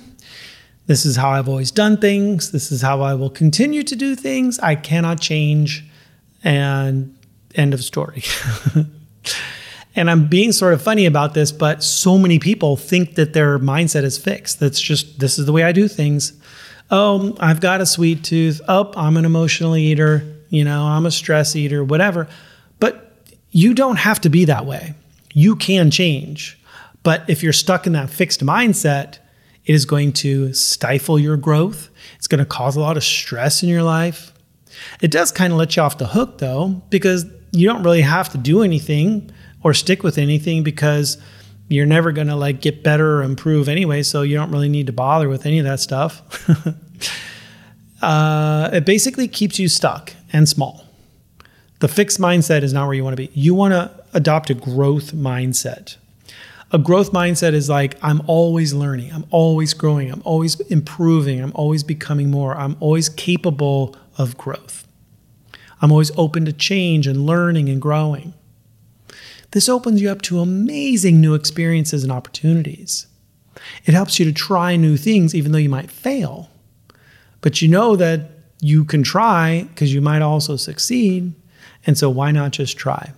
This 0.87 1.05
is 1.05 1.17
how 1.17 1.31
I've 1.31 1.49
always 1.49 1.71
done 1.71 1.97
things. 1.97 2.53
This 2.53 2.73
is 2.73 2.83
how 2.83 3.03
I 3.03 3.15
will 3.15 3.31
continue 3.31 3.83
to 3.83 3.97
do 3.97 4.15
things. 4.17 4.59
I 4.61 4.75
cannot 4.75 5.21
change 5.21 5.85
and 6.45 7.17
end 7.55 7.75
of 7.75 7.83
story. 7.83 8.23
and 9.95 10.11
I'm 10.11 10.29
being 10.29 10.53
sort 10.53 10.75
of 10.75 10.83
funny 10.83 11.07
about 11.07 11.35
this, 11.35 11.53
but 11.53 11.83
so 11.83 12.19
many 12.19 12.39
people 12.39 12.77
think 12.77 13.15
that 13.17 13.33
their 13.33 13.59
mindset 13.59 14.05
is 14.05 14.19
fixed. 14.19 14.61
That's 14.61 14.81
just, 14.81 15.19
this 15.21 15.39
is 15.39 15.47
the 15.47 15.53
way 15.53 15.63
I 15.63 15.73
do 15.73 15.89
things. 15.89 16.33
Oh, 16.91 17.37
I've 17.41 17.61
got 17.61 17.81
a 17.81 17.87
sweet 17.87 18.25
tooth. 18.25 18.61
Oh, 18.69 18.93
I'm 18.97 19.17
an 19.17 19.25
emotional 19.25 19.77
eater. 19.77 20.25
You 20.49 20.65
know, 20.65 20.85
I'm 20.85 21.07
a 21.07 21.11
stress 21.11 21.57
eater, 21.57 21.83
whatever. 21.83 22.29
But 22.79 23.13
you 23.51 23.75
don't 23.75 23.97
have 23.97 24.21
to 24.23 24.29
be 24.29 24.45
that 24.47 24.67
way. 24.67 24.95
You 25.33 25.57
can 25.57 25.91
change. 25.91 26.59
But 27.03 27.29
if 27.29 27.43
you're 27.43 27.53
stuck 27.53 27.87
in 27.87 27.95
that 27.95 28.11
fixed 28.11 28.45
mindset, 28.45 29.19
it 29.65 29.75
is 29.75 29.85
going 29.85 30.13
to 30.15 30.53
stifle 30.53 31.19
your 31.19 31.37
growth. 31.37 31.89
It's 32.17 32.27
going 32.27 32.41
to 32.41 32.45
cause 32.45 32.77
a 32.77 32.81
lot 32.81 32.97
of 32.97 33.05
stress 33.05 33.63
in 33.63 33.69
your 33.69 33.83
life. 33.83 34.32
It 35.01 35.11
does 35.11 35.33
kind 35.33 35.53
of 35.53 35.59
let 35.59 35.77
you 35.77 35.83
off 35.83 35.99
the 35.99 36.09
hook 36.09 36.39
though, 36.39 36.83
because 36.91 37.27
you 37.53 37.69
don't 37.69 37.83
really 37.83 38.03
have 38.03 38.31
to 38.31 38.39
do 38.39 38.63
anything 38.63 39.31
or 39.63 39.75
stick 39.75 40.03
with 40.03 40.19
anything 40.19 40.63
because 40.63 41.19
you're 41.69 41.87
never 41.87 42.13
going 42.13 42.27
to 42.27 42.37
like 42.37 42.61
get 42.61 42.83
better 42.83 43.19
or 43.19 43.23
improve 43.23 43.69
anyway. 43.69 44.03
So 44.03 44.23
you 44.23 44.37
don't 44.37 44.51
really 44.51 44.69
need 44.69 44.87
to 44.87 44.93
bother 44.93 45.29
with 45.29 45.47
any 45.47 45.59
of 45.59 45.65
that 45.65 45.81
stuff. 45.81 46.23
uh, 48.03 48.71
it 48.73 48.85
basically 48.85 49.29
keeps 49.29 49.59
you 49.59 49.69
stuck 49.69 50.13
and 50.33 50.49
small. 50.49 50.85
The 51.81 51.89
fixed 51.89 52.21
mindset 52.21 52.63
is 52.63 52.73
not 52.73 52.87
where 52.87 52.95
you 52.95 53.05
want 53.05 53.17
to 53.17 53.27
be. 53.27 53.31
You 53.35 53.55
want 53.55 53.73
to 53.73 53.91
adopt 54.15 54.51
a 54.51 54.55
growth 54.55 55.13
mindset. 55.13 55.97
A 56.71 56.79
growth 56.79 57.13
mindset 57.13 57.53
is 57.53 57.69
like, 57.69 57.99
I'm 58.03 58.23
always 58.27 58.73
learning, 58.73 59.13
I'm 59.13 59.27
always 59.31 59.75
growing, 59.75 60.11
I'm 60.11 60.23
always 60.25 60.59
improving, 60.61 61.39
I'm 61.43 61.53
always 61.55 61.83
becoming 61.83 62.31
more, 62.31 62.57
I'm 62.57 62.79
always 62.81 63.11
capable 63.11 63.95
of 64.17 64.37
growth. 64.37 64.87
I'm 65.81 65.91
always 65.91 66.13
open 66.17 66.45
to 66.45 66.53
change 66.53 67.07
and 67.07 67.27
learning 67.27 67.69
and 67.69 67.83
growing. 67.83 68.35
This 69.51 69.69
opens 69.69 70.01
you 70.01 70.11
up 70.11 70.23
to 70.23 70.41
amazing 70.41 71.21
new 71.21 71.35
experiences 71.35 72.03
and 72.03 72.13
opportunities. 72.13 73.07
It 73.85 73.95
helps 73.95 74.19
you 74.19 74.25
to 74.25 74.33
try 74.33 74.77
new 74.77 74.97
things 74.97 75.35
even 75.35 75.53
though 75.53 75.59
you 75.59 75.69
might 75.69 75.91
fail. 75.91 76.51
But 77.41 77.61
you 77.61 77.69
know 77.69 77.97
that 77.97 78.31
you 78.61 78.85
can 78.85 79.03
try 79.03 79.65
because 79.65 79.93
you 79.93 80.01
might 80.01 80.23
also 80.23 80.57
succeed. 80.57 81.35
And 81.85 81.99
so 81.99 82.09
why 82.09 82.31
not 82.31 82.53
just 82.53 82.79
try? 82.79 83.13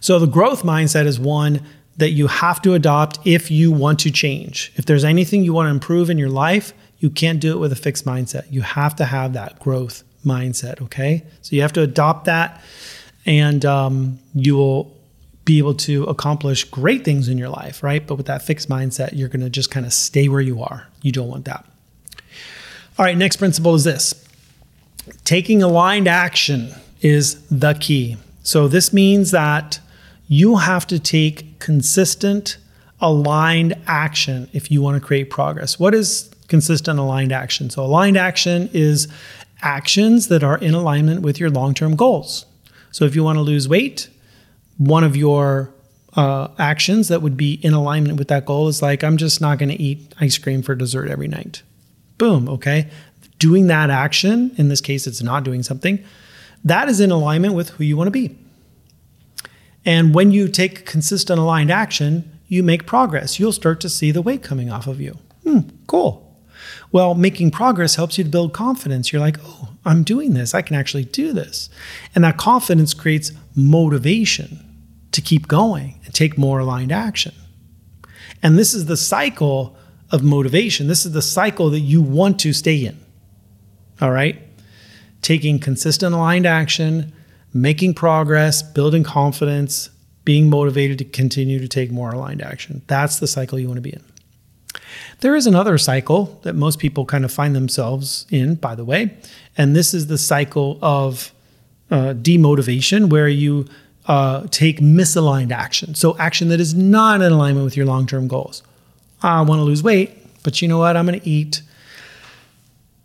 So 0.00 0.18
the 0.18 0.26
growth 0.26 0.62
mindset 0.62 1.06
is 1.06 1.20
one 1.20 1.62
that 1.96 2.10
you 2.10 2.26
have 2.26 2.60
to 2.62 2.74
adopt 2.74 3.18
if 3.24 3.50
you 3.50 3.70
want 3.72 4.00
to 4.00 4.10
change. 4.10 4.72
If 4.76 4.86
there's 4.86 5.04
anything 5.04 5.44
you 5.44 5.52
want 5.52 5.66
to 5.66 5.70
improve 5.70 6.10
in 6.10 6.18
your 6.18 6.30
life, 6.30 6.72
you 6.98 7.10
can't 7.10 7.40
do 7.40 7.52
it 7.52 7.58
with 7.58 7.72
a 7.72 7.76
fixed 7.76 8.04
mindset. 8.04 8.50
You 8.50 8.62
have 8.62 8.96
to 8.96 9.04
have 9.04 9.32
that 9.34 9.58
growth 9.60 10.02
mindset, 10.24 10.80
okay? 10.82 11.24
So 11.42 11.54
you 11.56 11.62
have 11.62 11.72
to 11.74 11.82
adopt 11.82 12.24
that 12.24 12.60
and 13.24 13.64
um, 13.64 14.18
you 14.34 14.56
will 14.56 14.96
be 15.44 15.58
able 15.58 15.74
to 15.74 16.04
accomplish 16.04 16.64
great 16.64 17.04
things 17.04 17.28
in 17.28 17.38
your 17.38 17.48
life, 17.48 17.82
right? 17.82 18.06
But 18.06 18.16
with 18.16 18.26
that 18.26 18.42
fixed 18.42 18.68
mindset, 18.68 19.10
you're 19.14 19.28
going 19.28 19.40
to 19.40 19.50
just 19.50 19.70
kind 19.70 19.86
of 19.86 19.92
stay 19.92 20.28
where 20.28 20.40
you 20.40 20.62
are. 20.62 20.86
You 21.02 21.12
don't 21.12 21.28
want 21.28 21.46
that. 21.46 21.64
All 22.98 23.04
right, 23.04 23.16
next 23.16 23.36
principle 23.36 23.74
is 23.74 23.84
this 23.84 24.26
taking 25.24 25.62
aligned 25.62 26.08
action 26.08 26.70
is 27.00 27.40
the 27.48 27.74
key. 27.74 28.16
So 28.42 28.68
this 28.68 28.92
means 28.92 29.30
that 29.30 29.80
you 30.26 30.56
have 30.56 30.86
to 30.88 30.98
take 30.98 31.58
consistent, 31.58 32.58
aligned 33.00 33.74
action 33.86 34.48
if 34.52 34.70
you 34.70 34.82
want 34.82 35.00
to 35.00 35.06
create 35.06 35.30
progress. 35.30 35.78
What 35.78 35.94
is 35.94 36.30
consistent, 36.48 36.98
aligned 36.98 37.32
action? 37.32 37.70
So, 37.70 37.84
aligned 37.84 38.16
action 38.16 38.68
is 38.72 39.08
actions 39.62 40.28
that 40.28 40.42
are 40.42 40.58
in 40.58 40.74
alignment 40.74 41.22
with 41.22 41.38
your 41.38 41.50
long 41.50 41.74
term 41.74 41.96
goals. 41.96 42.46
So, 42.90 43.04
if 43.04 43.14
you 43.14 43.22
want 43.22 43.36
to 43.36 43.42
lose 43.42 43.68
weight, 43.68 44.08
one 44.78 45.04
of 45.04 45.16
your 45.16 45.72
uh, 46.14 46.48
actions 46.58 47.08
that 47.08 47.22
would 47.22 47.36
be 47.36 47.54
in 47.62 47.72
alignment 47.72 48.18
with 48.18 48.28
that 48.28 48.44
goal 48.44 48.68
is 48.68 48.82
like, 48.82 49.04
I'm 49.04 49.16
just 49.16 49.40
not 49.40 49.58
going 49.58 49.68
to 49.68 49.80
eat 49.80 50.14
ice 50.20 50.38
cream 50.38 50.62
for 50.62 50.74
dessert 50.74 51.08
every 51.08 51.28
night. 51.28 51.62
Boom. 52.16 52.48
Okay. 52.48 52.90
Doing 53.38 53.68
that 53.68 53.90
action, 53.90 54.52
in 54.56 54.68
this 54.68 54.80
case, 54.80 55.06
it's 55.06 55.22
not 55.22 55.44
doing 55.44 55.62
something, 55.62 56.02
that 56.64 56.88
is 56.88 56.98
in 56.98 57.10
alignment 57.10 57.54
with 57.54 57.70
who 57.70 57.84
you 57.84 57.96
want 57.96 58.08
to 58.08 58.12
be. 58.12 58.36
And 59.84 60.14
when 60.14 60.32
you 60.32 60.48
take 60.48 60.84
consistent 60.86 61.38
aligned 61.38 61.70
action, 61.70 62.38
you 62.48 62.62
make 62.62 62.86
progress. 62.86 63.38
You'll 63.38 63.52
start 63.52 63.80
to 63.80 63.88
see 63.88 64.10
the 64.10 64.22
weight 64.22 64.42
coming 64.42 64.70
off 64.70 64.86
of 64.86 65.00
you. 65.00 65.18
Hmm, 65.44 65.60
cool. 65.86 66.27
Well, 66.90 67.14
making 67.14 67.50
progress 67.50 67.96
helps 67.96 68.16
you 68.16 68.24
to 68.24 68.30
build 68.30 68.52
confidence. 68.52 69.12
You're 69.12 69.20
like, 69.20 69.38
oh, 69.44 69.70
I'm 69.84 70.02
doing 70.02 70.34
this. 70.34 70.54
I 70.54 70.62
can 70.62 70.76
actually 70.76 71.04
do 71.04 71.32
this. 71.32 71.68
And 72.14 72.24
that 72.24 72.36
confidence 72.36 72.94
creates 72.94 73.32
motivation 73.54 74.64
to 75.12 75.20
keep 75.20 75.48
going 75.48 76.00
and 76.04 76.14
take 76.14 76.38
more 76.38 76.60
aligned 76.60 76.92
action. 76.92 77.34
And 78.42 78.58
this 78.58 78.72
is 78.72 78.86
the 78.86 78.96
cycle 78.96 79.76
of 80.10 80.22
motivation. 80.22 80.86
This 80.86 81.04
is 81.04 81.12
the 81.12 81.22
cycle 81.22 81.70
that 81.70 81.80
you 81.80 82.00
want 82.00 82.38
to 82.40 82.52
stay 82.52 82.84
in. 82.86 82.98
All 84.00 84.10
right? 84.10 84.40
Taking 85.20 85.58
consistent 85.58 86.14
aligned 86.14 86.46
action, 86.46 87.12
making 87.52 87.94
progress, 87.94 88.62
building 88.62 89.04
confidence, 89.04 89.90
being 90.24 90.48
motivated 90.48 90.98
to 90.98 91.04
continue 91.04 91.58
to 91.58 91.68
take 91.68 91.90
more 91.90 92.12
aligned 92.12 92.42
action. 92.42 92.82
That's 92.86 93.18
the 93.18 93.26
cycle 93.26 93.58
you 93.58 93.66
want 93.66 93.78
to 93.78 93.82
be 93.82 93.92
in. 93.92 94.04
There 95.20 95.36
is 95.36 95.46
another 95.46 95.78
cycle 95.78 96.38
that 96.42 96.54
most 96.54 96.78
people 96.78 97.04
kind 97.04 97.24
of 97.24 97.32
find 97.32 97.54
themselves 97.54 98.26
in, 98.30 98.54
by 98.56 98.74
the 98.74 98.84
way, 98.84 99.16
and 99.56 99.74
this 99.74 99.94
is 99.94 100.06
the 100.06 100.18
cycle 100.18 100.78
of 100.82 101.32
uh, 101.90 102.14
demotivation, 102.14 103.10
where 103.10 103.28
you 103.28 103.66
uh, 104.06 104.46
take 104.50 104.80
misaligned 104.80 105.52
action. 105.52 105.94
So, 105.94 106.16
action 106.18 106.48
that 106.48 106.60
is 106.60 106.74
not 106.74 107.22
in 107.22 107.32
alignment 107.32 107.64
with 107.64 107.76
your 107.76 107.86
long 107.86 108.06
term 108.06 108.28
goals. 108.28 108.62
I 109.22 109.40
want 109.42 109.58
to 109.58 109.64
lose 109.64 109.82
weight, 109.82 110.42
but 110.42 110.62
you 110.62 110.68
know 110.68 110.78
what? 110.78 110.96
I'm 110.96 111.06
going 111.06 111.18
to 111.18 111.28
eat 111.28 111.62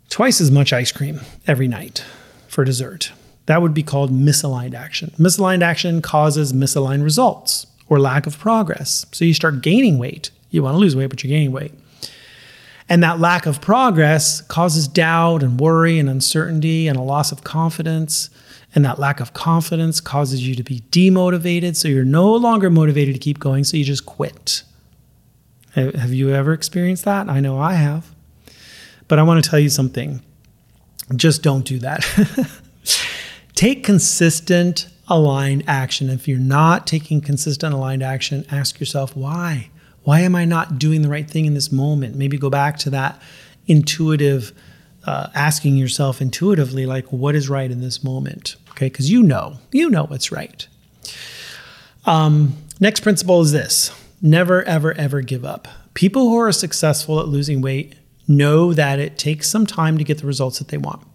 twice 0.08 0.40
as 0.40 0.50
much 0.50 0.72
ice 0.72 0.92
cream 0.92 1.20
every 1.46 1.68
night 1.68 2.04
for 2.46 2.64
dessert. 2.64 3.12
That 3.46 3.60
would 3.60 3.74
be 3.74 3.82
called 3.82 4.10
misaligned 4.10 4.74
action. 4.74 5.12
Misaligned 5.18 5.62
action 5.62 6.00
causes 6.00 6.52
misaligned 6.52 7.02
results 7.02 7.66
or 7.88 8.00
lack 8.00 8.26
of 8.26 8.38
progress. 8.38 9.06
So 9.12 9.24
you 9.24 9.34
start 9.34 9.60
gaining 9.60 9.98
weight. 9.98 10.30
You 10.54 10.62
want 10.62 10.74
to 10.74 10.78
lose 10.78 10.94
weight, 10.94 11.10
but 11.10 11.24
you're 11.24 11.30
gaining 11.30 11.50
weight. 11.50 11.72
And 12.88 13.02
that 13.02 13.18
lack 13.18 13.46
of 13.46 13.60
progress 13.60 14.40
causes 14.40 14.86
doubt 14.86 15.42
and 15.42 15.58
worry 15.58 15.98
and 15.98 16.08
uncertainty 16.08 16.86
and 16.86 16.96
a 16.96 17.02
loss 17.02 17.32
of 17.32 17.42
confidence. 17.42 18.30
And 18.74 18.84
that 18.84 18.98
lack 18.98 19.18
of 19.18 19.32
confidence 19.32 20.00
causes 20.00 20.46
you 20.46 20.54
to 20.54 20.62
be 20.62 20.80
demotivated. 20.90 21.74
So 21.74 21.88
you're 21.88 22.04
no 22.04 22.32
longer 22.32 22.70
motivated 22.70 23.14
to 23.14 23.18
keep 23.18 23.40
going. 23.40 23.64
So 23.64 23.76
you 23.76 23.84
just 23.84 24.06
quit. 24.06 24.62
Have 25.74 26.12
you 26.12 26.30
ever 26.30 26.52
experienced 26.52 27.04
that? 27.04 27.28
I 27.28 27.40
know 27.40 27.58
I 27.58 27.74
have. 27.74 28.14
But 29.08 29.18
I 29.18 29.24
want 29.24 29.42
to 29.42 29.50
tell 29.50 29.58
you 29.58 29.70
something 29.70 30.22
just 31.16 31.42
don't 31.42 31.66
do 31.66 31.78
that. 31.80 32.02
Take 33.54 33.84
consistent, 33.84 34.88
aligned 35.08 35.64
action. 35.66 36.08
If 36.08 36.26
you're 36.26 36.38
not 36.38 36.86
taking 36.86 37.20
consistent, 37.20 37.74
aligned 37.74 38.02
action, 38.02 38.46
ask 38.50 38.80
yourself 38.80 39.16
why. 39.16 39.70
Why 40.04 40.20
am 40.20 40.34
I 40.34 40.44
not 40.44 40.78
doing 40.78 41.02
the 41.02 41.08
right 41.08 41.28
thing 41.28 41.46
in 41.46 41.54
this 41.54 41.72
moment? 41.72 42.14
Maybe 42.14 42.38
go 42.38 42.50
back 42.50 42.78
to 42.78 42.90
that 42.90 43.20
intuitive, 43.66 44.52
uh, 45.04 45.28
asking 45.34 45.76
yourself 45.76 46.20
intuitively, 46.20 46.86
like, 46.86 47.06
what 47.12 47.34
is 47.34 47.48
right 47.48 47.70
in 47.70 47.80
this 47.80 48.04
moment? 48.04 48.56
Okay, 48.70 48.86
because 48.86 49.10
you 49.10 49.22
know, 49.22 49.58
you 49.72 49.88
know 49.90 50.04
what's 50.04 50.30
right. 50.30 50.66
Um, 52.06 52.56
next 52.80 53.00
principle 53.00 53.40
is 53.40 53.52
this 53.52 53.90
never, 54.20 54.62
ever, 54.64 54.92
ever 54.92 55.20
give 55.20 55.44
up. 55.44 55.68
People 55.94 56.28
who 56.28 56.38
are 56.38 56.52
successful 56.52 57.20
at 57.20 57.28
losing 57.28 57.60
weight 57.60 57.94
know 58.26 58.72
that 58.72 58.98
it 58.98 59.18
takes 59.18 59.48
some 59.48 59.66
time 59.66 59.98
to 59.98 60.04
get 60.04 60.18
the 60.18 60.26
results 60.26 60.58
that 60.58 60.68
they 60.68 60.78
want. 60.78 61.06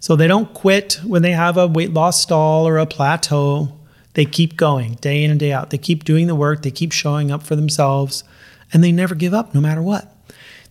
So 0.00 0.16
they 0.16 0.28
don't 0.28 0.52
quit 0.52 1.00
when 1.04 1.22
they 1.22 1.32
have 1.32 1.56
a 1.56 1.66
weight 1.66 1.92
loss 1.92 2.20
stall 2.20 2.68
or 2.68 2.78
a 2.78 2.86
plateau. 2.86 3.72
They 4.14 4.24
keep 4.24 4.56
going 4.56 4.94
day 4.94 5.22
in 5.22 5.30
and 5.30 5.38
day 5.38 5.52
out. 5.52 5.70
They 5.70 5.78
keep 5.78 6.04
doing 6.04 6.26
the 6.26 6.34
work, 6.34 6.62
they 6.62 6.70
keep 6.70 6.92
showing 6.92 7.30
up 7.30 7.42
for 7.42 7.56
themselves, 7.56 8.24
and 8.72 8.82
they 8.82 8.92
never 8.92 9.14
give 9.14 9.34
up 9.34 9.54
no 9.54 9.60
matter 9.60 9.82
what. 9.82 10.10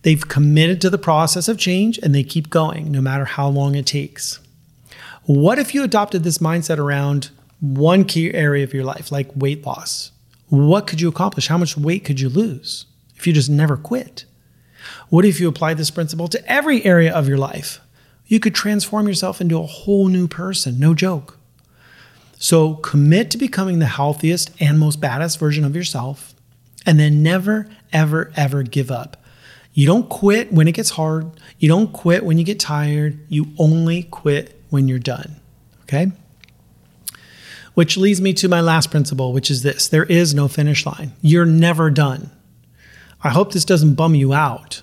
They've 0.02 0.28
committed 0.28 0.80
to 0.82 0.90
the 0.90 0.98
process 0.98 1.48
of 1.48 1.58
change 1.58 1.98
and 1.98 2.14
they 2.14 2.24
keep 2.24 2.50
going 2.50 2.92
no 2.92 3.00
matter 3.00 3.24
how 3.24 3.48
long 3.48 3.74
it 3.74 3.86
takes. 3.86 4.38
What 5.24 5.58
if 5.58 5.74
you 5.74 5.82
adopted 5.82 6.24
this 6.24 6.38
mindset 6.38 6.76
around 6.76 7.30
one 7.60 8.04
key 8.04 8.34
area 8.34 8.64
of 8.64 8.74
your 8.74 8.84
life, 8.84 9.10
like 9.10 9.30
weight 9.34 9.64
loss? 9.64 10.10
What 10.48 10.86
could 10.86 11.00
you 11.00 11.08
accomplish? 11.08 11.46
How 11.46 11.56
much 11.56 11.78
weight 11.78 12.04
could 12.04 12.20
you 12.20 12.28
lose 12.28 12.84
if 13.16 13.26
you 13.26 13.32
just 13.32 13.48
never 13.48 13.78
quit? 13.78 14.26
What 15.08 15.24
if 15.24 15.40
you 15.40 15.48
applied 15.48 15.78
this 15.78 15.90
principle 15.90 16.28
to 16.28 16.52
every 16.52 16.84
area 16.84 17.14
of 17.14 17.26
your 17.26 17.38
life? 17.38 17.80
you 18.26 18.40
could 18.40 18.54
transform 18.54 19.06
yourself 19.06 19.40
into 19.40 19.58
a 19.58 19.66
whole 19.66 20.08
new 20.08 20.26
person. 20.26 20.78
No 20.78 20.94
joke. 20.94 21.38
So 22.38 22.74
commit 22.74 23.30
to 23.30 23.38
becoming 23.38 23.78
the 23.78 23.86
healthiest 23.86 24.50
and 24.60 24.78
most 24.78 25.00
badass 25.00 25.38
version 25.38 25.64
of 25.64 25.74
yourself, 25.74 26.34
and 26.84 26.98
then 26.98 27.22
never, 27.22 27.68
ever, 27.92 28.32
ever 28.36 28.62
give 28.62 28.90
up. 28.90 29.16
You 29.72 29.86
don't 29.86 30.08
quit 30.08 30.52
when 30.52 30.68
it 30.68 30.72
gets 30.72 30.90
hard. 30.90 31.30
You 31.58 31.68
don't 31.68 31.92
quit 31.92 32.24
when 32.24 32.38
you 32.38 32.44
get 32.44 32.60
tired. 32.60 33.18
You 33.28 33.46
only 33.58 34.04
quit 34.04 34.60
when 34.70 34.86
you're 34.86 35.00
done. 35.00 35.36
Okay? 35.82 36.12
Which 37.74 37.96
leads 37.96 38.20
me 38.20 38.32
to 38.34 38.48
my 38.48 38.60
last 38.60 38.92
principle, 38.92 39.32
which 39.32 39.50
is 39.50 39.62
this 39.62 39.88
there 39.88 40.04
is 40.04 40.32
no 40.32 40.46
finish 40.46 40.86
line. 40.86 41.12
You're 41.20 41.44
never 41.44 41.90
done. 41.90 42.30
I 43.22 43.30
hope 43.30 43.52
this 43.52 43.64
doesn't 43.64 43.94
bum 43.94 44.14
you 44.14 44.32
out. 44.32 44.82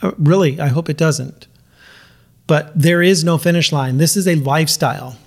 Uh, 0.00 0.12
really, 0.18 0.60
I 0.60 0.68
hope 0.68 0.88
it 0.88 0.96
doesn't. 0.96 1.46
But 2.46 2.72
there 2.74 3.02
is 3.02 3.22
no 3.22 3.36
finish 3.36 3.70
line. 3.70 3.98
This 3.98 4.16
is 4.16 4.26
a 4.26 4.36
lifestyle. 4.36 5.18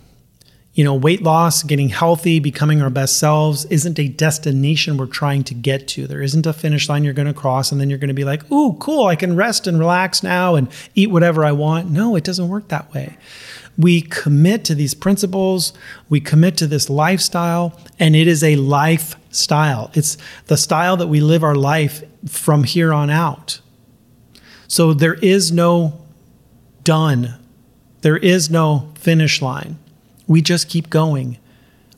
You 0.74 0.86
know, 0.86 0.95
weight 0.95 1.22
loss, 1.22 1.63
getting 1.63 1.89
healthy, 1.89 2.39
becoming 2.39 2.82
our 2.82 2.89
best 2.89 3.17
selves 3.17 3.65
isn't 3.65 3.99
a 3.99 4.07
destination 4.07 4.95
we're 4.95 5.05
trying 5.05 5.43
to 5.45 5.53
get 5.53 5.86
to. 5.89 6.07
There 6.07 6.22
isn't 6.22 6.45
a 6.45 6.53
finish 6.53 6.88
line 6.88 7.03
you're 7.03 7.13
going 7.13 7.28
to 7.28 7.34
cross 7.34 7.74
and 7.74 7.82
then 7.82 7.89
you're 7.89 7.99
going 7.99 8.07
to 8.07 8.13
be 8.13 8.24
like, 8.24 8.49
ooh, 8.49 8.74
cool, 8.76 9.07
I 9.07 9.17
can 9.17 9.36
rest 9.36 9.67
and 9.67 9.78
relax 9.78 10.24
now 10.24 10.55
and 10.55 10.69
eat 10.95 11.11
whatever 11.11 11.43
I 11.43 11.51
want. 11.51 11.89
No, 11.89 12.15
it 12.15 12.24
doesn't 12.24 12.47
work 12.47 12.69
that 12.69 12.93
way. 12.93 13.17
We 13.78 14.01
commit 14.01 14.63
to 14.65 14.76
these 14.76 14.93
principles, 14.93 15.74
we 16.07 16.22
commit 16.22 16.55
to 16.57 16.67
this 16.67 16.89
lifestyle, 16.89 17.78
and 17.99 18.15
it 18.15 18.28
is 18.28 18.43
a 18.43 18.55
lifestyle. 18.55 19.91
It's 19.93 20.17
the 20.47 20.57
style 20.57 20.95
that 20.97 21.07
we 21.07 21.19
live 21.19 21.43
our 21.43 21.55
life 21.55 22.03
from 22.28 22.63
here 22.63 22.93
on 22.93 23.09
out. 23.09 23.59
So 24.67 24.93
there 24.93 25.15
is 25.15 25.51
no 25.51 26.05
done. 26.86 27.36
There 28.01 28.17
is 28.17 28.49
no 28.49 28.91
finish 28.95 29.41
line. 29.41 29.78
We 30.28 30.41
just 30.41 30.69
keep 30.69 30.89
going. 30.89 31.38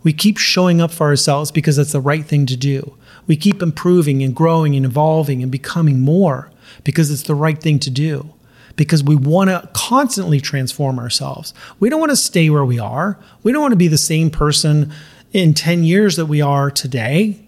We 0.04 0.14
keep 0.14 0.38
showing 0.38 0.82
up 0.82 0.92
for 0.92 1.08
ourselves 1.08 1.52
because 1.52 1.78
it's 1.78 1.94
the 1.94 2.02
right 2.02 2.26
thing 2.26 2.46
to 2.48 2.58
do. 2.58 2.96
We 3.26 3.38
keep 3.38 3.62
improving 3.62 4.22
and 4.22 4.36
growing 4.36 4.76
and 4.76 4.86
evolving 4.86 5.42
and 5.42 5.52
becoming 5.52 6.02
more 6.02 6.52
because 6.84 7.10
it's 7.10 7.24
the 7.24 7.36
right 7.36 7.60
thing 7.60 7.80
to 7.80 7.90
do. 7.90 8.34
Because 8.76 9.04
we 9.04 9.16
want 9.16 9.50
to 9.50 9.70
constantly 9.74 10.42
transform 10.42 10.98
ourselves. 10.98 11.54
We 11.80 11.90
don't 11.90 12.00
want 12.00 12.10
to 12.10 12.16
stay 12.16 12.50
where 12.50 12.66
we 12.66 12.80
are. 12.80 13.20
We 13.44 13.52
don't 13.52 13.62
want 13.62 13.72
to 13.72 13.78
be 13.78 13.88
the 13.88 13.98
same 13.98 14.30
person 14.32 14.92
in 15.32 15.54
10 15.54 15.84
years 15.84 16.16
that 16.16 16.26
we 16.26 16.42
are 16.42 16.72
today. 16.72 17.40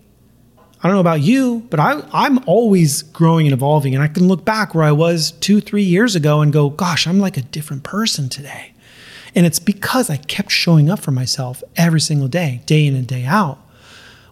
I 0.58 0.88
don't 0.88 0.98
know 0.98 1.02
about 1.02 1.22
you, 1.22 1.66
but 1.72 1.80
I, 1.80 2.04
I'm 2.14 2.44
always 2.46 3.02
growing 3.02 3.48
and 3.48 3.54
evolving. 3.54 3.96
And 3.96 4.04
I 4.04 4.08
can 4.08 4.28
look 4.28 4.46
back 4.46 4.76
where 4.76 4.84
I 4.84 4.92
was 4.92 5.32
two, 5.32 5.60
three 5.60 5.84
years 5.84 6.16
ago 6.16 6.42
and 6.42 6.54
go, 6.54 6.70
gosh, 6.70 7.08
I'm 7.08 7.20
like 7.20 7.38
a 7.38 7.42
different 7.42 7.82
person 7.82 8.30
today. 8.30 8.75
And 9.36 9.46
it's 9.46 9.60
because 9.60 10.10
I 10.10 10.18
kept 10.18 10.50
showing 10.50 10.90
up 10.90 11.00
for 11.00 11.12
myself 11.12 11.62
every 11.76 12.00
single 12.00 12.30
day, 12.30 12.62
day 12.66 12.88
in 12.88 12.96
and 12.96 13.06
day 13.06 13.26
out, 13.26 13.60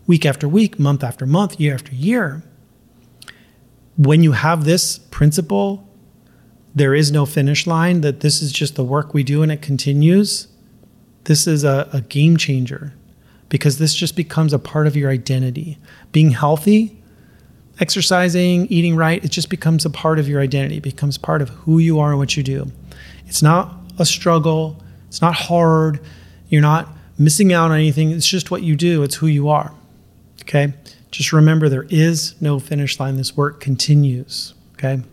week 0.07 0.25
after 0.25 0.47
week, 0.47 0.79
month 0.79 1.03
after 1.03 1.25
month, 1.25 1.59
year 1.59 1.73
after 1.73 1.93
year. 1.93 2.41
When 3.97 4.23
you 4.23 4.31
have 4.31 4.63
this 4.63 4.97
principle, 4.97 5.87
there 6.73 6.95
is 6.95 7.11
no 7.11 7.25
finish 7.25 7.67
line, 7.67 8.01
that 8.01 8.21
this 8.21 8.41
is 8.41 8.51
just 8.51 8.75
the 8.75 8.83
work 8.83 9.13
we 9.13 9.23
do 9.23 9.43
and 9.43 9.51
it 9.51 9.61
continues. 9.61 10.47
This 11.25 11.47
is 11.47 11.63
a, 11.63 11.89
a 11.91 12.01
game 12.01 12.37
changer 12.37 12.93
because 13.49 13.77
this 13.77 13.93
just 13.93 14.15
becomes 14.15 14.53
a 14.53 14.59
part 14.59 14.87
of 14.87 14.95
your 14.95 15.11
identity. 15.11 15.77
Being 16.11 16.31
healthy, 16.31 16.97
exercising, 17.79 18.67
eating 18.67 18.95
right, 18.95 19.23
it 19.23 19.31
just 19.31 19.49
becomes 19.49 19.85
a 19.85 19.89
part 19.89 20.17
of 20.17 20.27
your 20.27 20.41
identity, 20.41 20.77
it 20.77 20.83
becomes 20.83 21.17
part 21.17 21.41
of 21.41 21.49
who 21.49 21.77
you 21.77 21.99
are 21.99 22.11
and 22.11 22.19
what 22.19 22.35
you 22.35 22.41
do. 22.41 22.71
It's 23.27 23.43
not 23.43 23.75
a 23.99 24.05
struggle, 24.05 24.82
it's 25.13 25.21
not 25.21 25.35
hard, 25.35 25.99
you're 26.49 26.59
not 26.59 26.89
missing 27.19 27.53
out 27.53 27.69
on 27.69 27.77
anything. 27.77 28.09
It's 28.09 28.27
just 28.27 28.49
what 28.49 28.63
you 28.63 28.75
do, 28.75 29.03
it's 29.03 29.13
who 29.13 29.27
you 29.27 29.47
are. 29.47 29.71
Okay? 30.41 30.73
Just 31.11 31.31
remember 31.31 31.69
there 31.69 31.85
is 31.91 32.33
no 32.41 32.57
finish 32.57 32.99
line. 32.99 33.17
This 33.17 33.37
work 33.37 33.59
continues. 33.59 34.55
Okay? 34.73 35.03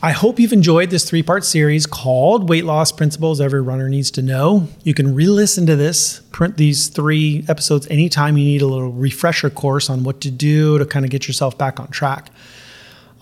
I 0.00 0.12
hope 0.12 0.38
you've 0.38 0.52
enjoyed 0.52 0.90
this 0.90 1.02
three 1.04 1.24
part 1.24 1.44
series 1.44 1.84
called 1.84 2.48
Weight 2.48 2.64
Loss 2.64 2.92
Principles 2.92 3.40
Every 3.40 3.60
Runner 3.60 3.88
Needs 3.88 4.12
to 4.12 4.22
Know. 4.22 4.68
You 4.84 4.94
can 4.94 5.16
re 5.16 5.26
listen 5.26 5.66
to 5.66 5.74
this, 5.74 6.20
print 6.30 6.56
these 6.56 6.86
three 6.86 7.44
episodes 7.48 7.88
anytime 7.90 8.38
you 8.38 8.44
need 8.44 8.62
a 8.62 8.68
little 8.68 8.92
refresher 8.92 9.50
course 9.50 9.90
on 9.90 10.04
what 10.04 10.20
to 10.20 10.30
do 10.30 10.78
to 10.78 10.86
kind 10.86 11.04
of 11.04 11.10
get 11.10 11.26
yourself 11.26 11.58
back 11.58 11.80
on 11.80 11.88
track. 11.88 12.30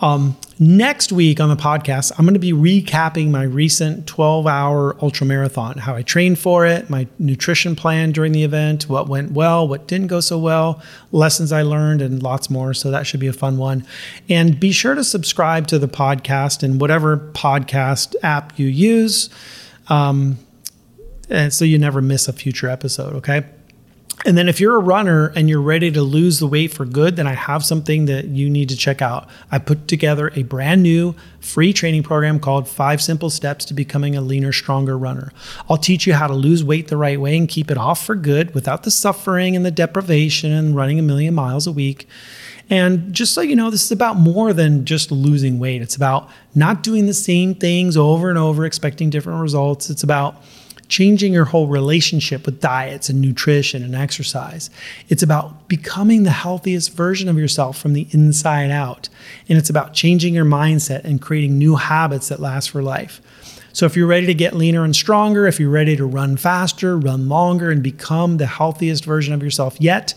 Um, 0.01 0.37
next 0.59 1.13
week 1.13 1.41
on 1.41 1.51
the 1.51 1.57
podcast, 1.57 2.13
I'm 2.17 2.25
going 2.25 2.35
to 2.35 2.41
be 2.41 2.53
recapping 2.53 3.31
my 3.31 3.43
recent 3.43 4.07
12 4.07 4.47
hour 4.47 4.97
ultra 5.03 5.27
marathon, 5.27 5.77
how 5.77 5.95
I 5.95 6.03
trained 6.03 6.39
for 6.39 6.65
it, 6.65 6.89
my 6.89 7.07
nutrition 7.19 7.77
plan 7.77 8.13
during 8.13 8.33
the 8.33 8.43
event, 8.43 8.89
what 8.89 9.09
went 9.09 9.33
well, 9.33 9.69
what 9.69 9.87
didn't 9.87 10.07
go 10.07 10.21
so 10.21 10.39
well, 10.39 10.83
lessons 11.13 11.53
I 11.53 11.63
learned, 11.63 12.01
and 12.01 12.23
lots 12.23 12.49
more. 12.49 12.73
So 12.73 12.91
that 12.91 13.07
should 13.07 13.21
be 13.21 13.27
a 13.27 13.33
fun 13.33 13.59
one. 13.59 13.87
And 14.29 14.59
be 14.59 14.73
sure 14.73 14.95
to 14.95 15.05
subscribe 15.05 15.67
to 15.69 15.79
the 15.79 15.89
podcast 15.89 16.63
in 16.63 16.79
whatever 16.79 17.19
podcast 17.19 18.17
app 18.23 18.59
you 18.59 18.69
use. 18.69 19.29
Um, 19.89 20.39
and 21.29 21.53
so 21.53 21.65
you 21.65 21.79
never 21.79 22.01
miss 22.01 22.27
a 22.27 22.33
future 22.33 22.69
episode, 22.69 23.15
okay? 23.17 23.45
And 24.27 24.37
then 24.37 24.51
if 24.51 24.61
you're 24.61 24.77
a 24.77 24.81
runner 24.81 25.29
and 25.35 25.49
you're 25.49 25.63
ready 25.63 25.91
to 25.91 26.03
lose 26.03 26.41
the 26.41 26.47
weight 26.47 26.73
for 26.73 26.85
good, 26.85 27.17
then 27.17 27.27
I 27.27 27.33
have 27.33 27.65
something 27.65 28.05
that 28.05 28.27
you 28.27 28.51
need 28.51 28.69
to 28.69 28.77
check 28.77 29.01
out. 29.01 29.29
I 29.51 29.59
put 29.59 29.89
together 29.89 30.31
a 30.35 30.43
brand 30.43 30.83
new 30.83 31.15
free 31.41 31.73
training 31.73 32.03
program 32.03 32.39
called 32.39 32.69
Five 32.69 33.01
Simple 33.01 33.31
Steps 33.31 33.65
to 33.67 33.75
Becoming 33.75 34.17
a 34.17 34.21
Leaner, 34.21 34.53
Stronger 34.53 34.99
Runner. 34.99 35.33
I'll 35.71 35.79
teach 35.79 36.07
you 36.07 36.13
how 36.13 36.27
to 36.27 36.35
lose 36.35 36.63
weight 36.63 36.89
the 36.89 36.99
right 36.99 37.19
way 37.19 37.37
and 37.37 37.49
keep 37.49 37.71
it 37.71 37.79
off 37.79 38.05
for 38.05 38.15
good 38.15 38.55
without 38.55 38.83
the 38.83 38.91
suffering 38.91 39.57
and 39.57 39.65
the 39.65 39.71
deprivation 39.71 40.53
and 40.53 40.77
running 40.77 40.99
a 40.99 41.03
million 41.03 41.35
miles 41.35 41.67
a 41.67 41.73
week. 41.73 42.07
And 42.69 43.13
just 43.13 43.33
so 43.33 43.41
you 43.41 43.57
know, 43.57 43.71
this 43.71 43.85
is 43.85 43.91
about 43.91 44.17
more 44.17 44.53
than 44.53 44.85
just 44.85 45.11
losing 45.11 45.59
weight. 45.59 45.83
It's 45.83 45.97
about 45.97 46.29
not 46.55 46.83
doing 46.83 47.07
the 47.07 47.15
same 47.15 47.55
things 47.55 47.97
over 47.97 48.29
and 48.29 48.39
over, 48.39 48.65
expecting 48.67 49.11
different 49.11 49.41
results. 49.41 49.91
It's 49.91 50.05
about 50.05 50.45
changing 50.91 51.33
your 51.33 51.47
whole 51.47 51.69
relationship 51.69 52.45
with 52.45 52.61
diets 52.61 53.09
and 53.09 53.21
nutrition 53.21 53.83
and 53.83 53.95
exercise. 53.95 54.69
It's 55.09 55.23
about 55.23 55.69
becoming 55.69 56.25
the 56.25 56.31
healthiest 56.31 56.93
version 56.93 57.29
of 57.29 57.39
yourself 57.39 57.79
from 57.79 57.95
the 57.95 58.09
inside 58.11 58.71
out. 58.71 59.09
And 59.49 59.57
it's 59.57 59.71
about 59.71 59.95
changing 59.95 60.35
your 60.35 60.45
mindset 60.45 61.05
and 61.05 61.23
creating 61.23 61.57
new 61.57 61.77
habits 61.77 62.29
that 62.29 62.41
last 62.41 62.71
for 62.71 62.83
life. 62.83 63.23
So, 63.73 63.87
if 63.87 63.97
you're 63.97 64.09
ready 64.09 64.27
to 64.27 64.35
get 64.35 64.55
leaner 64.55 64.85
and 64.85 64.95
stronger, 64.95 65.47
if 65.47 65.61
you're 65.61 65.71
ready 65.71 65.97
to 65.97 66.05
run 66.05 66.37
faster, 66.37 66.99
run 66.99 67.29
longer, 67.29 67.71
and 67.71 67.83
become 67.83 68.39
the 68.39 68.47
healthiest 68.47 69.05
version 69.05 69.33
of 69.33 69.45
yourself 69.45 69.77
yet, 69.81 70.13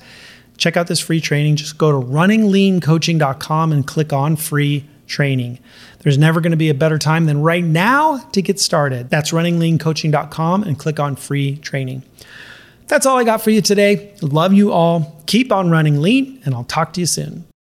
check 0.57 0.75
out 0.75 0.87
this 0.87 0.99
free 0.99 1.21
training. 1.21 1.57
Just 1.57 1.77
go 1.77 1.91
to 1.91 2.05
runningleancoaching.com 2.05 3.71
and 3.71 3.85
click 3.85 4.11
on 4.11 4.35
free 4.35 4.85
training. 5.07 5.59
There's 5.99 6.17
never 6.17 6.41
going 6.41 6.51
to 6.51 6.57
be 6.57 6.69
a 6.69 6.73
better 6.73 6.97
time 6.97 7.25
than 7.25 7.41
right 7.41 7.63
now 7.63 8.17
to 8.31 8.41
get 8.41 8.59
started. 8.59 9.09
That's 9.09 9.31
runningleancoaching.com 9.31 10.63
and 10.63 10.77
click 10.77 10.99
on 10.99 11.15
free 11.15 11.57
training. 11.57 12.03
That's 12.87 13.05
all 13.05 13.17
I 13.17 13.23
got 13.23 13.41
for 13.41 13.49
you 13.49 13.61
today. 13.61 14.13
Love 14.21 14.53
you 14.53 14.71
all. 14.71 15.21
Keep 15.25 15.51
on 15.51 15.69
running 15.69 16.01
lean, 16.01 16.41
and 16.45 16.53
I'll 16.53 16.65
talk 16.65 16.93
to 16.93 16.99
you 16.99 17.05
soon. 17.05 17.45